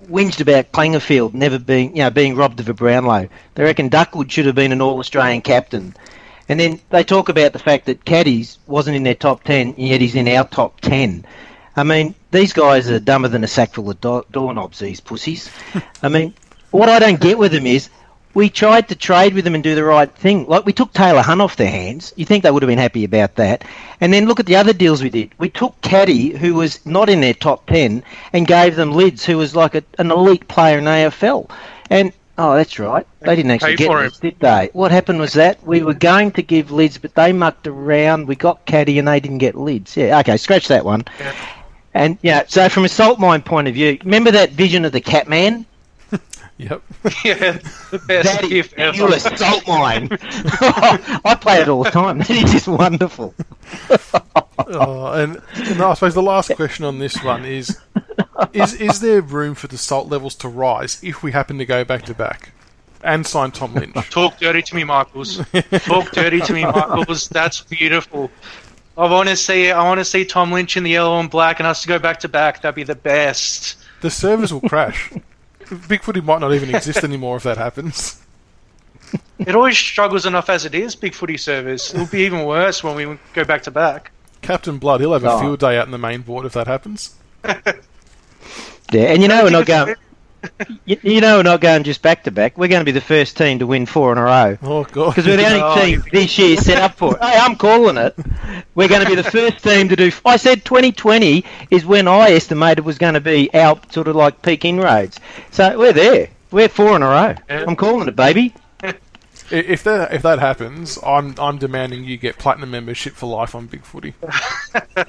whinged 0.08 0.42
about 0.42 0.72
Clangerfield 0.72 1.34
never 1.34 1.60
being, 1.60 1.96
you 1.96 2.04
know, 2.04 2.10
being 2.10 2.36
robbed 2.36 2.60
of 2.60 2.70
a 2.70 2.74
Brownlow. 2.74 3.30
They 3.56 3.64
reckon 3.64 3.90
Duckwood 3.90 4.32
should 4.32 4.46
have 4.46 4.56
been 4.56 4.72
an 4.72 4.82
All 4.82 5.00
Australian 5.00 5.42
captain. 5.42 5.96
And 6.48 6.60
then 6.60 6.80
they 6.90 7.04
talk 7.04 7.30
about 7.30 7.54
the 7.54 7.60
fact 7.60 7.86
that 7.86 8.06
Caddies 8.06 8.60
wasn't 8.68 8.96
in 8.96 9.04
their 9.04 9.16
top 9.16 9.44
10, 9.44 9.76
yet 9.78 10.02
he's 10.02 10.16
in 10.16 10.28
our 10.28 10.46
top 10.46 10.80
10. 10.82 11.26
I 11.76 11.84
mean, 11.84 12.16
these 12.32 12.54
guys 12.54 12.90
are 12.90 13.00
dumber 13.00 13.28
than 13.28 13.44
a 13.44 13.48
sackful 13.48 13.90
of 13.90 14.00
do- 14.00 14.26
doorknobs, 14.32 14.80
these 14.80 15.02
pussies. 15.02 15.50
I 16.04 16.10
mean, 16.10 16.34
what 16.72 16.90
I 16.90 17.00
don't 17.00 17.20
get 17.20 17.38
with 17.38 17.52
them 17.52 17.66
is 17.66 17.90
we 18.36 18.50
tried 18.50 18.90
to 18.90 18.96
trade 18.96 19.34
with 19.34 19.46
them 19.46 19.56
and 19.56 19.64
do 19.64 19.74
the 19.74 19.84
right 19.84 20.12
thing. 20.12 20.46
Like 20.46 20.66
we 20.66 20.74
took 20.74 20.94
Taylor 20.94 21.22
Hunt 21.22 21.42
off 21.42 21.56
their 21.56 21.72
hands. 21.72 22.14
You 22.18 22.26
think 22.26 22.44
they 22.44 22.52
would 22.52 22.62
have 22.62 22.68
been 22.68 22.78
happy 22.78 23.06
about 23.06 23.36
that? 23.36 23.64
And 24.02 24.14
then 24.14 24.28
look 24.28 24.42
at 24.42 24.46
the 24.46 24.58
other 24.58 24.74
deals 24.74 25.02
we 25.02 25.10
did. 25.10 25.32
We 25.40 25.50
took 25.50 25.80
Caddy, 25.82 26.32
who 26.32 26.54
was 26.54 26.86
not 26.86 27.10
in 27.10 27.22
their 27.22 27.34
top 27.34 27.66
ten, 27.66 28.04
and 28.34 28.46
gave 28.46 28.76
them 28.76 28.92
Lids, 28.92 29.26
who 29.26 29.38
was 29.38 29.56
like 29.56 29.74
a, 29.74 29.84
an 29.98 30.12
elite 30.12 30.48
player 30.50 30.78
in 30.78 30.84
AFL. 30.84 31.50
And 31.90 32.12
oh, 32.38 32.56
that's 32.56 32.78
right, 32.78 33.08
they 33.22 33.38
didn't 33.38 33.52
actually 33.52 33.78
get 33.78 33.90
Lids, 33.90 34.20
did 34.20 34.38
they? 34.40 34.70
What 34.74 34.92
happened 34.92 35.20
was 35.20 35.34
that 35.34 35.66
we 35.66 35.82
were 35.82 35.94
going 35.94 36.32
to 36.32 36.42
give 36.42 36.72
Lids, 36.72 36.98
but 36.98 37.16
they 37.16 37.32
mucked 37.32 37.68
around. 37.68 38.28
We 38.28 38.36
got 38.36 38.66
Caddy, 38.66 39.00
and 39.00 39.08
they 39.08 39.22
didn't 39.22 39.38
get 39.38 39.56
Lids. 39.56 39.96
Yeah, 39.96 40.20
okay, 40.20 40.36
scratch 40.36 40.68
that 40.68 40.84
one. 40.84 41.06
Yeah. 41.20 41.34
And 41.94 42.18
yeah, 42.22 42.44
so 42.48 42.68
from 42.68 42.84
a 42.84 42.90
salt 42.90 43.18
mine 43.18 43.42
point 43.42 43.70
of 43.70 43.74
view, 43.74 43.98
remember 44.04 44.32
that 44.32 44.52
vision 44.52 44.84
of 44.84 44.92
the 44.92 45.00
Catman? 45.00 45.66
Yep. 46.58 46.82
yeah, 47.26 47.52
the 47.92 48.02
best 48.08 48.26
That 48.30 48.44
is 48.44 48.50
gift 48.50 48.74
ever. 48.76 48.94
pure 48.96 49.20
salt 49.20 49.68
mine. 49.68 50.08
I 50.22 51.38
play 51.40 51.60
it 51.62 51.68
all 51.68 51.84
the 51.84 51.92
time. 51.92 52.20
That 52.20 52.30
is 52.30 52.52
just 52.52 52.68
wonderful. 52.68 53.34
Uh, 54.58 55.12
and, 55.14 55.42
and 55.56 55.82
I 55.82 55.94
suppose 55.94 56.14
the 56.14 56.22
last 56.24 56.56
question 56.56 56.86
on 56.86 57.00
this 57.00 57.22
one 57.24 57.44
is: 57.46 57.78
is 58.54 58.74
is 58.76 59.02
there 59.02 59.22
room 59.22 59.54
for 59.54 59.68
the 59.68 59.78
salt 59.78 60.08
levels 60.10 60.34
to 60.36 60.48
rise 60.48 61.04
if 61.04 61.22
we 61.24 61.34
happen 61.34 61.58
to 61.58 61.66
go 61.66 61.84
back 61.84 62.04
to 62.04 62.14
back 62.14 62.52
and 63.04 63.28
sign 63.28 63.52
Tom 63.52 63.74
Lynch? 63.74 63.94
Talk 64.10 64.40
dirty 64.40 64.62
to 64.62 64.76
me, 64.76 64.86
Michaels. 64.86 65.42
Talk 65.82 66.12
dirty 66.12 66.40
to 66.40 66.54
me, 66.54 66.64
Michaels. 66.64 67.28
That's 67.28 67.62
beautiful. 67.62 68.32
I 68.98 69.12
want 69.12 69.28
to 69.28 69.36
see. 69.36 69.72
I 69.72 69.84
want 69.84 70.00
to 70.00 70.06
see 70.06 70.24
Tom 70.24 70.54
Lynch 70.54 70.78
in 70.78 70.84
the 70.84 70.92
yellow 70.92 71.20
and 71.20 71.30
black, 71.30 71.60
and 71.60 71.68
us 71.68 71.82
to 71.82 71.88
go 71.90 72.00
back 72.00 72.22
to 72.22 72.30
back. 72.30 72.62
That'd 72.62 72.76
be 72.76 72.84
the 72.84 72.96
best. 72.96 73.76
The 74.02 74.10
servers 74.10 74.54
will 74.54 74.62
crash. 74.62 75.12
Bigfooty 75.66 76.24
might 76.24 76.42
not 76.42 76.54
even 76.54 76.74
exist 76.74 77.04
anymore 77.04 77.38
if 77.38 77.44
that 77.44 77.58
happens. 77.58 78.22
It 79.40 79.56
always 79.56 79.78
struggles 79.78 80.26
enough 80.26 80.50
as 80.50 80.66
it 80.66 80.74
is. 80.74 80.96
Big 80.96 81.14
footy 81.14 81.38
service. 81.38 81.94
It'll 81.94 82.08
be 82.08 82.22
even 82.22 82.46
worse 82.46 82.84
when 82.84 82.96
we 82.96 83.18
go 83.34 83.44
back 83.44 83.64
to 83.64 83.72
back. 83.72 84.12
Captain 84.42 84.78
Blood, 84.78 85.02
he'll 85.02 85.14
have 85.14 85.24
a 85.24 85.32
Oh. 85.32 85.40
field 85.40 85.60
day 85.60 85.78
out 85.78 85.86
in 85.86 85.92
the 85.92 85.98
main 85.98 86.22
board 86.22 86.46
if 86.46 86.54
that 86.54 86.68
happens. 86.68 87.16
Yeah, 88.92 89.06
and 89.14 89.22
you 89.24 89.28
know 89.28 89.44
we're 89.44 89.50
not 89.50 89.66
going. 89.66 89.96
You, 90.86 90.98
you 91.02 91.22
know 91.22 91.38
we're 91.38 91.44
not 91.44 91.62
going 91.62 91.84
just 91.84 92.02
back 92.04 92.24
to 92.26 92.32
back. 92.32 92.58
We're 92.58 92.68
going 92.68 92.82
to 92.82 92.86
be 92.86 92.92
the 92.92 93.02
first 93.02 93.38
team 93.38 93.60
to 93.60 93.68
win 93.68 93.86
four 93.88 94.12
in 94.12 94.18
a 94.20 94.24
row 94.24 94.58
Oh 94.62 94.84
god! 94.84 95.10
because 95.12 95.26
we're 95.26 95.38
the 95.38 95.46
only 95.46 95.60
Oh, 95.64 95.82
team 95.82 96.04
this 96.12 96.38
year 96.38 96.58
set 96.58 96.78
up 96.78 96.96
for 96.96 97.16
it. 97.16 97.24
Hey, 97.24 97.38
I'm 97.40 97.56
calling 97.56 97.98
it. 97.98 98.16
We're 98.76 98.88
going 98.88 99.02
to 99.04 99.10
be 99.10 99.16
the 99.16 99.24
first 99.24 99.64
team 99.64 99.90
to 99.90 99.96
do. 99.96 100.12
I 100.26 100.38
said 100.38 100.64
2020 100.64 101.44
is 101.72 101.86
when 101.86 102.08
I 102.08 102.32
estimated 102.32 102.86
was 102.86 102.98
going 103.00 103.16
to 103.16 103.22
be 103.22 103.52
our 103.54 103.80
sort 103.90 104.08
of 104.08 104.16
like 104.16 104.42
peak 104.44 104.64
inroads. 104.66 105.20
So 105.52 105.78
we're 105.78 105.94
there. 105.94 106.30
We're 106.52 106.70
four 106.70 106.96
in 106.96 107.02
a 107.02 107.08
row. 107.08 107.36
Yeah. 107.50 107.66
I'm 107.68 107.76
calling 107.76 108.08
it, 108.08 108.16
baby. 108.16 108.54
I- 109.52 109.56
if 109.56 109.84
that 109.84 110.14
if 110.14 110.22
that 110.24 110.40
happens, 110.40 110.98
I'm 111.06 111.36
I'm 111.38 111.58
demanding 111.58 112.04
you 112.04 112.18
get 112.18 112.38
platinum 112.38 112.72
membership 112.72 113.14
for 113.14 113.28
life 113.28 113.54
on 113.56 113.68
Big 113.68 113.84
Footy. 113.84 114.14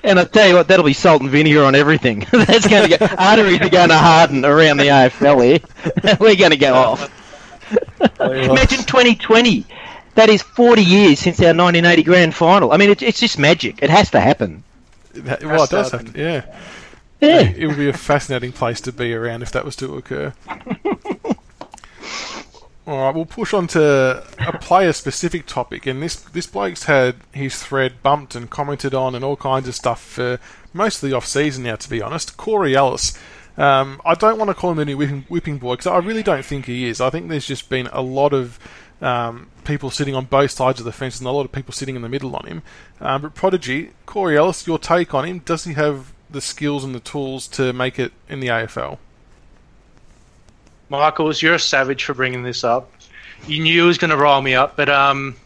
And 0.05 0.18
I 0.20 0.25
tell 0.25 0.46
you 0.49 0.55
what, 0.55 0.68
that'll 0.68 0.85
be 0.85 0.92
salt 0.92 1.22
and 1.22 1.31
vinegar 1.31 1.64
on 1.64 1.75
everything. 1.75 2.20
That's 2.33 2.66
going 2.68 2.88
to 2.90 2.99
go. 2.99 3.07
Arteries 3.18 3.61
are 3.61 3.68
going 3.68 3.88
to 3.88 3.96
harden 3.99 4.44
around 4.44 4.77
the 4.77 4.85
AFL 4.85 5.44
here. 5.44 6.16
We're 6.20 6.37
going 6.37 6.53
to 6.53 6.57
go 6.57 6.75
off. 6.75 7.11
Imagine 8.20 8.79
2020. 8.85 9.64
That 10.14 10.29
is 10.29 10.42
40 10.42 10.83
years 10.83 11.18
since 11.18 11.40
our 11.40 11.46
1980 11.46 12.03
grand 12.05 12.35
final. 12.35 12.72
I 12.72 12.77
mean, 12.77 12.90
it, 12.90 13.03
it's 13.03 13.18
just 13.20 13.38
magic. 13.38 13.83
It 13.83 13.90
has 13.90 14.11
to 14.12 14.20
happen. 14.20 14.62
That- 15.14 15.42
well, 15.44 15.64
it 15.64 15.70
does 15.70 15.90
happen. 15.90 16.12
yeah. 16.16 16.44
Yeah. 17.20 17.40
It 17.40 17.66
would 17.66 17.77
be 17.79 17.88
a 17.88 17.92
fascinating 17.94 18.53
place 18.53 18.81
to 18.83 18.92
be 18.92 19.12
around 19.14 19.42
if 19.42 19.51
that 19.53 19.64
was 19.64 19.75
to 19.77 19.96
occur. 19.96 20.33
All 22.87 22.99
right, 22.99 23.14
we'll 23.14 23.27
push 23.27 23.53
on 23.53 23.66
to 23.68 24.25
a 24.38 24.59
player-specific 24.59 25.46
topic, 25.46 25.87
and 25.87 26.01
this 26.01 26.14
this 26.14 26.46
bloke's 26.46 26.85
had 26.85 27.16
his 27.33 27.61
thread 27.61 28.01
bumped 28.01 28.37
and 28.37 28.49
commented 28.49 28.94
on 28.94 29.16
and 29.16 29.25
all 29.25 29.35
kinds 29.35 29.66
of 29.66 29.75
stuff 29.75 30.01
for 30.01 30.38
most 30.72 31.03
of 31.03 31.11
the 31.11 31.16
off-season 31.16 31.64
now. 31.64 31.75
To 31.75 31.90
be 31.90 32.01
honest, 32.01 32.37
Corey 32.37 32.77
Ellis. 32.77 33.18
Um, 33.57 34.01
I 34.05 34.14
don't 34.14 34.38
want 34.38 34.51
to 34.51 34.55
call 34.55 34.70
him 34.70 34.77
the 34.77 34.85
new 34.85 34.96
whipping, 34.99 35.25
whipping 35.29 35.59
boy 35.59 35.72
because 35.72 35.88
I 35.88 35.96
really 35.99 36.22
don't 36.22 36.44
think 36.44 36.66
he 36.66 36.87
is. 36.87 37.01
I 37.01 37.11
think 37.11 37.29
there's 37.29 37.46
just 37.46 37.68
been 37.68 37.88
a 37.88 38.03
lot 38.03 38.33
of 38.33 38.59
um, 39.01 39.49
people 39.64 39.90
sitting 39.90 40.14
on 40.14 40.27
both 40.27 40.51
sides 40.53 40.79
of 40.79 40.85
the 40.85 40.92
fence 40.92 41.18
and 41.18 41.27
a 41.27 41.33
lot 41.33 41.44
of 41.44 41.53
people 41.53 41.72
sitting 41.72 41.96
in 41.96 42.03
the 42.03 42.09
middle 42.09 42.37
on 42.37 42.46
him. 42.46 42.62
Um, 43.01 43.22
but 43.22 43.35
Prodigy, 43.35 43.92
Corey 44.05 44.37
Ellis, 44.37 44.66
your 44.66 44.79
take 44.79 45.14
on 45.14 45.25
him? 45.25 45.38
Does 45.40 45.64
he 45.64 45.72
have 45.72 46.12
the 46.31 46.40
skills 46.40 46.85
and 46.85 46.94
the 46.94 47.01
tools 47.01 47.49
to 47.49 47.72
make 47.72 47.99
it 47.99 48.12
in 48.29 48.40
the 48.40 48.49
AFL? 48.49 48.99
Michaels, 50.88 51.42
you're 51.42 51.55
a 51.55 51.59
savage 51.59 52.05
for 52.05 52.14
bringing 52.14 52.42
this 52.42 52.62
up. 52.62 52.90
You 53.46 53.62
knew 53.62 53.85
it 53.85 53.87
was 53.87 53.99
going 53.99 54.11
to 54.11 54.16
roll 54.16 54.40
me 54.40 54.55
up, 54.55 54.77
but 54.77 54.88
um, 54.88 55.37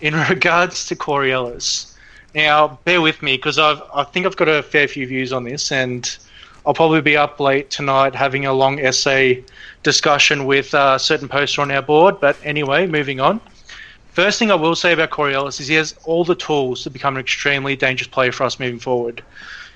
in 0.00 0.14
regards 0.28 0.86
to 0.86 0.96
Corey 0.96 1.32
Ellis, 1.32 1.96
now 2.34 2.78
bear 2.84 3.00
with 3.00 3.22
me 3.22 3.36
because 3.36 3.58
I 3.58 4.04
think 4.12 4.26
I've 4.26 4.36
got 4.36 4.48
a 4.48 4.62
fair 4.62 4.88
few 4.88 5.06
views 5.06 5.32
on 5.32 5.44
this, 5.44 5.70
and 5.70 6.16
I'll 6.64 6.74
probably 6.74 7.00
be 7.00 7.16
up 7.16 7.38
late 7.40 7.70
tonight 7.70 8.14
having 8.14 8.46
a 8.46 8.52
long 8.52 8.80
essay 8.80 9.44
discussion 9.82 10.46
with 10.46 10.72
a 10.74 10.98
certain 10.98 11.28
poster 11.28 11.60
on 11.60 11.70
our 11.70 11.82
board. 11.82 12.20
But 12.20 12.36
anyway, 12.44 12.86
moving 12.86 13.20
on. 13.20 13.40
First 14.12 14.38
thing 14.38 14.50
I 14.50 14.54
will 14.54 14.76
say 14.76 14.92
about 14.92 15.10
Corey 15.10 15.34
Ellis 15.34 15.60
is 15.60 15.68
he 15.68 15.74
has 15.74 15.94
all 16.04 16.24
the 16.24 16.34
tools 16.34 16.82
to 16.84 16.90
become 16.90 17.16
an 17.16 17.20
extremely 17.20 17.76
dangerous 17.76 18.08
player 18.08 18.32
for 18.32 18.44
us 18.44 18.60
moving 18.60 18.78
forward. 18.78 19.22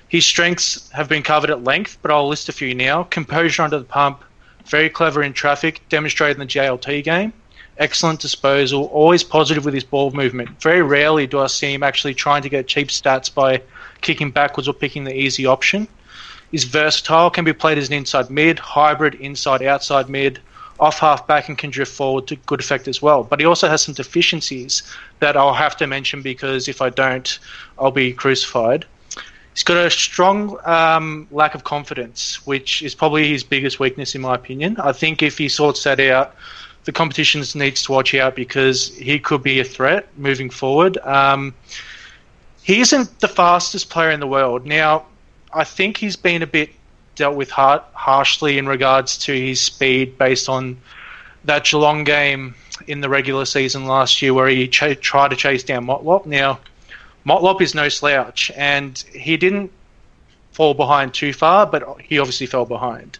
His 0.09 0.25
strengths 0.25 0.89
have 0.91 1.09
been 1.09 1.23
covered 1.23 1.49
at 1.49 1.63
length, 1.63 1.97
but 2.01 2.11
I'll 2.11 2.27
list 2.27 2.47
a 2.47 2.53
few 2.53 2.73
now. 2.73 3.03
Composure 3.03 3.63
under 3.63 3.79
the 3.79 3.85
pump, 3.85 4.23
very 4.67 4.89
clever 4.89 5.23
in 5.23 5.33
traffic, 5.33 5.81
demonstrated 5.89 6.37
in 6.37 6.47
the 6.47 6.53
JLT 6.53 7.03
game. 7.03 7.33
Excellent 7.77 8.19
disposal, 8.19 8.85
always 8.85 9.23
positive 9.23 9.63
with 9.63 9.73
his 9.73 9.83
ball 9.83 10.11
movement. 10.11 10.61
Very 10.61 10.81
rarely 10.81 11.27
do 11.27 11.39
I 11.39 11.47
see 11.47 11.73
him 11.73 11.83
actually 11.83 12.15
trying 12.15 12.41
to 12.41 12.49
get 12.49 12.67
cheap 12.67 12.89
stats 12.89 13.33
by 13.33 13.61
kicking 14.01 14.31
backwards 14.31 14.67
or 14.67 14.73
picking 14.73 15.03
the 15.03 15.15
easy 15.15 15.45
option. 15.45 15.87
He's 16.51 16.63
versatile, 16.63 17.29
can 17.29 17.45
be 17.45 17.53
played 17.53 17.77
as 17.77 17.87
an 17.87 17.93
inside 17.93 18.29
mid, 18.29 18.57
hybrid, 18.57 19.15
inside 19.15 19.61
outside 19.61 20.09
mid, 20.09 20.39
off 20.79 20.99
half 20.99 21.27
back, 21.27 21.49
and 21.49 21.57
can 21.57 21.69
drift 21.69 21.93
forward 21.93 22.27
to 22.27 22.35
good 22.35 22.59
effect 22.59 22.87
as 22.87 23.01
well. 23.01 23.23
But 23.23 23.39
he 23.39 23.45
also 23.45 23.67
has 23.67 23.81
some 23.81 23.93
deficiencies 23.93 24.83
that 25.19 25.35
I'll 25.35 25.53
have 25.53 25.77
to 25.77 25.87
mention 25.87 26.21
because 26.21 26.67
if 26.67 26.81
I 26.81 26.89
don't, 26.89 27.37
I'll 27.77 27.91
be 27.91 28.13
crucified. 28.13 28.85
He's 29.57 29.63
got 29.63 29.77
a 29.77 29.89
strong 29.89 30.55
um, 30.65 31.27
lack 31.31 31.55
of 31.55 31.63
confidence, 31.63 32.45
which 32.45 32.83
is 32.83 32.93
probably 32.93 33.27
his 33.27 33.43
biggest 33.43 33.79
weakness, 33.79 34.13
in 34.13 34.21
my 34.21 34.35
opinion. 34.35 34.77
I 34.79 34.91
think 34.91 35.23
if 35.23 35.39
he 35.39 35.49
sorts 35.49 35.83
that 35.83 35.99
out, 35.99 36.35
the 36.83 36.91
competitions 36.91 37.55
needs 37.55 37.81
to 37.81 37.91
watch 37.91 38.13
out 38.13 38.35
because 38.35 38.95
he 38.95 39.17
could 39.17 39.41
be 39.41 39.59
a 39.59 39.63
threat 39.63 40.09
moving 40.15 40.51
forward. 40.51 40.99
Um, 40.99 41.55
he 42.61 42.81
isn't 42.81 43.19
the 43.19 43.27
fastest 43.27 43.89
player 43.89 44.11
in 44.11 44.19
the 44.19 44.27
world. 44.27 44.67
Now, 44.67 45.07
I 45.51 45.63
think 45.63 45.97
he's 45.97 46.15
been 46.15 46.43
a 46.43 46.47
bit 46.47 46.69
dealt 47.15 47.35
with 47.35 47.49
har- 47.49 47.83
harshly 47.93 48.59
in 48.59 48.67
regards 48.67 49.17
to 49.25 49.33
his 49.33 49.59
speed 49.59 50.19
based 50.19 50.49
on 50.49 50.77
that 51.45 51.65
Geelong 51.65 52.03
game 52.03 52.53
in 52.85 53.01
the 53.01 53.09
regular 53.09 53.45
season 53.45 53.85
last 53.87 54.21
year 54.21 54.35
where 54.35 54.49
he 54.49 54.67
ch- 54.67 54.99
tried 55.01 55.29
to 55.29 55.35
chase 55.35 55.63
down 55.63 55.87
Motlop. 55.87 56.27
Now, 56.27 56.59
Motlop 57.27 57.59
is 57.61 57.75
no 57.75 57.89
slouch, 57.89 58.51
and 58.55 58.97
he 59.13 59.35
didn't 59.35 59.69
fall 60.53 60.73
behind 60.73 61.13
too 61.13 61.33
far, 61.33 61.65
but 61.65 61.99
he 62.01 62.19
obviously 62.19 62.47
fell 62.47 62.65
behind. 62.65 63.19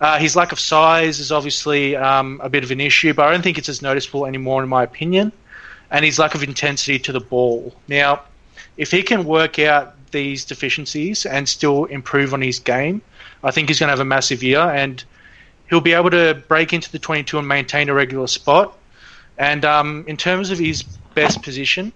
Uh, 0.00 0.18
his 0.18 0.36
lack 0.36 0.52
of 0.52 0.60
size 0.60 1.18
is 1.18 1.32
obviously 1.32 1.96
um, 1.96 2.40
a 2.42 2.48
bit 2.48 2.62
of 2.62 2.70
an 2.70 2.80
issue, 2.80 3.12
but 3.12 3.26
I 3.26 3.32
don't 3.32 3.42
think 3.42 3.58
it's 3.58 3.68
as 3.68 3.82
noticeable 3.82 4.24
anymore, 4.24 4.62
in 4.62 4.68
my 4.68 4.84
opinion. 4.84 5.32
And 5.90 6.04
his 6.04 6.18
lack 6.18 6.36
of 6.36 6.44
intensity 6.44 7.00
to 7.00 7.12
the 7.12 7.20
ball. 7.20 7.74
Now, 7.88 8.22
if 8.76 8.92
he 8.92 9.02
can 9.02 9.24
work 9.24 9.58
out 9.58 9.96
these 10.12 10.44
deficiencies 10.44 11.26
and 11.26 11.48
still 11.48 11.86
improve 11.86 12.32
on 12.32 12.40
his 12.40 12.60
game, 12.60 13.02
I 13.42 13.50
think 13.50 13.68
he's 13.68 13.80
going 13.80 13.88
to 13.88 13.92
have 13.92 14.00
a 14.00 14.04
massive 14.04 14.44
year, 14.44 14.60
and 14.60 15.02
he'll 15.68 15.80
be 15.80 15.92
able 15.92 16.10
to 16.10 16.40
break 16.46 16.72
into 16.72 16.90
the 16.92 17.00
22 17.00 17.36
and 17.38 17.48
maintain 17.48 17.88
a 17.88 17.94
regular 17.94 18.28
spot. 18.28 18.78
And 19.38 19.64
um, 19.64 20.04
in 20.06 20.16
terms 20.16 20.50
of 20.50 20.58
his 20.58 20.84
best 21.14 21.42
position, 21.42 21.92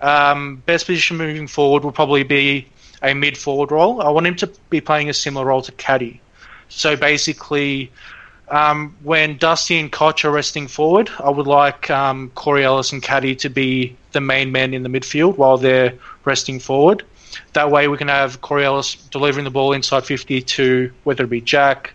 um, 0.00 0.62
best 0.66 0.86
position 0.86 1.16
moving 1.16 1.46
forward 1.46 1.84
will 1.84 1.92
probably 1.92 2.22
be 2.22 2.68
a 3.02 3.14
mid 3.14 3.36
forward 3.36 3.70
role. 3.70 4.02
I 4.02 4.08
want 4.10 4.26
him 4.26 4.36
to 4.36 4.50
be 4.70 4.80
playing 4.80 5.08
a 5.08 5.14
similar 5.14 5.46
role 5.46 5.62
to 5.62 5.72
Caddy. 5.72 6.20
So 6.68 6.96
basically, 6.96 7.90
um, 8.50 8.96
when 9.02 9.36
Dusty 9.36 9.78
and 9.78 9.90
Cotch 9.90 10.24
are 10.24 10.30
resting 10.30 10.68
forward, 10.68 11.10
I 11.18 11.30
would 11.30 11.46
like 11.46 11.90
um, 11.90 12.30
Corey 12.34 12.64
Ellis 12.64 12.92
and 12.92 13.02
Caddy 13.02 13.34
to 13.36 13.48
be 13.48 13.96
the 14.12 14.20
main 14.20 14.52
men 14.52 14.74
in 14.74 14.82
the 14.82 14.88
midfield 14.88 15.36
while 15.36 15.58
they're 15.58 15.94
resting 16.24 16.60
forward. 16.60 17.04
That 17.52 17.70
way, 17.70 17.88
we 17.88 17.96
can 17.96 18.08
have 18.08 18.40
Corey 18.40 18.64
Ellis 18.64 18.94
delivering 18.94 19.44
the 19.44 19.50
ball 19.50 19.72
inside 19.72 20.04
50 20.04 20.42
to 20.42 20.92
whether 21.04 21.24
it 21.24 21.30
be 21.30 21.40
Jack, 21.40 21.92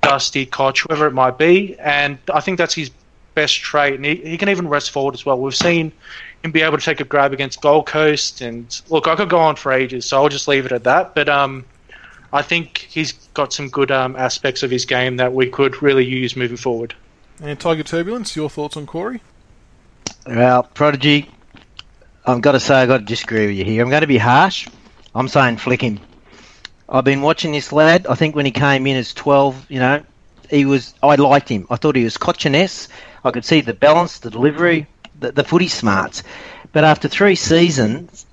Dusty, 0.00 0.46
Cotch, 0.46 0.82
whoever 0.82 1.06
it 1.06 1.12
might 1.12 1.38
be. 1.38 1.78
And 1.78 2.18
I 2.32 2.40
think 2.40 2.58
that's 2.58 2.74
his 2.74 2.90
best 3.34 3.56
trait, 3.56 3.94
and 3.94 4.04
he, 4.04 4.16
he 4.16 4.38
can 4.38 4.48
even 4.48 4.68
rest 4.68 4.90
forward 4.90 5.14
as 5.14 5.24
well. 5.26 5.38
We've 5.38 5.54
seen 5.54 5.92
him 6.42 6.52
be 6.52 6.62
able 6.62 6.78
to 6.78 6.84
take 6.84 7.00
a 7.00 7.04
grab 7.04 7.32
against 7.32 7.60
Gold 7.60 7.86
Coast, 7.86 8.40
and 8.40 8.80
look, 8.88 9.06
I 9.06 9.14
could 9.14 9.28
go 9.28 9.38
on 9.38 9.56
for 9.56 9.72
ages, 9.72 10.06
so 10.06 10.22
I'll 10.22 10.28
just 10.28 10.48
leave 10.48 10.66
it 10.66 10.72
at 10.72 10.84
that. 10.84 11.14
But 11.14 11.28
um, 11.28 11.64
I 12.32 12.42
think 12.42 12.86
he's 12.90 13.12
got 13.34 13.52
some 13.52 13.68
good 13.68 13.90
um, 13.90 14.16
aspects 14.16 14.62
of 14.62 14.70
his 14.70 14.84
game 14.84 15.16
that 15.16 15.32
we 15.32 15.50
could 15.50 15.82
really 15.82 16.04
use 16.04 16.36
moving 16.36 16.56
forward. 16.56 16.94
And 17.42 17.58
Tiger 17.58 17.82
Turbulence, 17.82 18.36
your 18.36 18.50
thoughts 18.50 18.76
on 18.76 18.86
Corey? 18.86 19.20
Well, 20.26 20.62
Prodigy, 20.62 21.30
I've 22.26 22.40
got 22.40 22.52
to 22.52 22.60
say 22.60 22.76
I've 22.76 22.88
got 22.88 22.98
to 22.98 23.04
disagree 23.04 23.46
with 23.46 23.56
you 23.56 23.64
here. 23.64 23.82
I'm 23.82 23.90
going 23.90 24.02
to 24.02 24.06
be 24.06 24.18
harsh. 24.18 24.68
I'm 25.14 25.28
saying 25.28 25.56
flick 25.56 25.80
him. 25.80 26.00
I've 26.88 27.04
been 27.04 27.22
watching 27.22 27.52
this 27.52 27.72
lad. 27.72 28.06
I 28.06 28.14
think 28.14 28.34
when 28.34 28.46
he 28.46 28.52
came 28.52 28.86
in 28.86 28.96
as 28.96 29.14
12, 29.14 29.66
you 29.70 29.78
know, 29.78 30.02
he 30.50 30.64
was. 30.64 30.94
I 31.02 31.14
liked 31.14 31.48
him. 31.48 31.66
I 31.70 31.76
thought 31.76 31.96
he 31.96 32.04
was 32.04 32.16
Cochiness. 32.16 32.88
I 33.24 33.30
could 33.30 33.44
see 33.44 33.60
the 33.60 33.74
balance, 33.74 34.18
the 34.18 34.30
delivery, 34.30 34.86
the, 35.20 35.32
the 35.32 35.44
footy 35.44 35.68
smarts. 35.68 36.22
But 36.72 36.84
after 36.84 37.08
three 37.08 37.34
seasons, 37.36 38.26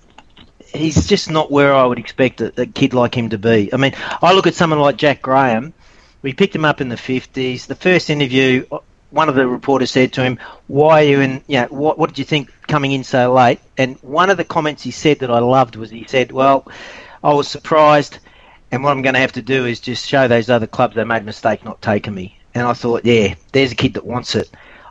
he's 0.73 1.08
just 1.08 1.30
not 1.30 1.52
where 1.52 1.73
I 1.73 1.86
would 1.86 2.00
expect 2.00 2.41
a, 2.41 2.62
a, 2.62 2.65
kid 2.65 2.93
like 2.93 3.15
him 3.15 3.30
to 3.30 3.38
be. 3.38 3.73
I 3.73 3.78
mean, 3.78 3.93
I 4.21 4.34
look 4.34 4.47
at 4.47 4.56
someone 4.56 4.80
like 4.80 4.97
Jack 4.97 5.21
Graham. 5.21 5.73
We 6.21 6.34
picked 6.34 6.56
him 6.56 6.65
up 6.65 6.82
in 6.82 6.89
the 6.89 6.95
50s. 6.95 7.67
The 7.67 7.76
first 7.76 8.10
interview, 8.10 8.65
uh, 8.71 8.80
one 9.12 9.30
of 9.30 9.36
the 9.36 9.47
reporters 9.47 9.91
said 9.91 10.13
to 10.13 10.23
him, 10.23 10.39
"Why 10.67 11.04
are 11.04 11.08
you 11.08 11.21
in? 11.21 11.41
Yeah, 11.47 11.63
you 11.63 11.69
know, 11.69 11.80
what, 11.80 11.97
what 11.97 12.10
did 12.10 12.19
you 12.19 12.26
think 12.26 12.52
coming 12.67 12.91
in 12.91 13.04
so 13.04 13.34
late?" 13.34 13.60
And 13.78 13.97
one 14.02 14.30
of 14.30 14.38
the 14.38 14.43
comments 14.43 14.84
he 14.84 14.91
said 14.91 15.19
that 15.19 15.32
I 15.32 15.39
loved 15.39 15.76
was 15.76 15.89
he 15.89 16.06
said, 16.08 16.32
"Well, 16.32 16.69
I 17.23 17.34
was 17.34 17.47
surprised." 17.47 18.19
And 18.69 18.84
what 18.84 18.91
I'm 18.91 19.02
going 19.02 19.13
to 19.13 19.21
have 19.21 19.32
to 19.34 19.41
do 19.41 19.65
is 19.65 19.80
just 19.80 20.06
show 20.06 20.28
those 20.28 20.50
other 20.50 20.67
clubs 20.67 20.95
they 20.95 21.06
made 21.06 21.21
a 21.21 21.26
mistake 21.26 21.63
not 21.63 21.82
taking 21.82 22.13
me. 22.13 22.38
And 22.54 22.67
I 22.67 22.73
thought, 22.73 23.06
yeah, 23.06 23.36
there's 23.54 23.71
a 23.71 23.76
kid 23.76 23.93
that 23.93 24.06
wants 24.06 24.36
it. 24.36 24.50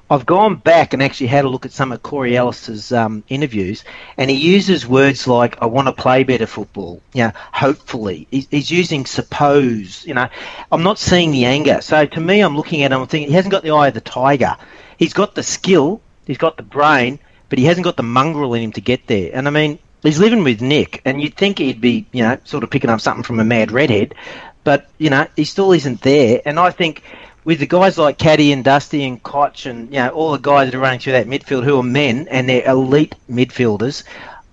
I've 0.09 0.25
gone 0.25 0.55
back 0.55 0.92
and 0.92 1.03
actually 1.03 1.27
had 1.27 1.45
a 1.45 1.49
look 1.49 1.66
at 1.66 1.73
some 1.73 1.90
of 1.90 2.03
Corey 2.03 2.37
Ellis's 2.37 2.92
um, 2.92 3.25
interviews, 3.29 3.83
and 4.16 4.31
he 4.31 4.37
uses 4.37 4.87
words 4.87 5.27
like 5.27 5.61
"I 5.61 5.66
want 5.66 5.88
to 5.88 5.92
play 5.92 6.23
better 6.23 6.47
football." 6.47 7.03
Know, 7.14 7.33
hopefully, 7.53 8.29
he's, 8.31 8.47
he's, 8.51 8.71
using 8.71 9.05
"suppose." 9.05 10.05
You 10.07 10.14
know, 10.14 10.29
I'm 10.71 10.85
not 10.85 10.99
seeing 10.99 11.33
the 11.33 11.47
anger. 11.47 11.81
So 11.81 12.07
to 12.07 12.21
me, 12.21 12.40
I'm 12.40 12.57
looking 12.57 12.83
at 12.83 12.92
him. 12.92 13.01
I'm 13.01 13.09
thinking 13.09 13.31
he 13.31 13.35
hasn't 13.35 13.51
got 13.51 13.64
the 13.64 13.73
eye 13.73 13.88
of 13.88 13.95
the 13.95 14.01
tiger. 14.01 14.57
He's 14.97 15.12
got 15.12 15.35
the 15.35 15.42
skill, 15.42 16.01
he's 16.27 16.38
got 16.38 16.57
the 16.57 16.62
brain, 16.62 17.19
but 17.49 17.59
he 17.59 17.64
hasn't 17.64 17.85
got 17.85 17.97
the 17.97 18.05
mongrel 18.05 18.55
in 18.55 18.62
him 18.62 18.73
to 18.73 18.81
get 18.81 19.09
there. 19.09 19.31
And 19.35 19.49
I 19.49 19.51
mean, 19.51 19.79
he's 20.05 20.21
living 20.21 20.45
with 20.45 20.62
Nick, 20.62 21.03
and 21.05 21.21
you'd 21.21 21.37
think 21.37 21.59
he'd 21.59 21.81
be, 21.81 22.07
you 22.12 22.23
know, 22.23 22.38
sort 22.45 22.62
of 22.62 22.71
picking 22.71 22.90
up 22.90 23.01
something 23.01 23.25
from 23.25 23.40
a 23.40 23.45
mad 23.45 23.73
redhead, 23.73 24.14
but 24.62 24.88
you 24.99 25.11
know, 25.11 25.27
he 25.37 25.45
still 25.45 25.73
isn't 25.73 26.03
there. 26.03 26.42
And 26.45 26.59
I 26.59 26.71
think 26.71 27.03
with 27.46 27.61
the 27.61 27.66
guys 27.66 27.96
like 27.96 28.18
Caddy 28.18 28.50
and 28.50 28.64
Dusty 28.64 29.04
and 29.04 29.22
Cotch 29.22 29.66
and 29.66 29.87
you 29.90 30.00
know 30.00 30.09
all 30.09 30.32
the 30.32 30.38
guys 30.38 30.68
that 30.68 30.76
are 30.76 30.80
running 30.80 30.98
through 30.98 31.12
that 31.12 31.28
midfield 31.28 31.62
who 31.62 31.78
are 31.78 31.82
men 31.82 32.26
and 32.28 32.48
they're 32.48 32.68
elite 32.68 33.14
midfielders, 33.30 34.02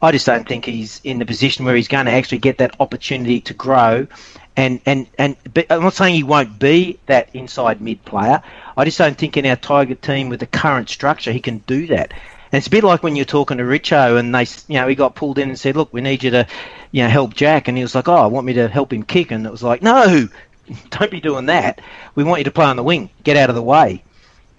I 0.02 0.12
just 0.12 0.28
don't 0.28 0.48
think 0.48 0.66
he's 0.66 1.02
in 1.04 1.18
the 1.18 1.26
position 1.26 1.66
where 1.66 1.76
he's 1.76 1.88
going 1.88 2.06
to 2.06 2.12
actually 2.12 2.38
get 2.38 2.60
that 2.60 2.80
opportunity 2.80 3.42
to 3.42 3.54
grow. 3.56 4.06
And 4.56 4.80
and 4.86 5.08
and 5.18 5.36
I'm 5.72 5.82
not 5.82 5.96
saying 5.96 6.14
he 6.14 6.24
won't 6.24 6.60
be 6.60 7.00
that 7.08 7.30
inside 7.34 7.82
mid 7.82 8.06
player. 8.06 8.44
I 8.78 8.86
just 8.86 9.00
don't 9.00 9.18
think 9.18 9.38
in 9.38 9.48
our 9.48 9.56
Tiger 9.56 9.96
team 9.96 10.30
with 10.30 10.40
the 10.40 10.46
current 10.46 10.88
structure 10.88 11.32
he 11.32 11.40
can 11.40 11.58
do 11.66 11.88
that. 11.88 12.12
And 12.52 12.60
it's 12.60 12.68
a 12.68 12.70
bit 12.70 12.84
like 12.84 13.02
when 13.02 13.16
you're 13.16 13.26
talking 13.26 13.58
to 13.58 13.64
Richo 13.64 14.20
and 14.20 14.36
they, 14.36 14.46
you 14.72 14.80
know, 14.80 14.88
he 14.88 14.94
got 14.94 15.16
pulled 15.16 15.40
in 15.40 15.50
and 15.50 15.60
said, 15.60 15.76
"Look, 15.76 15.92
we 15.92 16.02
need 16.02 16.22
you 16.22 16.30
to, 16.30 16.46
you 16.92 17.02
know, 17.02 17.10
help 17.10 17.34
Jack," 17.34 17.68
and 17.68 17.76
he 17.76 17.84
was 17.84 17.96
like, 17.96 18.08
"Oh, 18.08 18.14
I 18.14 18.28
want 18.28 18.46
me 18.46 18.54
to 18.54 18.68
help 18.68 18.94
him 18.94 19.02
kick," 19.02 19.32
and 19.32 19.48
it 19.48 19.52
was 19.52 19.64
like, 19.64 19.82
"No, 19.82 20.30
don't 20.90 21.12
be 21.12 21.20
doing 21.20 21.48
that. 21.48 21.82
We 22.16 22.24
want 22.24 22.40
you 22.40 22.46
to 22.46 22.52
play 22.52 22.66
on 22.66 22.76
the 22.76 22.84
wing. 22.84 23.10
Get 23.24 23.38
out 23.38 23.50
of 23.50 23.56
the 23.56 23.64
way. 23.64 24.04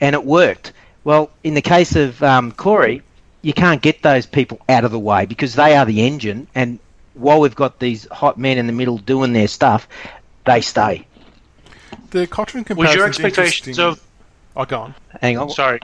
And 0.01 0.15
it 0.15 0.25
worked. 0.25 0.73
Well, 1.05 1.31
in 1.43 1.55
the 1.55 1.63
case 1.63 1.97
of 1.97 2.23
um, 2.23 2.53
Corey, 2.53 3.03
you 3.43 3.53
can't 3.53 3.83
get 3.83 4.03
those 4.03 4.27
people 4.27 4.59
out 4.69 4.85
of 4.85 4.91
the 4.91 4.99
way 4.99 5.27
because 5.27 5.55
they 5.55 5.77
are 5.77 5.85
the 5.85 6.07
engine. 6.07 6.47
And 6.55 6.79
while 7.15 7.41
we've 7.41 7.55
got 7.55 7.79
these 7.79 8.07
hot 8.11 8.39
men 8.39 8.59
in 8.59 8.67
the 8.67 8.73
middle 8.73 8.99
doing 8.99 9.33
their 9.33 9.49
stuff, 9.49 9.87
they 10.47 10.61
stay. 10.61 11.07
The 12.11 12.27
Cotchin 12.27 12.65
comparison. 12.65 12.77
Was 12.77 12.95
your 12.95 13.07
expectations 13.07 13.79
of? 13.79 14.03
Oh, 14.57 14.65
go 14.65 14.81
on. 14.81 14.95
Hang 15.21 15.39
on. 15.39 15.51
Sorry. 15.51 15.81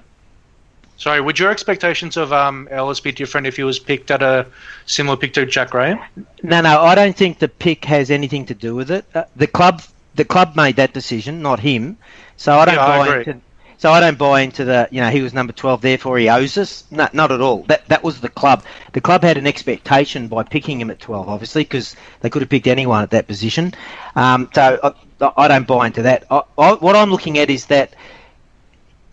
Sorry, 1.00 1.18
would 1.18 1.38
your 1.38 1.50
expectations 1.50 2.18
of 2.18 2.30
um, 2.30 2.68
Ellis 2.70 3.00
be 3.00 3.10
different 3.10 3.46
if 3.46 3.56
he 3.56 3.62
was 3.62 3.78
picked 3.78 4.10
at 4.10 4.22
a 4.22 4.46
similar 4.84 5.16
pick 5.16 5.32
to 5.32 5.46
Jack 5.46 5.70
Graham? 5.70 5.98
No, 6.42 6.60
no, 6.60 6.82
I 6.82 6.94
don't 6.94 7.16
think 7.16 7.38
the 7.38 7.48
pick 7.48 7.86
has 7.86 8.10
anything 8.10 8.44
to 8.46 8.54
do 8.54 8.74
with 8.74 8.90
it. 8.90 9.06
Uh, 9.14 9.24
the 9.34 9.46
club 9.46 9.80
the 10.14 10.25
club 10.25 10.57
made 10.57 10.77
that 10.77 10.92
decision, 10.92 11.42
not 11.42 11.61
him. 11.61 11.99
So 12.37 12.59
I 12.59 12.64
don't 12.64 12.75
yeah, 12.75 12.87
buy 12.87 13.09
I 13.09 13.18
into. 13.18 13.40
So 13.81 13.90
I 13.90 14.01
don't 14.01 14.18
buy 14.18 14.42
into 14.42 14.66
the, 14.66 14.88
you 14.90 15.01
know, 15.01 15.09
he 15.09 15.23
was 15.23 15.33
number 15.33 15.55
12, 15.55 15.81
therefore 15.81 16.18
he 16.18 16.29
owes 16.29 16.59
us. 16.59 16.85
No, 16.90 17.09
not 17.14 17.33
at 17.33 17.40
all. 17.40 17.62
That 17.62 17.88
that 17.88 18.05
was 18.05 18.20
the 18.20 18.29
club. 18.29 18.62
The 18.92 19.01
club 19.01 19.23
had 19.23 19.38
an 19.38 19.46
expectation 19.46 20.29
by 20.29 20.42
picking 20.42 20.79
him 20.79 20.90
at 20.90 21.01
12, 21.01 21.31
obviously, 21.31 21.62
because 21.62 21.96
they 22.20 22.29
could 22.29 22.42
have 22.42 22.51
picked 22.51 22.66
anyone 22.66 23.03
at 23.03 23.11
that 23.12 23.27
position. 23.27 23.73
Um, 24.14 24.51
so 24.55 24.94
I, 25.23 25.33
I, 25.35 25.49
don't 25.49 25.66
buy 25.66 25.87
into 25.87 26.03
that. 26.03 26.27
I, 26.31 26.42
I, 26.59 26.75
what 26.75 26.94
I'm 26.94 27.11
looking 27.11 27.38
at 27.38 27.49
is 27.49 27.66
that, 27.66 27.94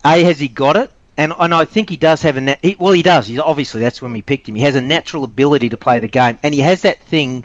A, 0.04 0.22
has 0.22 0.38
he 0.38 0.48
got 0.48 0.76
it? 0.76 0.90
And, 1.16 1.32
and 1.38 1.54
I 1.54 1.64
think 1.64 1.88
he 1.88 1.96
does 1.96 2.20
have 2.20 2.36
a, 2.36 2.42
nat- 2.42 2.58
he, 2.60 2.76
well, 2.78 2.92
he 2.92 3.02
does. 3.02 3.26
He's, 3.26 3.38
obviously, 3.38 3.80
that's 3.80 4.02
when 4.02 4.12
we 4.12 4.20
picked 4.20 4.50
him. 4.50 4.54
He 4.54 4.62
has 4.62 4.76
a 4.76 4.82
natural 4.82 5.24
ability 5.24 5.70
to 5.70 5.78
play 5.78 5.98
the 5.98 6.08
game. 6.08 6.38
And 6.42 6.52
he 6.52 6.60
has 6.60 6.82
that 6.82 7.00
thing 7.00 7.44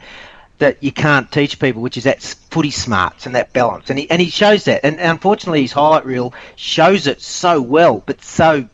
that 0.63 0.82
you 0.82 0.91
can't 0.91 1.32
teach 1.32 1.60
people, 1.60 1.82
which 1.82 1.97
is 1.97 2.06
that 2.06 2.21
footy 2.21 2.71
smarts 2.71 3.26
and 3.26 3.36
that 3.36 3.54
balance. 3.54 3.89
And 3.89 3.99
he, 3.99 4.10
and 4.10 4.21
he 4.21 4.30
shows 4.30 4.65
that. 4.65 4.84
And, 4.84 4.99
unfortunately, 4.99 5.62
his 5.62 5.73
highlight 5.73 6.06
reel 6.06 6.34
shows 6.56 7.06
it 7.08 7.21
so 7.21 7.62
well, 7.62 8.02
but 8.06 8.23
so 8.23 8.67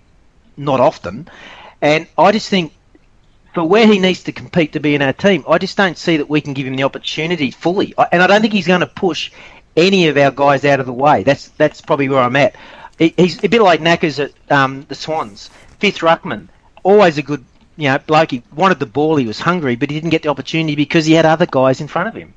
not 0.55 0.79
often. 0.79 1.27
And 1.81 2.07
I 2.17 2.31
just 2.31 2.49
think 2.49 2.73
for 3.53 3.63
where 3.63 3.87
he 3.87 3.99
needs 3.99 4.23
to 4.23 4.31
compete 4.31 4.73
to 4.73 4.79
be 4.79 4.93
in 4.95 5.01
our 5.01 5.13
team, 5.13 5.43
I 5.47 5.57
just 5.57 5.77
don't 5.77 5.97
see 5.97 6.17
that 6.17 6.29
we 6.29 6.41
can 6.41 6.53
give 6.53 6.67
him 6.67 6.75
the 6.75 6.83
opportunity 6.83 7.51
fully. 7.51 7.93
And 8.11 8.21
I 8.21 8.27
don't 8.27 8.41
think 8.41 8.53
he's 8.53 8.67
going 8.67 8.81
to 8.81 8.87
push 8.87 9.31
any 9.75 10.07
of 10.07 10.17
our 10.17 10.31
guys 10.31 10.65
out 10.65 10.79
of 10.79 10.85
the 10.85 10.93
way. 10.93 11.23
That's 11.23 11.49
that's 11.49 11.81
probably 11.81 12.09
where 12.09 12.19
I'm 12.19 12.35
at. 12.35 12.55
He's 12.97 13.43
a 13.43 13.47
bit 13.47 13.61
like 13.61 13.79
Knackers 13.79 14.19
at 14.23 14.51
um, 14.51 14.85
the 14.89 14.95
Swans. 14.95 15.49
Fifth 15.79 15.99
ruckman, 15.99 16.49
always 16.83 17.17
a 17.17 17.21
good 17.21 17.45
you 17.79 17.87
know, 17.87 17.97
bloke, 17.97 18.31
he 18.31 18.43
wanted 18.53 18.79
the 18.79 18.85
ball, 18.85 19.15
he 19.15 19.25
was 19.25 19.39
hungry, 19.39 19.77
but 19.77 19.89
he 19.89 19.95
didn't 19.95 20.09
get 20.09 20.23
the 20.23 20.29
opportunity 20.29 20.75
because 20.75 21.05
he 21.05 21.13
had 21.13 21.25
other 21.25 21.45
guys 21.45 21.79
in 21.79 21.87
front 21.87 22.09
of 22.09 22.13
him. 22.13 22.33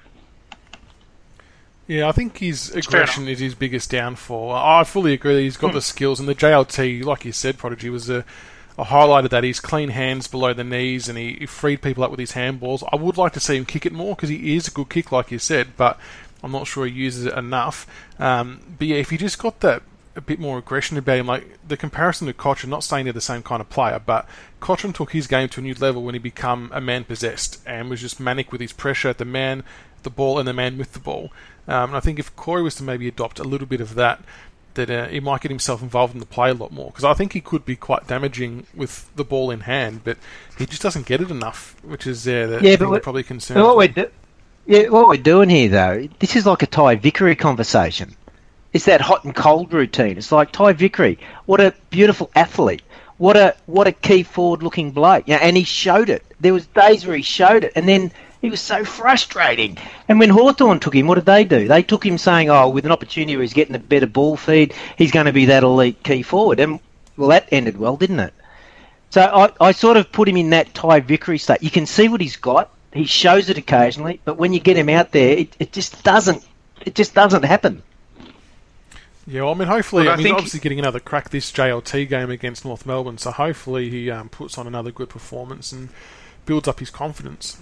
Yeah, 1.89 2.09
I 2.09 2.13
think 2.13 2.39
his 2.39 2.73
aggression 2.73 3.27
is 3.27 3.41
his 3.41 3.57
biggest 3.57 3.91
downfall. 3.91 4.53
I 4.53 4.85
fully 4.85 5.13
agree 5.13 5.35
that 5.35 5.41
he's 5.41 5.57
got 5.57 5.71
hmm. 5.71 5.77
the 5.77 5.83
skills, 5.83 6.21
and 6.21 6.29
the 6.29 6.35
JLT, 6.37 7.05
like 7.05 7.25
you 7.25 7.33
said, 7.33 7.59
Prodigy, 7.59 7.91
was 7.91 8.09
a, 8.09 8.25
a 8.79 8.85
highlight 8.85 9.25
of 9.25 9.33
that. 9.33 9.43
He's 9.43 9.59
clean 9.59 9.89
hands 9.89 10.29
below 10.29 10.55
the 10.55 10.63
knees, 10.63 11.09
and 11.09 11.19
he, 11.19 11.35
he 11.35 11.47
freed 11.47 11.83
people 11.83 12.05
up 12.05 12.13
with 12.13 12.21
his 12.21 12.33
handballs. 12.33 12.85
I 12.93 12.97
would 12.97 13.17
like 13.17 13.33
to 13.33 13.41
see 13.41 13.57
him 13.57 13.65
kick 13.65 13.85
it 13.85 13.93
more 13.93 14.15
because 14.15 14.29
he 14.29 14.55
is 14.55 14.69
a 14.69 14.71
good 14.71 14.91
kick, 14.91 15.11
like 15.11 15.33
you 15.33 15.41
said, 15.41 15.77
but 15.77 15.99
I'm 16.41 16.53
not 16.53 16.69
sure 16.69 16.87
he 16.87 16.93
uses 16.93 17.27
it 17.27 17.35
enough. 17.35 17.85
Um, 18.21 18.61
but 18.79 18.87
yeah, 18.87 18.97
if 18.99 19.11
he 19.11 19.17
just 19.17 19.41
got 19.41 19.59
that 19.61 19.83
a 20.15 20.21
bit 20.21 20.39
more 20.39 20.59
aggression 20.59 20.97
about 20.97 21.19
him. 21.19 21.27
Like 21.27 21.59
the 21.67 21.77
comparison 21.77 22.27
to 22.27 22.33
Cotchin, 22.33 22.69
not 22.69 22.85
saying 22.85 23.05
they're 23.05 23.13
the 23.13 23.21
same 23.21 23.43
kind 23.43 23.61
of 23.61 23.69
player, 23.69 24.01
but 24.05 24.29
Cotchin 24.61 24.95
took 24.95 25.13
his 25.13 25.27
game 25.27 25.49
to 25.51 25.61
a 25.61 25.63
new 25.63 25.75
level 25.75 26.03
when 26.03 26.15
he 26.15 26.19
became 26.19 26.71
a 26.73 26.81
man 26.81 27.05
possessed 27.05 27.61
and 27.67 27.89
was 27.89 28.01
just 28.01 28.21
manic 28.21 28.53
with 28.53 28.61
his 28.61 28.73
pressure, 28.73 29.09
at 29.09 29.19
the 29.19 29.25
man, 29.25 29.65
the 30.03 30.11
ball, 30.11 30.39
and 30.39 30.47
the 30.47 30.53
man 30.53 30.79
with 30.79 30.93
the 30.93 30.99
ball. 30.99 31.33
Um, 31.69 31.91
and 31.91 31.97
I 31.97 32.01
think 32.01 32.19
if 32.19 32.35
Corey 32.37 32.63
was 32.63 32.75
to 32.77 32.83
maybe 32.83 33.09
adopt 33.09 33.39
a 33.39 33.45
little 33.45 33.67
bit 33.67 33.81
of 33.81 33.95
that, 33.95 34.23
that 34.75 34.91
uh, 34.91 35.07
he 35.09 35.21
might 35.21 35.43
get 35.43 35.51
himself 35.51 35.83
involved 35.83 36.15
in 36.15 36.21
the 36.21 36.27
play 36.27 36.51
a 36.51 36.55
lot 36.55 36.73
more. 36.73 36.87
Because 36.87 37.05
I 37.05 37.15
think 37.15 37.33
he 37.33 37.41
could 37.41 37.65
be 37.65 37.77
quite 37.77 38.07
damaging 38.07 38.67
with 38.75 39.15
the 39.17 39.25
ball 39.25 39.51
in 39.51 39.61
hand, 39.61 40.01
but 40.05 40.17
he 40.59 40.67
just 40.67 40.83
doesn't 40.83 41.07
get 41.07 41.21
it 41.21 41.31
enough, 41.31 41.77
which 41.83 42.07
is 42.07 42.27
uh, 42.27 42.47
the 42.47 42.61
yeah, 42.63 42.77
but 42.77 43.03
probably 43.03 43.23
concerned. 43.23 43.63
What 43.63 43.77
we're 43.77 43.89
do- 43.89 44.11
yeah, 44.67 44.89
what 44.89 45.09
we're 45.09 45.17
doing 45.17 45.49
here 45.49 45.69
though, 45.69 46.09
this 46.21 46.37
is 46.37 46.47
like 46.47 46.63
a 46.63 46.67
Ty 46.67 46.97
Vickery 46.97 47.35
conversation. 47.35 48.17
It's 48.73 48.87
that 48.87 49.01
hot 49.01 49.25
and 49.25 49.35
cold 49.35 49.73
routine. 49.73 50.17
It's 50.17 50.33
like 50.33 50.51
Ty 50.51 50.73
Vickery. 50.73 51.19
What 51.47 51.61
a 51.61 51.75
beautiful 51.91 52.31
athlete. 52.35 52.83
What 53.19 53.37
a 53.37 53.55
what 53.67 53.87
a 53.87 53.93
key 53.93 54.23
forward 54.23 54.63
looking 54.63 54.91
bloke. 54.91 55.25
Yeah, 55.27 55.37
and 55.37 55.57
he 55.57 55.65
showed 55.65 56.09
it. 56.09 56.25
There 56.41 56.55
was 56.55 56.67
days 56.67 57.07
where 57.07 57.17
he 57.17 57.23
showed 57.23 57.65
it, 57.65 57.73
and 57.77 57.89
then 57.89 58.11
he 58.41 58.51
was 58.51 58.61
so 58.61 58.85
frustrating. 58.85 59.79
And 60.09 60.19
when 60.19 60.31
Hawthorn 60.31 60.81
took 60.81 60.95
him, 60.95 61.07
what 61.07 61.15
did 61.15 61.27
they 61.27 61.45
do? 61.45 61.69
They 61.69 61.83
took 61.83 62.05
him 62.05 62.19
saying, 62.19 62.51
"Oh, 62.51 62.69
with 62.71 62.87
an 62.87 62.93
opportunity 62.93 63.37
where 63.37 63.43
he's 63.43 63.53
getting 63.53 63.77
a 63.77 63.79
better 63.79 64.07
ball 64.07 64.37
feed, 64.37 64.75
he's 64.97 65.13
going 65.13 65.27
to 65.27 65.33
be 65.33 65.47
that 65.47 65.63
elite 65.63 66.03
key 66.03 66.23
forward." 66.23 66.59
And 66.59 66.81
well, 67.17 67.29
that 67.29 67.49
ended 67.53 67.77
well, 67.77 67.97
didn't 67.97 68.21
it? 68.21 68.35
So 69.11 69.21
I, 69.21 69.69
I 69.69 69.73
sort 69.73 69.99
of 69.99 70.11
put 70.11 70.29
him 70.29 70.39
in 70.39 70.51
that 70.51 70.73
Ty 70.73 71.01
Vickery 71.01 71.39
state. 71.39 71.63
You 71.63 71.71
can 71.71 71.85
see 71.85 72.09
what 72.09 72.23
he's 72.23 72.37
got. 72.37 72.71
He 72.95 73.05
shows 73.05 73.51
it 73.51 73.59
occasionally, 73.59 74.21
but 74.25 74.39
when 74.39 74.53
you 74.53 74.61
get 74.61 74.77
him 74.77 74.89
out 74.89 75.13
there, 75.13 75.37
it, 75.37 75.55
it 75.61 75.73
just 75.73 76.03
doesn't. 76.03 76.45
It 76.85 76.95
just 76.95 77.15
doesn't 77.15 77.45
happen. 77.45 77.83
Yeah, 79.27 79.43
well, 79.43 79.53
I 79.53 79.55
mean, 79.55 79.69
hopefully, 79.69 80.09
I, 80.09 80.15
I 80.15 80.17
mean, 80.17 80.27
he's 80.27 80.35
obviously 80.35 80.61
getting 80.61 80.81
another 80.81 80.99
crack 80.99 81.31
this 81.31 81.53
JLT 81.53 82.09
game 82.09 82.31
against 82.31 82.65
North 82.65 82.85
Melbourne, 82.87 83.19
so 83.19 83.31
hopefully 83.31 83.89
he 83.89 84.11
um, 84.11 84.29
puts 84.29 84.59
on 84.59 84.67
another 84.67 84.91
good 84.91 85.09
performance 85.09 85.71
and 85.71 85.91
builds 86.45 86.67
up 86.67 86.81
his 86.81 86.91
confidence. 86.91 87.61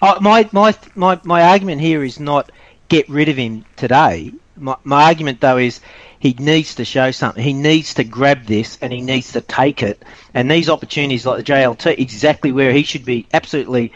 Uh, 0.00 0.18
my, 0.20 0.48
my, 0.52 0.74
my, 0.94 1.20
my 1.24 1.42
argument 1.42 1.80
here 1.80 2.02
is 2.04 2.18
not 2.18 2.50
get 2.88 3.08
rid 3.08 3.28
of 3.28 3.36
him 3.36 3.64
today. 3.76 4.32
My, 4.56 4.76
my 4.84 5.04
argument 5.04 5.40
though 5.40 5.58
is 5.58 5.80
he 6.18 6.34
needs 6.38 6.74
to 6.76 6.84
show 6.84 7.10
something. 7.10 7.42
He 7.42 7.52
needs 7.52 7.94
to 7.94 8.04
grab 8.04 8.44
this 8.44 8.78
and 8.80 8.92
he 8.92 9.00
needs 9.00 9.32
to 9.32 9.40
take 9.40 9.82
it. 9.82 10.02
And 10.34 10.50
these 10.50 10.68
opportunities 10.68 11.26
like 11.26 11.44
the 11.44 11.52
JLT, 11.52 11.98
exactly 11.98 12.52
where 12.52 12.72
he 12.72 12.82
should 12.82 13.04
be 13.04 13.26
absolutely 13.32 13.92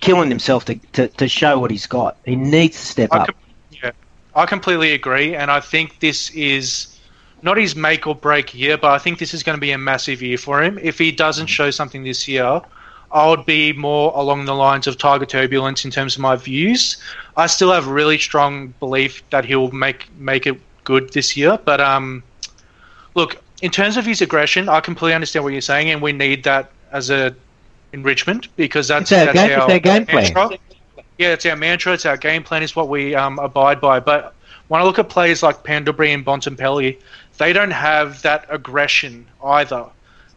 killing 0.00 0.30
himself 0.30 0.64
to, 0.66 0.76
to, 0.92 1.08
to 1.08 1.28
show 1.28 1.58
what 1.58 1.70
he's 1.70 1.86
got. 1.86 2.16
He 2.24 2.36
needs 2.36 2.78
to 2.78 2.86
step 2.86 3.10
I 3.12 3.18
up. 3.18 3.26
com- 3.26 3.34
yeah, 3.36 3.47
I 4.38 4.46
completely 4.46 4.92
agree, 4.92 5.34
and 5.34 5.50
I 5.50 5.58
think 5.58 5.98
this 5.98 6.30
is 6.30 6.96
not 7.42 7.56
his 7.56 7.74
make 7.74 8.06
or 8.06 8.14
break 8.14 8.54
year, 8.54 8.78
but 8.78 8.92
I 8.92 8.98
think 8.98 9.18
this 9.18 9.34
is 9.34 9.42
going 9.42 9.56
to 9.56 9.60
be 9.60 9.72
a 9.72 9.78
massive 9.78 10.22
year 10.22 10.38
for 10.38 10.62
him. 10.62 10.78
If 10.80 10.96
he 10.96 11.10
doesn't 11.10 11.48
show 11.48 11.72
something 11.72 12.04
this 12.04 12.28
year, 12.28 12.60
I 13.10 13.28
would 13.28 13.44
be 13.46 13.72
more 13.72 14.12
along 14.14 14.44
the 14.44 14.54
lines 14.54 14.86
of 14.86 14.96
Tiger 14.96 15.26
Turbulence 15.26 15.84
in 15.84 15.90
terms 15.90 16.14
of 16.14 16.22
my 16.22 16.36
views. 16.36 16.98
I 17.36 17.48
still 17.48 17.72
have 17.72 17.88
really 17.88 18.16
strong 18.18 18.74
belief 18.78 19.28
that 19.30 19.44
he'll 19.44 19.72
make 19.72 20.06
make 20.18 20.46
it 20.46 20.60
good 20.84 21.12
this 21.12 21.36
year, 21.36 21.58
but 21.64 21.80
um, 21.80 22.22
look, 23.16 23.42
in 23.60 23.72
terms 23.72 23.96
of 23.96 24.06
his 24.06 24.20
aggression, 24.22 24.68
I 24.68 24.78
completely 24.80 25.14
understand 25.14 25.42
what 25.44 25.52
you're 25.52 25.60
saying, 25.62 25.90
and 25.90 26.00
we 26.00 26.12
need 26.12 26.44
that 26.44 26.70
as 26.92 27.10
a 27.10 27.34
enrichment 27.92 28.54
because 28.54 28.86
that's, 28.86 29.10
It's 29.10 29.18
our 29.18 29.26
that's 29.26 29.38
game- 29.38 29.50
it's 29.50 29.60
our 29.72 29.78
game 29.80 30.06
plan. 30.06 30.58
Yeah, 31.18 31.32
it's 31.32 31.44
our 31.46 31.56
mantra. 31.56 31.92
It's 31.92 32.06
our 32.06 32.16
game 32.16 32.42
plan. 32.44 32.62
Is 32.62 32.74
what 32.74 32.88
we 32.88 33.14
um, 33.14 33.38
abide 33.38 33.80
by. 33.80 34.00
But 34.00 34.34
when 34.68 34.80
I 34.80 34.84
look 34.84 34.98
at 34.98 35.08
players 35.08 35.42
like 35.42 35.64
Pendlebury 35.64 36.12
and 36.12 36.24
Bontempelli, 36.24 36.98
they 37.38 37.52
don't 37.52 37.72
have 37.72 38.22
that 38.22 38.46
aggression 38.48 39.26
either. 39.44 39.86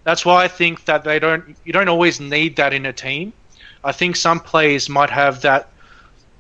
That's 0.04 0.26
why 0.26 0.44
I 0.44 0.48
think 0.48 0.86
that 0.86 1.04
they 1.04 1.20
don't. 1.20 1.56
You 1.64 1.74
don't 1.74 1.88
always 1.88 2.20
need 2.20 2.56
that 2.56 2.74
in 2.74 2.86
a 2.86 2.94
team. 2.94 3.32
I 3.84 3.92
think 3.92 4.16
some 4.16 4.40
players 4.40 4.90
might 4.90 5.10
have 5.10 5.42
that 5.42 5.70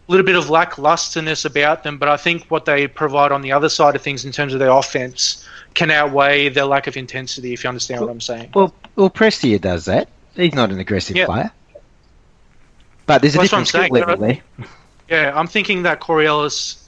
little 0.08 0.26
bit 0.26 0.36
of 0.36 0.46
lacklusterness 0.46 1.46
about 1.46 1.84
them, 1.84 1.98
but 1.98 2.10
I 2.10 2.18
think 2.18 2.46
what 2.50 2.66
they 2.66 2.88
provide 2.88 3.32
on 3.32 3.42
the 3.42 3.52
other 3.52 3.70
side 3.70 3.96
of 3.96 4.02
things 4.02 4.26
in 4.26 4.32
terms 4.32 4.54
of 4.54 4.60
their 4.60 4.70
offense 4.70 5.48
can 5.74 5.89
outweigh 5.89 6.50
their 6.50 6.66
lack 6.66 6.88
of 6.88 6.98
intensity. 6.98 7.54
If 7.54 7.64
you 7.64 7.70
understand 7.70 8.02
what 8.02 8.10
I'm 8.10 8.22
saying. 8.22 8.52
Well, 8.54 8.74
well, 8.96 9.10
Prestia 9.10 9.60
does 9.62 9.86
that. 9.86 10.10
He's 10.36 10.54
not 10.54 10.72
an 10.72 10.80
aggressive 10.80 11.16
Yeah. 11.16 11.26
player. 11.28 11.52
But 13.12 13.22
there's 13.22 13.36
a 13.36 13.39
what 13.39 13.43
different 13.43 13.68
skill 13.68 13.82
saying. 13.82 13.93
level 13.93 14.16
there. 14.18 14.39
Yeah, 15.09 15.34
I'm 15.38 15.47
thinking 15.47 15.84
that 15.84 15.99
Corey 15.99 16.26
Ellis 16.28 16.88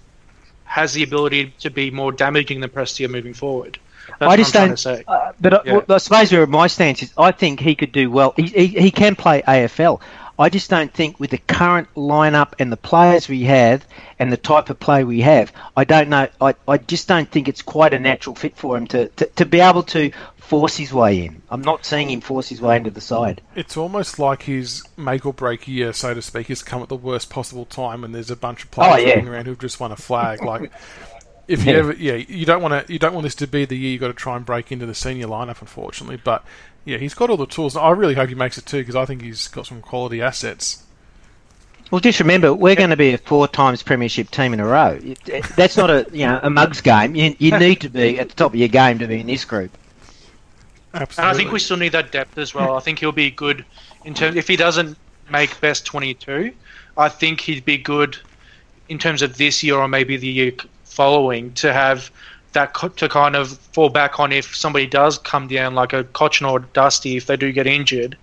has 0.64 0.94
the 0.94 1.04
ability 1.04 1.54
to 1.60 1.70
be 1.70 1.92
more 1.92 2.14
damaging 2.14 2.62
than 2.62 2.70
Prestia 2.70 3.10
moving 3.10 3.34
forward. 3.34 3.78
That's 4.20 4.32
I 4.32 4.38
just 4.38 4.54
don't. 4.54 4.80
say. 4.80 5.04
Uh, 5.06 5.34
but 5.42 5.54
I, 5.54 5.60
Yeah. 5.66 5.74
well, 5.74 5.84
I 5.90 5.98
suppose 5.98 6.32
where 6.32 6.48
my 6.48 6.68
stance 6.68 7.04
is, 7.04 7.14
I 7.18 7.32
think 7.32 7.60
he 7.60 7.76
could 7.76 7.92
do 7.92 8.10
well. 8.10 8.34
He, 8.38 8.44
he, 8.44 8.68
he 8.68 8.92
can 8.92 9.18
play 9.18 9.42
AFL. 9.42 10.00
I 10.40 10.50
just 10.50 10.70
don't 10.70 10.92
think 10.92 11.20
with 11.20 11.30
the 11.30 11.38
current 11.38 11.88
lineup 11.96 12.54
and 12.58 12.72
the 12.72 12.78
players 12.78 13.30
we 13.30 13.44
have 13.44 13.86
and 14.18 14.32
the 14.32 14.38
type 14.38 14.70
of 14.70 14.80
play 14.80 15.04
we 15.04 15.22
have, 15.22 15.52
I 15.78 15.84
don't 15.84 16.10
know. 16.10 16.28
I, 16.42 16.56
I 16.68 16.78
just 16.78 17.08
don't 17.08 17.30
think 17.30 17.48
it's 17.48 17.62
quite 17.62 17.94
a 17.94 18.00
natural 18.00 18.36
fit 18.36 18.58
for 18.58 18.76
him 18.76 18.88
to, 18.88 19.10
to, 19.10 19.26
to 19.28 19.46
be 19.46 19.60
able 19.60 19.84
to 19.84 20.12
force 20.44 20.76
his 20.78 20.94
way 20.94 21.26
in. 21.26 21.42
I'm 21.50 21.62
not 21.62 21.86
seeing 21.86 22.10
him 22.10 22.22
force 22.22 22.50
his 22.50 22.62
way 22.62 22.78
into 22.78 22.92
the 22.92 23.02
side. 23.02 23.42
It's 23.56 23.78
almost 23.78 24.20
like 24.20 24.44
his 24.44 24.84
make 24.98 25.26
or 25.26 25.34
break 25.34 25.68
year, 25.68 25.94
so 25.94 26.14
to 26.14 26.22
speak, 26.22 26.48
has 26.48 26.62
come 26.62 26.82
at 26.84 26.90
the 26.90 26.96
worst 26.96 27.30
possible 27.30 27.66
time 27.66 28.02
when 28.02 28.12
there's 28.12 28.30
a 28.30 28.36
bunch 28.36 28.64
of 28.64 28.72
players 28.72 28.94
Oh, 28.94 28.98
yeah. 28.98 29.14
running 29.16 29.30
around 29.30 29.46
who've 29.46 29.58
just 29.60 29.80
won 29.80 29.92
a 29.92 29.96
flag. 29.96 30.42
Like, 30.46 30.72
if 31.48 31.66
you 31.66 31.72
Yeah. 31.74 31.78
ever, 31.80 31.94
yeah, 31.94 32.14
you 32.16 32.46
don't 32.46 32.62
want 32.62 32.86
to, 32.88 32.94
you 32.94 33.00
don't 33.00 33.14
want 33.14 33.24
this 33.24 33.36
to 33.36 33.48
be 33.48 33.66
the 33.66 33.76
year 33.76 33.92
you 33.94 34.00
have 34.00 34.02
got 34.02 34.08
to 34.08 34.14
try 34.14 34.36
and 34.36 34.46
break 34.46 34.72
into 34.72 34.86
the 34.86 34.96
senior 34.96 35.28
lineup, 35.28 35.60
unfortunately. 35.62 36.20
But 36.24 36.44
yeah, 36.86 36.98
he's 36.98 37.14
got 37.14 37.30
all 37.30 37.38
the 37.38 37.46
tools. 37.48 37.76
I 37.76 37.90
really 37.92 38.14
hope 38.14 38.30
he 38.30 38.36
makes 38.36 38.58
it 38.58 38.66
too 38.66 38.80
because 38.80 38.96
I 38.96 39.06
think 39.06 39.22
he's 39.22 39.48
got 39.48 39.66
some 39.66 39.82
quality 39.82 40.22
assets. 40.22 40.84
Well, 41.92 42.00
just 42.02 42.20
remember, 42.20 42.54
we're 42.54 42.76
going 42.76 42.90
to 42.90 42.98
be 42.98 43.14
a 43.14 43.18
four 43.18 43.48
times 43.48 43.84
premiership 43.84 44.32
team 44.32 44.54
in 44.54 44.60
a 44.60 44.66
row. 44.66 45.00
That's 45.56 45.78
not 45.78 45.90
a 45.90 46.08
you 46.12 46.26
know 46.26 46.40
a 46.42 46.50
mugs 46.50 46.82
game. 46.82 47.16
You, 47.16 47.36
you 47.40 47.58
need 47.60 47.82
to 47.82 47.90
be 47.90 48.20
at 48.20 48.30
the 48.30 48.36
top 48.36 48.54
of 48.54 48.56
your 48.60 48.68
game 48.70 49.00
to 49.00 49.08
be 49.08 49.20
in 49.20 49.28
this 49.28 49.46
group. 49.46 49.72
Absolutely. 50.94 51.24
And 51.24 51.36
I 51.36 51.38
think 51.38 51.52
we 51.52 51.60
still 51.60 51.78
need 51.78 51.92
that 51.94 52.12
depth 52.12 52.38
as 52.38 52.54
well. 52.54 52.78
I 52.78 52.80
think 52.80 53.00
he'll 53.00 53.12
be 53.12 53.32
good 53.32 53.66
in 54.06 54.14
terms. 54.14 54.36
If 54.36 54.48
he 54.48 54.56
doesn't 54.56 54.98
make 55.30 55.60
best 55.60 55.86
22, 55.86 56.54
I 56.98 57.10
think 57.10 57.42
he'd 57.42 57.66
be 57.66 57.78
good 57.78 58.18
in 58.90 59.00
terms 59.00 59.22
of 59.22 59.38
this 59.38 59.64
year 59.64 59.76
or 59.76 59.88
maybe 59.88 60.18
the 60.18 60.28
year 60.28 60.52
following 60.84 61.52
to 61.54 61.74
have 61.74 62.12
that 62.52 62.74
co- 62.74 62.90
to 62.90 63.10
kind 63.10 63.36
of 63.36 63.58
fall 63.74 63.90
back 63.90 64.20
on 64.20 64.32
if 64.32 64.56
somebody 64.56 64.86
does 64.86 65.18
come 65.18 65.48
down 65.48 65.74
like 65.74 65.94
a 65.94 66.04
Cotchin 66.04 66.50
or 66.50 66.60
Dusty 66.60 67.18
if 67.18 67.26
they 67.26 67.36
do 67.36 67.52
get 67.52 67.66
injured. 67.66 68.16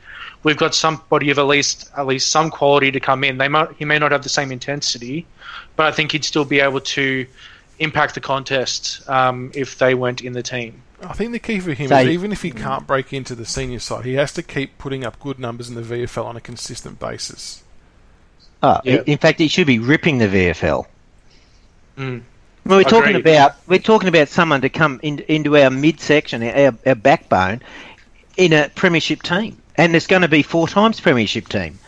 We've 0.45 0.57
got 0.57 0.75
somebody 0.75 1.31
of 1.31 1.39
at 1.39 1.47
least 1.47 1.91
at 1.97 2.07
least 2.07 2.31
some 2.31 2.51
quality 2.51 2.91
to 2.93 3.01
come 3.01 3.25
in. 3.25 3.39
They 3.39 3.49
might 3.49 3.69
he 3.79 3.85
may 3.85 3.99
not 3.99 4.13
have 4.13 4.23
the 4.23 4.29
same 4.29 4.53
intensity, 4.53 5.27
but 5.77 5.87
I 5.87 5.93
think 5.93 6.13
he'd 6.13 6.25
still 6.25 6.45
be 6.45 6.61
able 6.61 6.81
to 6.81 7.27
impact 7.81 8.15
the 8.15 8.21
contest 8.21 9.09
um, 9.09 9.51
if 9.55 9.79
they 9.79 9.95
weren't 9.95 10.21
in 10.21 10.33
the 10.33 10.43
team. 10.43 10.83
I 11.03 11.13
think 11.15 11.33
the 11.33 11.39
key 11.39 11.61
for 11.61 11.73
him 11.73 11.89
So- 11.89 11.99
is 11.99 12.09
even 12.09 12.33
if 12.33 12.43
he 12.43 12.51
can't 12.51 12.87
break 12.87 13.13
into 13.13 13.35
the 13.35 13.47
senior 13.47 13.79
side, 13.79 14.05
he 14.05 14.15
has 14.15 14.33
to 14.35 14.43
keep 14.43 14.79
putting 14.79 15.05
up 15.05 15.19
good 15.21 15.39
numbers 15.39 15.69
in 15.69 15.75
the 15.75 15.83
VFL 15.83 16.27
on 16.27 16.37
a 16.37 16.41
consistent 16.41 16.99
basis. 16.99 17.63
Oh, 18.63 18.81
Yeah. 18.85 19.03
In 19.07 19.19
fact, 19.19 19.39
he 19.39 19.49
should 19.49 19.67
be 19.67 19.79
ripping 19.79 20.19
the 20.19 20.29
VFL. 20.29 20.87
Mm. 21.99 22.23
Well, 22.67 22.79
we're 22.79 22.85
talking 22.85 23.17
about 23.17 23.57
we're 23.67 23.79
talking 23.79 24.09
about 24.09 24.29
someone 24.29 24.61
to 24.61 24.69
come 24.69 25.01
in, 25.03 25.21
into 25.29 25.57
our 25.57 25.71
midsection, 25.71 26.43
our, 26.43 26.75
our 26.87 26.95
backbone, 26.95 27.63
in 28.37 28.53
a 28.53 28.69
premiership 28.75 29.23
team, 29.23 29.61
and 29.77 29.97
it's 29.97 30.07
going 30.07 30.23
to 30.23 30.29
be 30.29 30.43
four 30.43 30.69
times 30.69 31.01
premiership 31.01 31.49
team. 31.49 31.79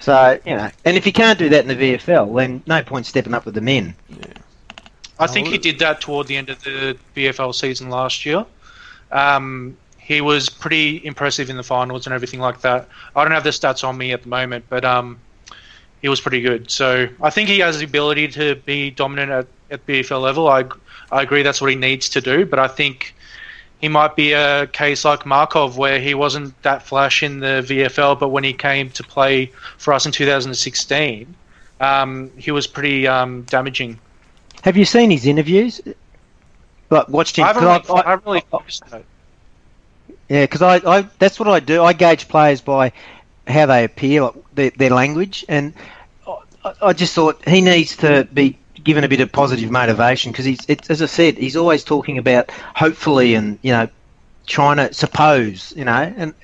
So 0.00 0.40
you 0.44 0.56
know, 0.56 0.70
and 0.84 0.96
if 0.96 1.06
you 1.06 1.12
can't 1.12 1.38
do 1.38 1.50
that 1.50 1.64
in 1.64 1.68
the 1.68 1.76
VFL, 1.76 2.34
then 2.34 2.62
no 2.66 2.82
point 2.82 3.06
stepping 3.06 3.34
up 3.34 3.44
with 3.44 3.54
the 3.54 3.60
men. 3.60 3.94
I 5.18 5.26
think 5.26 5.48
he 5.48 5.58
did 5.58 5.78
that 5.78 6.00
toward 6.00 6.26
the 6.26 6.36
end 6.36 6.48
of 6.48 6.60
the 6.64 6.96
VFL 7.14 7.54
season 7.54 7.90
last 7.90 8.26
year. 8.26 8.44
Um, 9.12 9.76
he 9.98 10.20
was 10.20 10.48
pretty 10.48 11.04
impressive 11.04 11.48
in 11.48 11.56
the 11.56 11.62
finals 11.62 12.06
and 12.06 12.14
everything 12.14 12.40
like 12.40 12.62
that. 12.62 12.88
I 13.14 13.22
don't 13.22 13.32
have 13.32 13.44
the 13.44 13.50
stats 13.50 13.86
on 13.86 13.96
me 13.96 14.12
at 14.12 14.22
the 14.22 14.28
moment, 14.28 14.64
but 14.68 14.84
um, 14.84 15.20
he 16.00 16.08
was 16.08 16.20
pretty 16.20 16.40
good. 16.40 16.70
So 16.70 17.08
I 17.22 17.30
think 17.30 17.48
he 17.48 17.60
has 17.60 17.78
the 17.78 17.84
ability 17.84 18.28
to 18.28 18.56
be 18.56 18.90
dominant 18.90 19.30
at, 19.30 19.46
at 19.70 19.86
VFL 19.86 20.20
level. 20.20 20.48
I, 20.48 20.64
I 21.12 21.22
agree 21.22 21.42
that's 21.42 21.60
what 21.60 21.70
he 21.70 21.76
needs 21.76 22.08
to 22.10 22.20
do, 22.20 22.44
but 22.44 22.58
I 22.58 22.66
think 22.66 23.14
he 23.80 23.88
might 23.88 24.16
be 24.16 24.32
a 24.32 24.66
case 24.66 25.04
like 25.04 25.24
Markov 25.24 25.76
where 25.76 26.00
he 26.00 26.14
wasn't 26.14 26.60
that 26.62 26.82
flash 26.82 27.22
in 27.22 27.40
the 27.40 27.64
VFL, 27.66 28.18
but 28.18 28.30
when 28.30 28.44
he 28.44 28.52
came 28.52 28.90
to 28.90 29.02
play 29.04 29.46
for 29.78 29.92
us 29.92 30.04
in 30.04 30.12
2016, 30.12 31.34
um, 31.80 32.30
he 32.36 32.50
was 32.50 32.66
pretty 32.66 33.06
um, 33.06 33.42
damaging. 33.42 33.98
Have 34.62 34.76
you 34.76 34.84
seen 34.84 35.10
his 35.10 35.26
interviews? 35.26 35.80
Watched 37.08 37.36
him? 37.38 37.44
I 37.44 37.52
really, 37.52 37.66
I- 37.66 37.92
I 38.06 38.10
haven't 38.10 38.26
really 38.26 38.42
focused 38.50 38.82
on 38.92 39.00
it. 39.00 39.06
Yeah, 40.28 40.44
because 40.44 40.62
I, 40.62 40.76
I 40.98 41.02
that's 41.18 41.38
what 41.38 41.48
I 41.48 41.60
do. 41.60 41.82
I 41.82 41.92
gauge 41.92 42.28
players 42.28 42.60
by 42.60 42.92
how 43.46 43.66
they 43.66 43.84
appear, 43.84 44.22
like 44.22 44.34
their, 44.54 44.70
their 44.70 44.90
language, 44.90 45.44
and 45.48 45.74
I, 46.64 46.72
I 46.82 46.92
just 46.92 47.14
thought 47.14 47.46
he 47.46 47.60
needs 47.60 47.96
to 47.98 48.26
be 48.32 48.56
given 48.82 49.04
a 49.04 49.08
bit 49.08 49.20
of 49.20 49.30
positive 49.30 49.70
motivation 49.70 50.32
because 50.32 50.44
he's, 50.44 50.64
it, 50.68 50.90
as 50.90 51.02
I 51.02 51.06
said, 51.06 51.36
he's 51.38 51.56
always 51.56 51.84
talking 51.84 52.18
about 52.18 52.50
hopefully 52.74 53.34
and 53.34 53.58
you 53.62 53.72
know 53.72 53.88
trying 54.46 54.76
to 54.78 54.92
suppose, 54.94 55.72
you 55.76 55.84
know, 55.84 55.92
and 55.92 56.34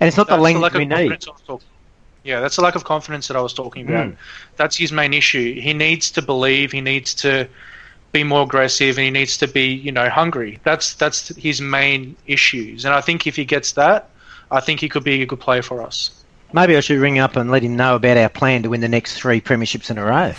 and 0.00 0.08
it's 0.08 0.16
not 0.16 0.28
the 0.28 0.36
language 0.36 0.72
of 0.72 0.78
we 0.78 0.84
need. 0.86 0.94
confidence 0.94 1.28
I 1.28 1.30
was 1.30 1.40
talking- 1.42 1.66
Yeah, 2.24 2.40
that's 2.40 2.56
the 2.56 2.62
lack 2.62 2.74
of 2.74 2.84
confidence 2.84 3.28
that 3.28 3.36
I 3.36 3.40
was 3.40 3.54
talking 3.54 3.86
about. 3.88 4.08
Mm. 4.08 4.16
That's 4.56 4.76
his 4.76 4.92
main 4.92 5.14
issue. 5.14 5.60
He 5.60 5.72
needs 5.72 6.10
to 6.12 6.22
believe. 6.22 6.72
He 6.72 6.80
needs 6.80 7.14
to 7.16 7.48
be 8.16 8.24
more 8.24 8.42
aggressive, 8.42 8.96
and 8.98 9.04
he 9.04 9.10
needs 9.10 9.36
to 9.38 9.46
be, 9.46 9.66
you 9.66 9.92
know, 9.92 10.08
hungry. 10.08 10.58
That's 10.64 10.94
that's 10.94 11.28
his 11.36 11.60
main 11.60 12.16
issues. 12.26 12.84
And 12.84 12.94
I 12.94 13.00
think 13.00 13.26
if 13.26 13.36
he 13.36 13.44
gets 13.44 13.72
that, 13.72 14.08
I 14.50 14.60
think 14.60 14.80
he 14.80 14.88
could 14.88 15.04
be 15.04 15.22
a 15.22 15.26
good 15.26 15.40
player 15.40 15.62
for 15.62 15.82
us. 15.82 16.24
Maybe 16.52 16.76
I 16.76 16.80
should 16.80 17.00
ring 17.00 17.18
up 17.18 17.36
and 17.36 17.50
let 17.50 17.62
him 17.62 17.76
know 17.76 17.96
about 17.96 18.16
our 18.16 18.28
plan 18.28 18.62
to 18.62 18.70
win 18.70 18.80
the 18.80 18.88
next 18.88 19.18
three 19.18 19.40
premierships 19.40 19.90
in 19.90 19.98
a 19.98 20.04
row. 20.04 20.32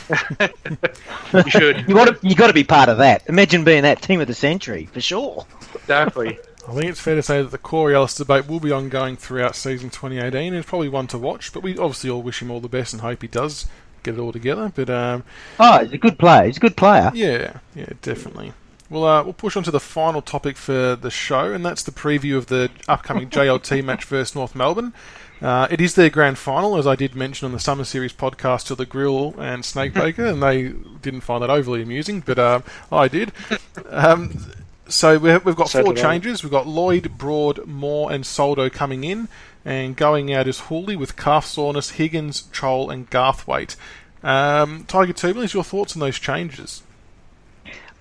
You 1.45 1.51
should 1.51 1.87
you 1.87 1.95
want 1.95 2.19
to, 2.19 2.27
you 2.27 2.35
got 2.35 2.47
to 2.47 2.53
be 2.53 2.63
part 2.63 2.87
of 2.87 2.99
that. 2.99 3.23
Imagine 3.27 3.65
being 3.65 3.83
that 3.83 4.01
team 4.01 4.21
of 4.21 4.27
the 4.27 4.33
century 4.33 4.85
for 4.85 5.01
sure. 5.01 5.45
exactly. 5.75 6.39
I 6.67 6.71
think 6.71 6.85
it's 6.85 6.99
fair 6.99 7.15
to 7.15 7.21
say 7.21 7.41
that 7.41 7.51
the 7.51 7.57
Corey 7.57 7.95
Ellis 7.95 8.15
debate 8.15 8.47
will 8.47 8.59
be 8.59 8.71
ongoing 8.71 9.17
throughout 9.17 9.55
season 9.55 9.89
2018. 9.89 10.53
It's 10.53 10.67
probably 10.67 10.89
one 10.89 11.07
to 11.07 11.17
watch, 11.17 11.53
but 11.53 11.63
we 11.63 11.77
obviously 11.77 12.09
all 12.09 12.21
wish 12.21 12.41
him 12.41 12.49
all 12.49 12.59
the 12.59 12.67
best 12.69 12.93
and 12.93 13.01
hope 13.01 13.21
he 13.21 13.27
does 13.27 13.67
get 14.11 14.19
it 14.19 14.21
all 14.21 14.31
together. 14.31 14.71
But 14.73 14.89
um, 14.89 15.23
Oh, 15.59 15.79
he's 15.83 15.93
a 15.93 15.97
good 15.97 16.17
player. 16.17 16.45
He's 16.45 16.57
a 16.57 16.61
good 16.61 16.75
player. 16.77 17.11
yeah, 17.13 17.59
yeah, 17.75 17.89
definitely. 18.01 18.53
We'll 18.89 19.03
uh, 19.05 19.23
we'll 19.23 19.33
push 19.33 19.57
on 19.57 19.63
to 19.63 19.71
the 19.71 19.79
final 19.81 20.21
topic 20.21 20.55
for 20.57 20.95
the 20.95 21.11
show, 21.11 21.51
and 21.51 21.65
that's 21.65 21.83
the 21.83 21.91
preview 21.91 22.37
of 22.37 22.45
the 22.47 22.69
upcoming 22.87 23.29
JLT 23.29 23.83
match 23.89 24.05
versus 24.05 24.33
North 24.35 24.55
Melbourne. 24.55 24.93
Uh, 25.41 25.67
it 25.69 25.79
is 25.81 25.93
their 25.95 26.09
grand 26.09 26.37
final, 26.37 26.77
as 26.77 26.87
I 26.87 26.95
did 26.95 27.13
mention 27.13 27.45
on 27.45 27.51
the 27.51 27.59
Summer 27.59 27.83
Series 27.83 28.11
podcast 28.13 28.65
to 28.67 28.75
the 28.75 28.85
Grill 28.87 29.35
and 29.39 29.61
Snakebaker, 29.63 30.29
and 30.31 30.41
they 30.41 30.69
didn't 31.01 31.21
find 31.21 31.43
that 31.43 31.49
overly 31.51 31.81
amusing, 31.83 32.21
but 32.21 32.39
um, 32.39 32.63
I 32.91 33.07
did. 33.07 33.31
Um, 33.89 34.39
so 34.87 35.17
we- 35.17 35.37
we've 35.39 35.55
got 35.55 35.69
So 35.69 35.83
four 35.83 35.93
changes. 35.93 36.41
We've 36.43 36.51
got 36.51 36.65
Lloyd, 36.65 37.17
Broad, 37.17 37.67
Moore, 37.67 38.11
and 38.11 38.25
Soldo 38.25 38.69
coming 38.69 39.03
in, 39.03 39.27
and 39.67 39.97
going 39.97 40.33
out 40.33 40.47
is 40.47 40.61
Houli 40.61 40.95
with 40.95 41.17
calf 41.17 41.45
soreness, 41.45 41.89
Higgins, 41.89 42.43
Chol, 42.53 42.91
and 42.91 43.09
Garthwaite. 43.09 43.75
Um, 44.23 44.85
Tiger 44.87 45.11
Turbulence, 45.11 45.53
your 45.53 45.65
thoughts 45.65 45.93
on 45.93 45.99
those 45.99 46.17
changes? 46.17 46.83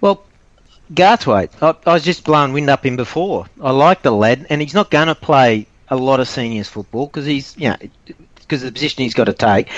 Well, 0.00 0.22
Garthwaite, 0.94 1.50
I, 1.60 1.74
I 1.84 1.94
was 1.94 2.04
just 2.04 2.22
blowing 2.22 2.52
wind 2.52 2.70
up 2.70 2.86
him 2.86 2.94
before. 2.94 3.46
I 3.60 3.72
like 3.72 4.02
the 4.02 4.12
lad, 4.12 4.46
and 4.48 4.60
he's 4.60 4.74
not 4.74 4.92
going 4.92 5.08
to 5.08 5.16
play 5.16 5.66
a 5.88 5.96
lot 5.96 6.20
of 6.20 6.28
seniors 6.28 6.68
football 6.68 7.06
because 7.06 7.26
he's, 7.26 7.56
you 7.56 7.70
know, 7.70 7.76
because 8.36 8.62
the 8.62 8.70
position 8.70 9.02
he's 9.02 9.14
got 9.14 9.24
to 9.24 9.32
take. 9.32 9.68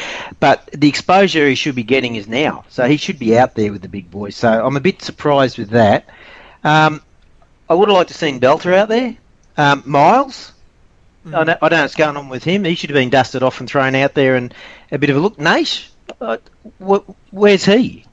But 0.40 0.68
the 0.72 0.90
exposure 0.90 1.48
he 1.48 1.54
should 1.54 1.74
be 1.74 1.84
getting 1.84 2.16
is 2.16 2.28
now, 2.28 2.66
so 2.68 2.86
he 2.86 2.98
should 2.98 3.18
be 3.18 3.38
out 3.38 3.54
there 3.54 3.72
with 3.72 3.80
the 3.80 3.88
big 3.88 4.10
boys. 4.10 4.36
So 4.36 4.62
I'm 4.62 4.76
a 4.76 4.80
bit 4.80 5.00
surprised 5.00 5.56
with 5.56 5.70
that. 5.70 6.06
Um, 6.62 7.00
I 7.70 7.72
would 7.72 7.88
have 7.88 7.96
liked 7.96 8.08
to 8.08 8.14
seen 8.14 8.40
Balta 8.40 8.76
out 8.76 8.90
there. 8.90 9.16
Um, 9.56 9.82
Miles. 9.86 10.52
I, 11.26 11.44
don't, 11.44 11.48
I, 11.50 11.68
don't, 11.68 11.70
know 11.72 11.82
what's 11.82 11.94
going 11.94 12.16
on 12.16 12.28
with 12.28 12.44
him. 12.44 12.64
He 12.64 12.74
should 12.74 12.90
have 12.90 12.94
been 12.94 13.10
dusted 13.10 13.42
off 13.42 13.60
and 13.60 13.68
thrown 13.68 13.94
out 13.94 14.14
there 14.14 14.36
and 14.36 14.54
a 14.90 14.98
bit 14.98 15.10
of 15.10 15.16
a 15.16 15.20
look. 15.20 15.36
Naish, 15.36 15.88
uh, 16.20 16.38
wh- 16.84 17.08
where's 17.30 17.64
he? 17.64 18.04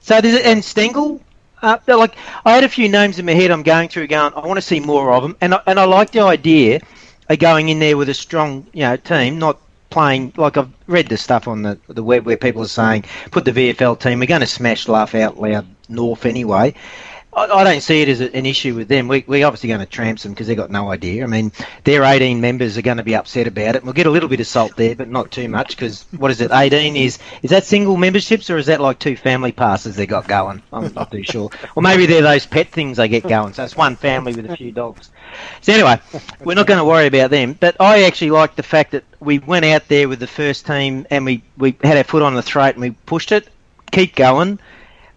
So 0.00 0.20
there's 0.20 0.40
and 0.42 0.62
Stengle. 0.62 1.20
Uh, 1.60 1.78
like 1.88 2.14
I 2.44 2.52
had 2.52 2.64
a 2.64 2.68
few 2.68 2.88
names 2.88 3.18
in 3.18 3.26
my 3.26 3.32
head. 3.32 3.50
I'm 3.50 3.62
going 3.62 3.88
through, 3.88 4.06
going. 4.06 4.32
I 4.34 4.46
want 4.46 4.58
to 4.58 4.62
see 4.62 4.80
more 4.80 5.12
of 5.12 5.22
them, 5.22 5.36
and 5.40 5.54
I, 5.54 5.60
and 5.66 5.78
I 5.78 5.84
like 5.84 6.12
the 6.12 6.20
idea 6.20 6.80
of 7.28 7.38
going 7.38 7.68
in 7.68 7.78
there 7.78 7.96
with 7.96 8.08
a 8.08 8.14
strong, 8.14 8.66
you 8.72 8.82
know, 8.82 8.96
team, 8.96 9.38
not 9.38 9.58
playing 9.90 10.32
like 10.36 10.56
I've 10.56 10.70
read 10.86 11.08
the 11.08 11.16
stuff 11.16 11.48
on 11.48 11.62
the 11.62 11.78
the 11.88 12.02
web 12.02 12.26
where 12.26 12.36
people 12.36 12.62
are 12.62 12.68
saying 12.68 13.04
put 13.30 13.44
the 13.44 13.52
VFL 13.52 13.98
team. 13.98 14.20
We're 14.20 14.26
going 14.26 14.40
to 14.40 14.46
smash 14.46 14.86
laugh 14.86 15.14
out 15.14 15.40
loud 15.40 15.66
North 15.88 16.26
anyway, 16.26 16.74
I, 17.32 17.64
don't 17.64 17.80
see 17.80 18.02
it 18.02 18.08
as 18.08 18.20
an 18.20 18.46
issue 18.46 18.74
with 18.74 18.88
them. 18.88 19.06
We, 19.06 19.24
we're 19.26 19.46
obviously 19.46 19.68
going 19.68 19.80
to 19.80 19.86
tramp 19.86 20.18
them 20.20 20.32
because 20.32 20.46
they've 20.46 20.56
got 20.56 20.70
no 20.70 20.90
idea. 20.90 21.24
I 21.24 21.26
mean, 21.26 21.52
their 21.84 22.02
18 22.02 22.40
members 22.40 22.76
are 22.76 22.82
going 22.82 22.96
to 22.96 23.02
be 23.02 23.14
upset 23.14 23.46
about 23.46 23.76
it. 23.76 23.84
We'll 23.84 23.92
get 23.92 24.06
a 24.06 24.10
little 24.10 24.28
bit 24.28 24.40
of 24.40 24.46
salt 24.46 24.76
there, 24.76 24.96
but 24.96 25.08
not 25.08 25.30
too 25.30 25.48
much 25.48 25.70
because 25.70 26.04
what 26.16 26.30
is 26.30 26.40
it? 26.40 26.50
18 26.52 26.96
is 26.96 27.18
is 27.42 27.50
that 27.50 27.64
single 27.64 27.96
memberships 27.96 28.50
or 28.50 28.56
is 28.56 28.66
that 28.66 28.80
like 28.80 28.98
two 28.98 29.16
family 29.16 29.52
passes 29.52 29.94
they 29.94 30.06
got 30.06 30.26
going? 30.26 30.62
I'm 30.72 30.92
not 30.94 31.12
too 31.12 31.22
sure. 31.22 31.50
Or 31.76 31.82
maybe 31.82 32.06
they're 32.06 32.22
those 32.22 32.46
pet 32.46 32.68
things 32.68 32.96
they 32.96 33.08
get 33.08 33.28
going. 33.28 33.52
So 33.52 33.64
it's 33.64 33.76
one 33.76 33.96
family 33.96 34.34
with 34.34 34.50
a 34.50 34.56
few 34.56 34.72
dogs. 34.72 35.10
So 35.60 35.72
anyway, 35.74 36.00
we're 36.40 36.54
not 36.54 36.66
going 36.66 36.78
to 36.78 36.84
worry 36.84 37.06
about 37.06 37.30
them. 37.30 37.52
But 37.52 37.76
I 37.78 38.04
actually 38.04 38.30
like 38.30 38.56
the 38.56 38.62
fact 38.62 38.92
that 38.92 39.04
we 39.20 39.38
went 39.38 39.64
out 39.64 39.86
there 39.88 40.08
with 40.08 40.18
the 40.18 40.26
first 40.26 40.66
team 40.66 41.06
and 41.10 41.24
we, 41.24 41.42
we 41.56 41.76
had 41.84 41.98
our 41.98 42.04
foot 42.04 42.22
on 42.22 42.34
the 42.34 42.42
throat 42.42 42.74
and 42.74 42.80
we 42.80 42.90
pushed 42.90 43.32
it. 43.32 43.48
Keep 43.90 44.16
going 44.16 44.58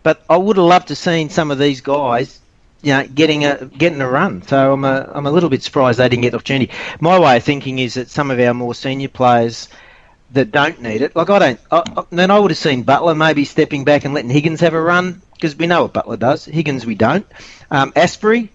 but 0.03 0.23
I 0.29 0.37
would 0.37 0.57
have 0.57 0.65
loved 0.65 0.87
to 0.89 0.95
seen 0.95 1.29
some 1.29 1.51
of 1.51 1.59
these 1.59 1.81
guys, 1.81 2.39
you 2.81 2.93
know, 2.93 3.07
getting 3.07 3.45
a 3.45 3.65
getting 3.65 4.01
a 4.01 4.09
run. 4.09 4.41
So 4.43 4.73
I'm 4.73 4.83
a 4.83 5.09
I'm 5.13 5.25
a 5.25 5.31
little 5.31 5.49
bit 5.49 5.63
surprised 5.63 5.99
they 5.99 6.09
didn't 6.09 6.23
get 6.23 6.31
the 6.31 6.37
opportunity. 6.37 6.71
My 6.99 7.19
way 7.19 7.37
of 7.37 7.43
thinking 7.43 7.79
is 7.79 7.95
that 7.95 8.09
some 8.09 8.31
of 8.31 8.39
our 8.39 8.53
more 8.53 8.75
senior 8.75 9.09
players 9.09 9.67
that 10.31 10.51
don't 10.51 10.81
need 10.81 11.01
it, 11.01 11.15
like 11.15 11.29
I 11.29 11.39
don't, 11.39 11.59
I, 11.71 11.83
I, 11.97 12.03
then 12.09 12.31
I 12.31 12.39
would 12.39 12.51
have 12.51 12.57
seen 12.57 12.83
Butler 12.83 13.15
maybe 13.15 13.43
stepping 13.45 13.83
back 13.83 14.05
and 14.05 14.13
letting 14.13 14.29
Higgins 14.29 14.61
have 14.61 14.73
a 14.73 14.81
run 14.81 15.21
because 15.33 15.55
we 15.55 15.67
know 15.67 15.83
what 15.83 15.93
Butler 15.93 16.17
does. 16.17 16.45
Higgins 16.45 16.85
we 16.85 16.95
don't. 16.95 17.25
Um, 17.69 17.91
Astbury, 17.93 18.49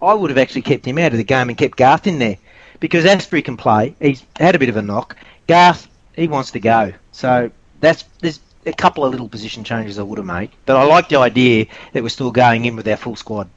I 0.00 0.14
would 0.14 0.30
have 0.30 0.38
actually 0.38 0.62
kept 0.62 0.84
him 0.84 0.98
out 0.98 1.12
of 1.12 1.18
the 1.18 1.24
game 1.24 1.48
and 1.48 1.58
kept 1.58 1.76
Garth 1.76 2.06
in 2.06 2.18
there 2.18 2.38
because 2.80 3.04
Astbury 3.04 3.44
can 3.44 3.56
play. 3.56 3.94
He's 4.00 4.22
had 4.36 4.54
a 4.54 4.58
bit 4.58 4.68
of 4.68 4.76
a 4.76 4.82
knock. 4.82 5.16
Garth, 5.48 5.88
he 6.14 6.28
wants 6.28 6.52
to 6.52 6.60
go. 6.60 6.92
So 7.12 7.50
that's 7.80 8.04
there's 8.20 8.40
a 8.66 8.72
couple 8.72 9.04
of 9.04 9.12
little 9.12 9.28
position 9.28 9.64
changes 9.64 9.98
I 9.98 10.02
would 10.02 10.18
have 10.18 10.26
made, 10.26 10.50
but 10.66 10.76
I 10.76 10.84
like 10.84 11.08
the 11.08 11.16
idea 11.16 11.66
that 11.92 12.02
we're 12.02 12.08
still 12.08 12.32
going 12.32 12.64
in 12.64 12.76
with 12.76 12.86
our 12.88 12.96
full 12.96 13.16
squad. 13.16 13.48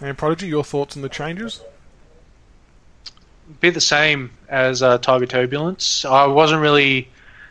And 0.00 0.16
Prodigy, 0.16 0.48
your 0.48 0.64
thoughts 0.64 0.96
on 0.96 1.02
the 1.02 1.08
changes? 1.08 1.60
Be 3.60 3.70
the 3.70 3.80
same 3.80 4.30
as 4.48 4.82
uh, 4.82 4.98
Tiger 4.98 5.26
Turbulence. 5.26 6.04
I 6.04 6.26
wasn't 6.26 6.62
really 6.62 7.08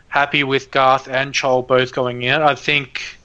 happy 0.08 0.44
with 0.44 0.72
Garth 0.72 1.08
and 1.08 1.34
Chol 1.34 1.68
both 1.68 1.94
going 1.94 2.24
in. 2.24 2.42
I 2.42 2.56
think 2.56 3.17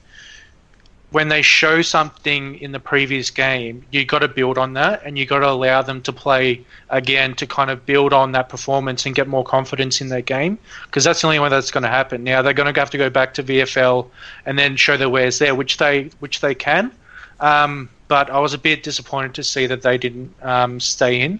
when 1.13 1.29
they 1.29 1.43
show 1.43 1.83
something 1.83 2.55
in 2.55 2.71
the 2.71 2.79
previous 2.79 3.29
game, 3.29 3.85
you 3.91 4.03
got 4.03 4.19
to 4.19 4.27
build 4.27 4.57
on 4.57 4.73
that, 4.73 4.99
and 5.05 5.15
you 5.15 5.27
got 5.27 5.39
to 5.39 5.47
allow 5.47 5.79
them 5.83 6.01
to 6.01 6.11
play 6.11 6.65
again 6.89 7.35
to 7.35 7.45
kind 7.45 7.69
of 7.69 7.85
build 7.85 8.13
on 8.13 8.31
that 8.31 8.49
performance 8.49 9.05
and 9.05 9.13
get 9.13 9.27
more 9.27 9.43
confidence 9.43 10.01
in 10.01 10.09
their 10.09 10.23
game, 10.23 10.57
because 10.85 11.03
that's 11.03 11.21
the 11.21 11.27
only 11.27 11.37
way 11.37 11.49
that's 11.49 11.69
going 11.69 11.83
to 11.83 11.87
happen. 11.87 12.23
Now 12.23 12.41
they're 12.41 12.53
going 12.53 12.73
to 12.73 12.79
have 12.79 12.89
to 12.89 12.97
go 12.97 13.11
back 13.11 13.35
to 13.35 13.43
VFL 13.43 14.09
and 14.47 14.57
then 14.57 14.75
show 14.75 14.97
their 14.97 15.07
wares 15.07 15.37
there, 15.37 15.53
which 15.53 15.77
they 15.77 16.09
which 16.19 16.41
they 16.41 16.55
can. 16.55 16.91
Um, 17.39 17.89
but 18.07 18.31
I 18.31 18.39
was 18.39 18.55
a 18.55 18.57
bit 18.57 18.81
disappointed 18.81 19.35
to 19.35 19.43
see 19.43 19.67
that 19.67 19.83
they 19.83 19.99
didn't 19.99 20.33
um, 20.41 20.79
stay 20.79 21.21
in. 21.21 21.39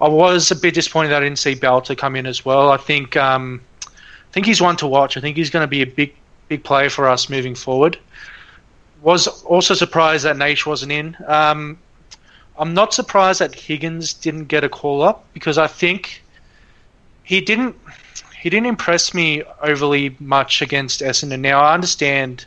I 0.00 0.08
was 0.08 0.50
a 0.50 0.56
bit 0.56 0.72
disappointed 0.72 1.10
that 1.10 1.22
I 1.22 1.26
didn't 1.26 1.38
see 1.38 1.54
Balta 1.54 1.94
come 1.94 2.16
in 2.16 2.24
as 2.24 2.42
well. 2.46 2.70
I 2.70 2.78
think 2.78 3.18
um, 3.18 3.60
I 3.86 4.32
think 4.32 4.46
he's 4.46 4.62
one 4.62 4.76
to 4.78 4.86
watch. 4.86 5.18
I 5.18 5.20
think 5.20 5.36
he's 5.36 5.50
going 5.50 5.62
to 5.62 5.68
be 5.68 5.82
a 5.82 5.86
big 5.86 6.14
big 6.48 6.64
player 6.64 6.88
for 6.88 7.06
us 7.06 7.28
moving 7.28 7.54
forward 7.54 7.98
was 9.04 9.26
also 9.44 9.74
surprised 9.74 10.24
that 10.24 10.36
Naish 10.36 10.64
wasn't 10.64 10.90
in. 10.90 11.16
Um, 11.26 11.78
I'm 12.58 12.72
not 12.72 12.94
surprised 12.94 13.40
that 13.40 13.54
Higgins 13.54 14.14
didn't 14.14 14.46
get 14.46 14.64
a 14.64 14.68
call 14.68 15.02
up 15.02 15.24
because 15.34 15.58
I 15.58 15.66
think 15.66 16.22
he 17.22 17.40
didn't 17.40 17.76
he 18.40 18.50
didn't 18.50 18.66
impress 18.66 19.14
me 19.14 19.42
overly 19.62 20.16
much 20.20 20.62
against 20.62 21.00
Essendon. 21.00 21.40
Now 21.40 21.60
I 21.60 21.74
understand 21.74 22.44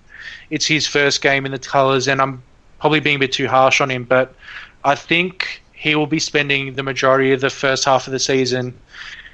it's 0.50 0.66
his 0.66 0.88
first 0.88 1.22
game 1.22 1.46
in 1.46 1.52
the 1.52 1.60
colours, 1.60 2.08
and 2.08 2.22
I'm 2.22 2.42
probably 2.80 3.00
being 3.00 3.18
a 3.18 3.20
bit 3.20 3.32
too 3.32 3.48
harsh 3.48 3.82
on 3.82 3.90
him, 3.90 4.04
but 4.04 4.34
I 4.84 4.96
think 4.96 5.62
he 5.74 5.96
will 5.96 6.08
be 6.08 6.20
spending 6.20 6.76
the 6.76 6.84
majority 6.84 7.34
of 7.34 7.42
the 7.42 7.50
first 7.50 7.86
half 7.86 8.08
of 8.08 8.14
the 8.14 8.20
season 8.20 8.76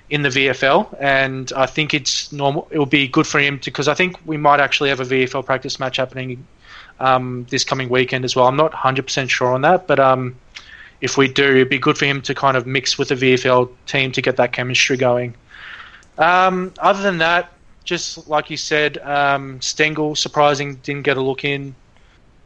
in 0.09 0.21
the 0.21 0.29
VFL, 0.29 0.95
and 0.99 1.51
I 1.55 1.65
think 1.65 1.93
it's 1.93 2.31
normal. 2.31 2.67
It 2.71 2.77
will 2.77 2.85
be 2.85 3.07
good 3.07 3.27
for 3.27 3.39
him 3.39 3.59
because 3.63 3.87
I 3.87 3.93
think 3.93 4.17
we 4.25 4.37
might 4.37 4.59
actually 4.59 4.89
have 4.89 4.99
a 4.99 5.05
VFL 5.05 5.45
practice 5.45 5.79
match 5.79 5.97
happening 5.97 6.45
um, 6.99 7.45
this 7.49 7.63
coming 7.63 7.89
weekend 7.89 8.25
as 8.25 8.35
well. 8.35 8.47
I'm 8.47 8.55
not 8.55 8.71
100% 8.71 9.29
sure 9.29 9.53
on 9.53 9.61
that, 9.61 9.87
but 9.87 9.99
um, 9.99 10.35
if 11.01 11.17
we 11.17 11.27
do, 11.27 11.43
it'd 11.43 11.69
be 11.69 11.79
good 11.79 11.97
for 11.97 12.05
him 12.05 12.21
to 12.23 12.33
kind 12.33 12.55
of 12.55 12.65
mix 12.65 12.97
with 12.97 13.09
the 13.09 13.15
VFL 13.15 13.69
team 13.85 14.11
to 14.13 14.21
get 14.21 14.37
that 14.37 14.53
chemistry 14.53 14.97
going. 14.97 15.35
Um, 16.17 16.73
other 16.79 17.01
than 17.01 17.17
that, 17.17 17.51
just 17.83 18.27
like 18.27 18.49
you 18.49 18.57
said, 18.57 18.97
um, 18.99 19.59
Stengle, 19.59 20.17
surprising, 20.17 20.75
didn't 20.75 21.03
get 21.03 21.17
a 21.17 21.21
look 21.21 21.43
in. 21.43 21.75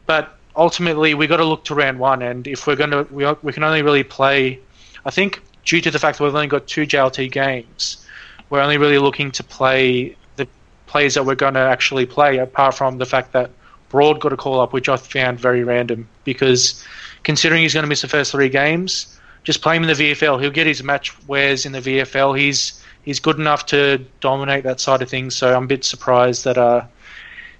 But 0.06 0.36
ultimately, 0.56 1.14
we 1.14 1.26
got 1.26 1.36
to 1.36 1.44
look 1.44 1.64
to 1.64 1.74
round 1.74 1.98
one, 1.98 2.22
and 2.22 2.46
if 2.46 2.66
we're 2.66 2.76
going 2.76 2.90
to, 2.90 3.06
we, 3.10 3.30
we 3.42 3.52
can 3.52 3.62
only 3.62 3.82
really 3.82 4.02
play. 4.02 4.58
I 5.04 5.10
think 5.10 5.42
due 5.64 5.80
to 5.80 5.90
the 5.90 5.98
fact 5.98 6.18
that 6.18 6.24
we've 6.24 6.34
only 6.34 6.48
got 6.48 6.66
two 6.66 6.86
JLT 6.86 7.30
games, 7.30 8.04
we're 8.50 8.60
only 8.60 8.78
really 8.78 8.98
looking 8.98 9.30
to 9.32 9.44
play 9.44 10.16
the 10.36 10.48
players 10.86 11.14
that 11.14 11.24
we're 11.24 11.34
going 11.34 11.54
to 11.54 11.60
actually 11.60 12.06
play. 12.06 12.38
Apart 12.38 12.74
from 12.74 12.98
the 12.98 13.06
fact 13.06 13.32
that 13.32 13.50
Broad 13.88 14.20
got 14.20 14.32
a 14.32 14.36
call 14.36 14.60
up, 14.60 14.72
which 14.72 14.88
I 14.88 14.96
found 14.96 15.40
very 15.40 15.64
random 15.64 16.08
because 16.24 16.84
considering 17.22 17.62
he's 17.62 17.74
going 17.74 17.84
to 17.84 17.88
miss 17.88 18.02
the 18.02 18.08
first 18.08 18.32
three 18.32 18.48
games, 18.48 19.18
just 19.44 19.62
play 19.62 19.76
him 19.76 19.82
in 19.82 19.88
the 19.88 19.94
VFL. 20.12 20.40
He'll 20.40 20.50
get 20.50 20.66
his 20.66 20.82
match 20.82 21.16
wears 21.26 21.64
in 21.64 21.72
the 21.72 21.80
VFL. 21.80 22.38
He's 22.38 22.82
he's 23.02 23.20
good 23.20 23.38
enough 23.38 23.66
to 23.66 23.98
dominate 24.20 24.64
that 24.64 24.80
side 24.80 25.02
of 25.02 25.08
things. 25.08 25.34
So 25.34 25.54
I'm 25.54 25.64
a 25.64 25.66
bit 25.66 25.84
surprised 25.84 26.44
that 26.44 26.58
uh, 26.58 26.84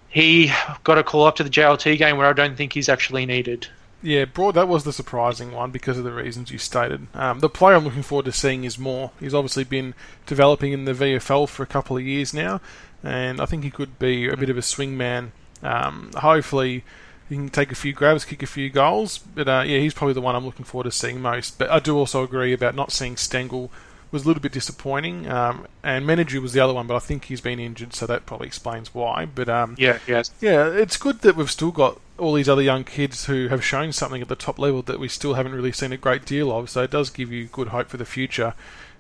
he 0.09 0.53
got 0.85 0.99
a 0.99 1.03
call 1.03 1.25
up 1.25 1.37
to 1.37 1.45
the 1.45 1.51
JLT 1.51 1.99
game 1.99 2.17
where 2.17 2.27
I 2.27 2.33
don't 2.33 2.57
think 2.57 2.73
he's 2.73 2.89
actually 2.89 3.25
needed. 3.27 3.69
Yeah, 4.01 4.27
Broad, 4.27 4.55
that 4.55 4.69
was 4.69 4.85
the 4.85 4.93
surprising 4.93 5.51
one 5.51 5.73
because 5.73 5.99
of 5.99 6.05
the 6.05 6.13
reasons 6.13 6.53
you 6.53 6.59
stated. 6.59 7.09
Um, 7.15 7.41
the 7.41 7.49
player 7.49 7.75
I'm 7.75 7.85
looking 7.85 8.05
forward 8.05 8.27
to 8.27 8.33
seeing 8.33 8.63
is 8.63 8.79
Moore. 8.79 9.11
He's 9.19 9.35
obviously 9.35 9.65
been 9.65 9.95
developing 10.25 10.73
in 10.73 10.85
the 10.85 10.93
VFL 10.93 11.49
for 11.49 11.65
a 11.65 11.67
couple 11.67 11.97
of 11.97 12.05
years 12.05 12.33
now, 12.33 12.61
and 13.03 13.41
I 13.41 13.47
think 13.47 13.65
he 13.65 13.71
could 13.71 13.99
be 13.99 14.29
a 14.29 14.37
bit 14.37 14.51
of 14.51 14.57
a 14.57 14.61
swingman 14.61 15.33
um, 15.63 16.11
hopefully, 16.17 16.85
he 17.29 17.37
can 17.37 17.49
take 17.49 17.71
a 17.71 17.75
few 17.75 17.93
grabs, 17.93 18.25
kick 18.25 18.43
a 18.43 18.47
few 18.47 18.71
goals. 18.71 19.19
But 19.19 19.49
uh, 19.49 19.65
yeah, 19.67 19.79
he's 19.79 19.95
probably 19.95 20.15
the 20.15 20.21
one 20.21 20.35
I'm 20.35 20.47
looking 20.47 20.65
forward 20.65 20.85
to 20.85 20.93
seeing 20.93 21.21
most. 21.21 21.59
But 21.59 21.71
I 21.71 21.79
do 21.79 21.97
also 21.97 22.23
agree 22.23 22.53
about 22.53 22.75
not 22.75 22.93
seeing 22.93 23.17
Stengle 23.17 23.71
was 24.11 24.25
a 24.25 24.27
little 24.27 24.41
bit 24.41 24.53
disappointing. 24.53 25.29
Um, 25.29 25.67
and 25.83 26.07
Menadue 26.07 26.41
was 26.41 26.53
the 26.53 26.61
other 26.61 26.73
one, 26.73 26.87
but 26.87 26.97
I 26.97 27.01
think 27.01 27.27
he's 27.27 27.41
been 27.41 27.61
injured, 27.61 27.95
so 27.95 28.07
that 28.07 28.27
probably 28.27 28.47
explains 28.47 28.95
why. 28.95 29.27
But 29.27 29.49
um, 29.49 29.75
yeah, 29.79 29.99
yes. 30.07 30.33
yeah, 30.41 30.69
it's 30.69 30.97
good 30.97 31.21
that 31.21 31.37
we've 31.37 31.51
still 31.51 31.71
got 31.71 32.01
all 32.17 32.35
these 32.35 32.49
other 32.49 32.63
young 32.63 32.85
kids 32.85 33.27
who 33.27 33.49
have 33.49 33.65
shown 33.65 33.93
something 33.93 34.23
at 34.23 34.29
the 34.29 34.37
top 34.37 34.59
level 34.59 34.83
that 34.83 34.99
we 34.99 35.09
still 35.09 35.35
haven't 35.35 35.53
really 35.53 35.73
seen 35.73 35.93
a 35.93 35.97
great 35.97 36.25
deal 36.25 36.51
of. 36.51 36.71
So 36.71 36.83
it 36.83 36.91
does 36.91 37.11
give 37.11 37.31
you 37.31 37.47
good 37.47 37.69
hope 37.69 37.89
for 37.89 37.97
the 37.97 38.05
future, 38.05 38.55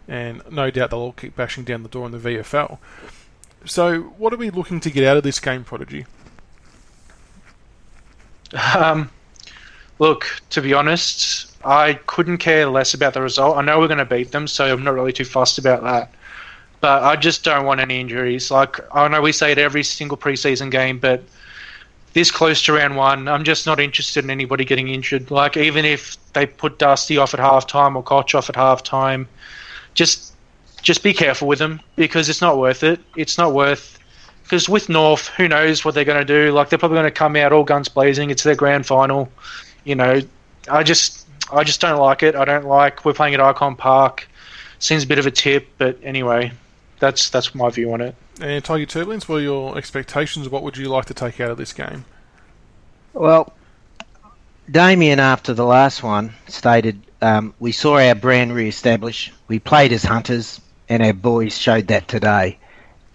and 0.06 0.42
no 0.50 0.70
doubt 0.70 0.90
they'll 0.90 1.00
all 1.00 1.12
keep 1.12 1.36
bashing 1.36 1.64
down 1.64 1.82
the 1.82 1.88
door 1.88 2.06
in 2.06 2.12
the 2.12 2.18
VFL. 2.18 2.78
So, 3.64 4.00
what 4.18 4.32
are 4.32 4.36
we 4.36 4.50
looking 4.50 4.78
to 4.80 4.90
get 4.90 5.04
out 5.04 5.16
of 5.16 5.24
this 5.24 5.40
game, 5.40 5.64
Prodigy? 5.64 6.06
Um, 8.74 9.10
look, 9.98 10.26
to 10.50 10.62
be 10.62 10.74
honest, 10.74 11.56
I 11.64 11.94
couldn't 12.06 12.38
care 12.38 12.66
less 12.66 12.94
about 12.94 13.14
the 13.14 13.22
result. 13.22 13.56
I 13.56 13.62
know 13.62 13.78
we're 13.78 13.88
going 13.88 13.98
to 13.98 14.04
beat 14.04 14.32
them, 14.32 14.46
so 14.46 14.72
I'm 14.72 14.84
not 14.84 14.94
really 14.94 15.12
too 15.12 15.24
fussed 15.24 15.58
about 15.58 15.82
that. 15.82 16.12
But 16.80 17.02
I 17.02 17.16
just 17.16 17.42
don't 17.42 17.66
want 17.66 17.80
any 17.80 18.00
injuries. 18.00 18.50
Like 18.50 18.78
I 18.94 19.08
know 19.08 19.20
we 19.20 19.32
say 19.32 19.50
it 19.52 19.58
every 19.58 19.82
single 19.82 20.16
preseason 20.16 20.70
game, 20.70 20.98
but 20.98 21.24
this 22.12 22.30
close 22.30 22.62
to 22.64 22.72
round 22.72 22.96
one, 22.96 23.26
I'm 23.26 23.44
just 23.44 23.66
not 23.66 23.80
interested 23.80 24.22
in 24.24 24.30
anybody 24.30 24.64
getting 24.64 24.88
injured. 24.88 25.30
Like 25.30 25.56
even 25.56 25.84
if 25.84 26.16
they 26.32 26.46
put 26.46 26.78
Dusty 26.78 27.18
off 27.18 27.34
at 27.34 27.40
halftime 27.40 27.96
or 27.96 28.02
Cotch 28.02 28.34
off 28.34 28.48
at 28.48 28.54
halftime, 28.54 29.26
just 29.94 30.32
just 30.82 31.02
be 31.02 31.12
careful 31.12 31.48
with 31.48 31.58
them 31.58 31.80
because 31.96 32.28
it's 32.28 32.40
not 32.40 32.58
worth 32.58 32.84
it. 32.84 33.00
It's 33.16 33.36
not 33.36 33.52
worth 33.52 33.97
because 34.48 34.66
with 34.66 34.88
North, 34.88 35.28
who 35.28 35.46
knows 35.46 35.84
what 35.84 35.94
they're 35.94 36.06
going 36.06 36.18
to 36.18 36.24
do? 36.24 36.52
Like 36.52 36.70
they're 36.70 36.78
probably 36.78 36.96
going 36.96 37.04
to 37.04 37.10
come 37.10 37.36
out 37.36 37.52
all 37.52 37.64
guns 37.64 37.88
blazing. 37.88 38.30
It's 38.30 38.42
their 38.42 38.54
grand 38.54 38.86
final. 38.86 39.30
you 39.84 39.94
know, 39.94 40.22
I 40.70 40.82
just 40.82 41.26
I 41.52 41.64
just 41.64 41.82
don't 41.82 42.00
like 42.00 42.22
it. 42.22 42.34
I 42.34 42.46
don't 42.46 42.64
like 42.64 43.04
we're 43.04 43.12
playing 43.12 43.34
at 43.34 43.40
Ikon 43.40 43.76
Park. 43.76 44.26
Seems 44.78 45.04
a 45.04 45.06
bit 45.06 45.18
of 45.18 45.26
a 45.26 45.30
tip, 45.30 45.68
but 45.76 45.98
anyway, 46.02 46.52
that's 46.98 47.28
that's 47.28 47.54
my 47.54 47.68
view 47.68 47.92
on 47.92 48.00
it. 48.00 48.14
And 48.40 48.64
Tiger 48.64 48.86
Turbulence, 48.86 49.28
what 49.28 49.36
are 49.36 49.40
your 49.40 49.76
expectations? 49.76 50.48
What 50.48 50.62
would 50.62 50.76
you 50.76 50.88
like 50.88 51.06
to 51.06 51.14
take 51.14 51.40
out 51.40 51.50
of 51.50 51.58
this 51.58 51.74
game? 51.74 52.06
Well, 53.12 53.52
Damien, 54.70 55.18
after 55.20 55.52
the 55.52 55.64
last 55.64 56.02
one, 56.02 56.32
stated 56.46 57.02
um, 57.20 57.52
we 57.58 57.72
saw 57.72 57.98
our 57.98 58.14
brand 58.14 58.54
re-establish. 58.54 59.32
We 59.48 59.58
played 59.58 59.92
as 59.92 60.04
hunters, 60.04 60.60
and 60.88 61.02
our 61.02 61.12
boys 61.12 61.58
showed 61.58 61.88
that 61.88 62.06
today. 62.06 62.58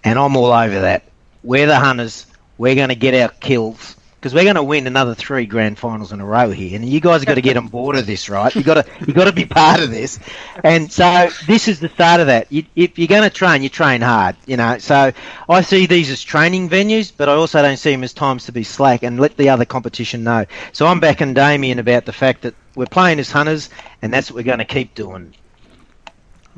And 0.04 0.20
I'm 0.20 0.36
all 0.36 0.52
over 0.52 0.82
that. 0.82 1.04
We're 1.44 1.68
the 1.68 1.80
hunters. 1.80 2.26
We're 2.58 2.76
going 2.76 2.89
to 2.89 2.96
get 2.96 3.14
our 3.14 3.30
kills 3.30 3.96
because 4.24 4.34
we're 4.34 4.46
going 4.46 4.56
to 4.56 4.64
win 4.64 4.88
another 4.88 5.14
three 5.14 5.46
grand 5.46 5.78
finals 5.78 6.14
in 6.14 6.22
a 6.22 6.26
row 6.26 6.50
here, 6.50 6.78
and 6.78 6.88
you 6.88 7.02
guys 7.02 7.20
have 7.20 7.28
got 7.28 7.36
to 7.36 7.41
get 7.41 7.58
on 7.58 7.68
board 7.68 7.98
of 7.98 8.08
this, 8.08 8.30
right? 8.30 8.56
You 8.56 8.64
got 8.64 8.76
to 8.76 9.06
you 9.06 9.14
got 9.14 9.26
to 9.26 9.34
be 9.34 9.44
part 9.44 9.82
of 9.82 9.91
this, 9.91 10.18
and 10.64 10.89
so 10.89 11.30
this 11.46 11.68
is 11.68 11.82
the 11.82 11.89
start 11.89 12.22
of 12.22 12.28
that. 12.28 12.50
You, 12.50 12.64
if 12.78 12.98
you're 12.98 13.10
going 13.10 13.24
to 13.24 13.30
train, 13.30 13.64
you 13.64 13.68
train 13.68 14.00
hard, 14.00 14.38
you 14.46 14.56
know. 14.56 14.78
So 14.78 15.12
I 15.50 15.62
see 15.62 15.88
these 15.88 16.10
as 16.10 16.24
training 16.24 16.70
venues, 16.70 17.12
but 17.16 17.28
I 17.28 17.34
also 17.34 17.62
don't 17.62 17.76
see 17.76 17.91
them 17.91 18.06
as 18.06 18.14
times 18.14 18.46
to 18.46 18.54
be 18.54 18.64
slack 18.64 19.04
and 19.04 19.20
let 19.20 19.36
the 19.36 19.50
other 19.50 19.66
competition 19.66 20.24
know. 20.24 20.46
So 20.72 20.88
I'm 20.88 21.02
backing 21.02 21.34
Damien 21.34 21.80
about 21.80 22.06
the 22.06 22.14
fact 22.14 22.44
that 22.44 22.56
we're 22.76 22.86
playing 22.86 23.20
as 23.20 23.30
hunters, 23.30 23.70
and 24.02 24.14
that's 24.14 24.32
what 24.32 24.38
we're 24.38 24.44
going 24.44 24.60
to 24.60 24.66
keep 24.66 24.96
doing. 24.96 25.34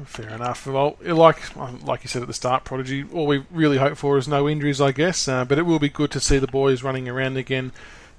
Fair 0.03 0.29
enough. 0.29 0.67
Well, 0.67 0.97
like 1.01 1.55
like 1.55 2.03
you 2.03 2.09
said 2.09 2.21
at 2.21 2.27
the 2.27 2.33
start, 2.33 2.65
Prodigy, 2.65 3.05
all 3.13 3.25
we 3.27 3.43
really 3.49 3.77
hope 3.77 3.97
for 3.97 4.17
is 4.17 4.27
no 4.27 4.49
injuries, 4.49 4.81
I 4.81 4.91
guess. 4.91 5.27
Uh, 5.27 5.45
but 5.45 5.57
it 5.57 5.61
will 5.61 5.79
be 5.79 5.87
good 5.87 6.11
to 6.11 6.19
see 6.19 6.37
the 6.37 6.47
boys 6.47 6.83
running 6.83 7.07
around 7.07 7.37
again 7.37 7.71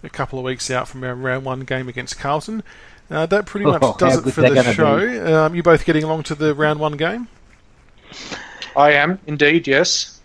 a 0.03 0.09
couple 0.09 0.39
of 0.39 0.45
weeks 0.45 0.71
out 0.71 0.89
from 0.89 1.05
our 1.05 1.15
round 1.15 1.45
one 1.45 1.61
game 1.61 1.89
against 1.89 2.19
Carlton. 2.19 2.63
Uh, 3.11 3.27
that 3.27 3.45
pretty 3.47 3.67
much 3.67 3.83
Oh, 3.83 3.95
does 3.99 4.27
it 4.27 4.33
for 4.33 4.41
the 4.41 4.73
show. 4.73 5.45
Um, 5.45 5.55
you 5.55 5.63
both 5.63 5.85
getting 5.85 6.03
along 6.03 6.23
to 6.25 6.35
the 6.35 6.55
round 6.55 6.81
one 6.81 6.97
game? 6.97 7.29
I 8.75 8.93
am 8.93 9.19
indeed, 9.27 9.67
yes. 9.67 10.21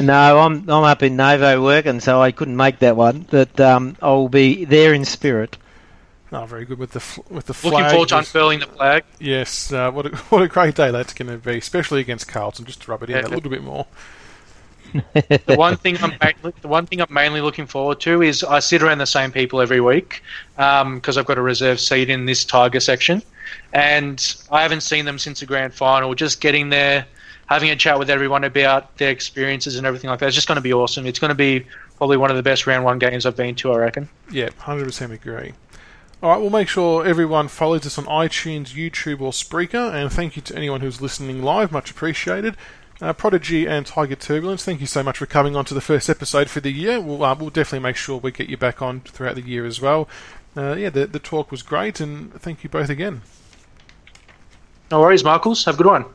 No, 0.00 0.40
I'm 0.40 0.68
I'm 0.68 0.84
up 0.84 1.02
in 1.02 1.16
Novo 1.16 1.62
working, 1.62 2.00
so 2.00 2.20
I 2.20 2.32
couldn't 2.32 2.56
make 2.56 2.80
that 2.80 2.96
one. 2.96 3.26
But 3.30 3.58
um, 3.60 3.96
I'll 4.02 4.28
be 4.28 4.64
there 4.64 4.92
in 4.92 5.04
spirit. 5.04 5.56
Oh, 6.32 6.44
very 6.44 6.64
good 6.64 6.78
with 6.78 6.90
the 6.92 7.22
with 7.32 7.46
the 7.46 7.54
flag. 7.54 7.72
Looking 7.74 7.90
forward 7.90 8.08
to 8.10 8.18
unfurling 8.18 8.60
the 8.60 8.66
flag. 8.66 9.04
Yes, 9.20 9.72
uh, 9.72 9.90
what 9.92 10.06
a, 10.06 10.16
what 10.30 10.42
a 10.42 10.48
great 10.48 10.74
day 10.74 10.90
that's 10.90 11.14
going 11.14 11.30
to 11.30 11.38
be, 11.38 11.58
especially 11.58 12.00
against 12.00 12.26
Carlton. 12.28 12.64
Just 12.64 12.82
to 12.82 12.90
rub 12.90 13.02
it 13.04 13.10
in 13.10 13.16
Yeah. 13.16 13.26
a 13.26 13.28
little 13.28 13.50
bit 13.50 13.62
more. 13.62 13.86
The 14.92 15.56
one 15.56 15.76
thing 15.76 15.98
I'm 16.02 16.14
mainly, 16.22 16.54
the 16.62 16.68
one 16.68 16.86
thing 16.86 17.00
I'm 17.02 17.12
mainly 17.12 17.40
looking 17.40 17.66
forward 17.66 18.00
to 18.00 18.22
is 18.22 18.42
I 18.42 18.60
sit 18.60 18.82
around 18.82 18.98
the 18.98 19.06
same 19.06 19.30
people 19.30 19.60
every 19.60 19.80
week 19.80 20.22
because 20.56 21.18
I've 21.18 21.26
got 21.26 21.38
a 21.38 21.42
reserve 21.42 21.80
seat 21.80 22.08
in 22.08 22.24
this 22.24 22.44
Tiger 22.44 22.80
section, 22.80 23.22
and 23.72 24.36
I 24.50 24.62
haven't 24.62 24.80
seen 24.82 25.04
them 25.04 25.18
since 25.18 25.40
the 25.40 25.46
grand 25.46 25.74
final. 25.74 26.14
Just 26.14 26.40
getting 26.40 26.70
there, 26.70 27.04
having 27.46 27.70
a 27.70 27.76
chat 27.76 27.98
with 27.98 28.08
everyone 28.10 28.44
about 28.44 28.96
their 28.96 29.10
experiences 29.10 29.76
and 29.76 29.86
everything 29.86 30.08
like 30.08 30.20
that. 30.20 30.26
It's 30.26 30.34
just 30.34 30.48
going 30.48 30.56
to 30.56 30.62
be 30.62 30.72
awesome. 30.72 31.04
It's 31.04 31.18
going 31.18 31.30
to 31.30 31.34
be 31.34 31.66
probably 31.98 32.16
one 32.16 32.30
of 32.30 32.36
the 32.36 32.42
best 32.42 32.66
round 32.66 32.84
one 32.84 32.98
games 32.98 33.26
I've 33.26 33.36
been 33.36 33.54
to. 33.56 33.72
I 33.72 33.76
reckon. 33.78 34.08
Yeah, 34.30 34.48
hundred 34.58 34.84
percent 34.86 35.12
agree. 35.12 35.52
All 36.22 36.30
right, 36.30 36.40
we'll 36.40 36.48
make 36.48 36.68
sure 36.68 37.04
everyone 37.04 37.48
follows 37.48 37.84
us 37.84 37.98
on 37.98 38.06
iTunes, 38.06 38.68
YouTube, 38.68 39.20
or 39.20 39.32
Spreaker, 39.32 39.92
and 39.92 40.10
thank 40.10 40.34
you 40.34 40.40
to 40.42 40.56
anyone 40.56 40.80
who's 40.80 41.02
listening 41.02 41.42
live. 41.42 41.70
Much 41.70 41.90
appreciated. 41.90 42.56
Uh, 43.02 43.12
Prodigy 43.12 43.66
and 43.66 43.84
Tiger 43.84 44.14
Turbulence, 44.14 44.64
thank 44.64 44.80
you 44.80 44.86
so 44.86 45.02
much 45.02 45.18
for 45.18 45.26
coming 45.26 45.54
on 45.54 45.66
to 45.66 45.74
the 45.74 45.82
first 45.82 46.08
episode 46.08 46.48
for 46.48 46.60
the 46.60 46.72
year. 46.72 46.98
We'll, 46.98 47.22
uh, 47.22 47.34
we'll 47.34 47.50
definitely 47.50 47.80
make 47.80 47.96
sure 47.96 48.16
we 48.16 48.32
get 48.32 48.48
you 48.48 48.56
back 48.56 48.80
on 48.80 49.00
throughout 49.00 49.34
the 49.34 49.42
year 49.42 49.66
as 49.66 49.82
well. 49.82 50.08
Uh, 50.56 50.74
yeah, 50.76 50.88
the, 50.88 51.06
the 51.06 51.18
talk 51.18 51.50
was 51.50 51.62
great, 51.62 52.00
and 52.00 52.32
thank 52.32 52.64
you 52.64 52.70
both 52.70 52.88
again. 52.88 53.20
No 54.90 55.00
worries, 55.00 55.22
Marcels. 55.22 55.66
Have 55.66 55.74
a 55.74 55.78
good 55.78 55.86
one. 55.86 56.06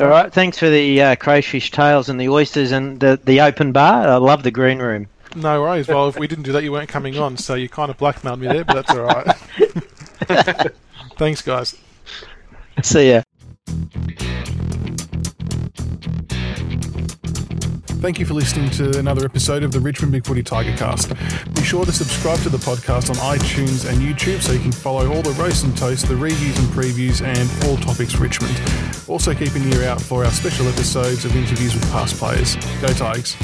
All 0.00 0.08
right, 0.08 0.32
thanks 0.32 0.58
for 0.58 0.68
the 0.68 1.00
uh, 1.00 1.14
crayfish 1.14 1.70
tails 1.70 2.08
and 2.08 2.20
the 2.20 2.28
oysters 2.28 2.72
and 2.72 2.98
the, 2.98 3.20
the 3.22 3.40
open 3.40 3.70
bar. 3.70 4.08
I 4.08 4.16
love 4.16 4.42
the 4.42 4.50
green 4.50 4.80
room. 4.80 5.06
No 5.34 5.62
worries. 5.62 5.88
Well, 5.88 6.08
if 6.08 6.18
we 6.18 6.26
didn't 6.28 6.44
do 6.44 6.52
that, 6.52 6.62
you 6.62 6.72
weren't 6.72 6.88
coming 6.88 7.18
on, 7.18 7.36
so 7.36 7.54
you 7.54 7.68
kind 7.68 7.90
of 7.90 7.98
blackmailed 7.98 8.40
me 8.40 8.46
there, 8.46 8.64
but 8.64 8.74
that's 8.74 8.90
all 8.90 9.02
right. 9.02 9.36
Thanks, 11.16 11.42
guys. 11.42 11.76
See 12.82 13.10
ya. 13.12 13.22
Thank 18.04 18.18
you 18.18 18.26
for 18.26 18.34
listening 18.34 18.68
to 18.72 18.98
another 18.98 19.24
episode 19.24 19.62
of 19.62 19.72
the 19.72 19.80
Richmond 19.80 20.12
Big 20.12 20.26
Footy 20.26 20.42
Tiger 20.42 20.76
Cast. 20.76 21.14
Be 21.54 21.62
sure 21.62 21.86
to 21.86 21.92
subscribe 21.92 22.38
to 22.40 22.50
the 22.50 22.58
podcast 22.58 23.08
on 23.08 23.16
iTunes 23.38 23.88
and 23.88 23.98
YouTube 23.98 24.42
so 24.42 24.52
you 24.52 24.60
can 24.60 24.72
follow 24.72 25.10
all 25.10 25.22
the 25.22 25.30
roast 25.40 25.64
and 25.64 25.74
toasts, 25.74 26.06
the 26.06 26.14
reviews 26.14 26.58
and 26.58 26.68
previews, 26.68 27.22
and 27.24 27.48
all 27.64 27.78
topics 27.78 28.16
Richmond. 28.16 28.60
Also, 29.08 29.32
keep 29.34 29.54
an 29.54 29.72
ear 29.72 29.84
out 29.88 30.02
for 30.02 30.22
our 30.22 30.30
special 30.30 30.68
episodes 30.68 31.24
of 31.24 31.34
interviews 31.34 31.74
with 31.74 31.90
past 31.92 32.16
players. 32.16 32.56
Go 32.82 32.88
Tigers. 32.88 33.36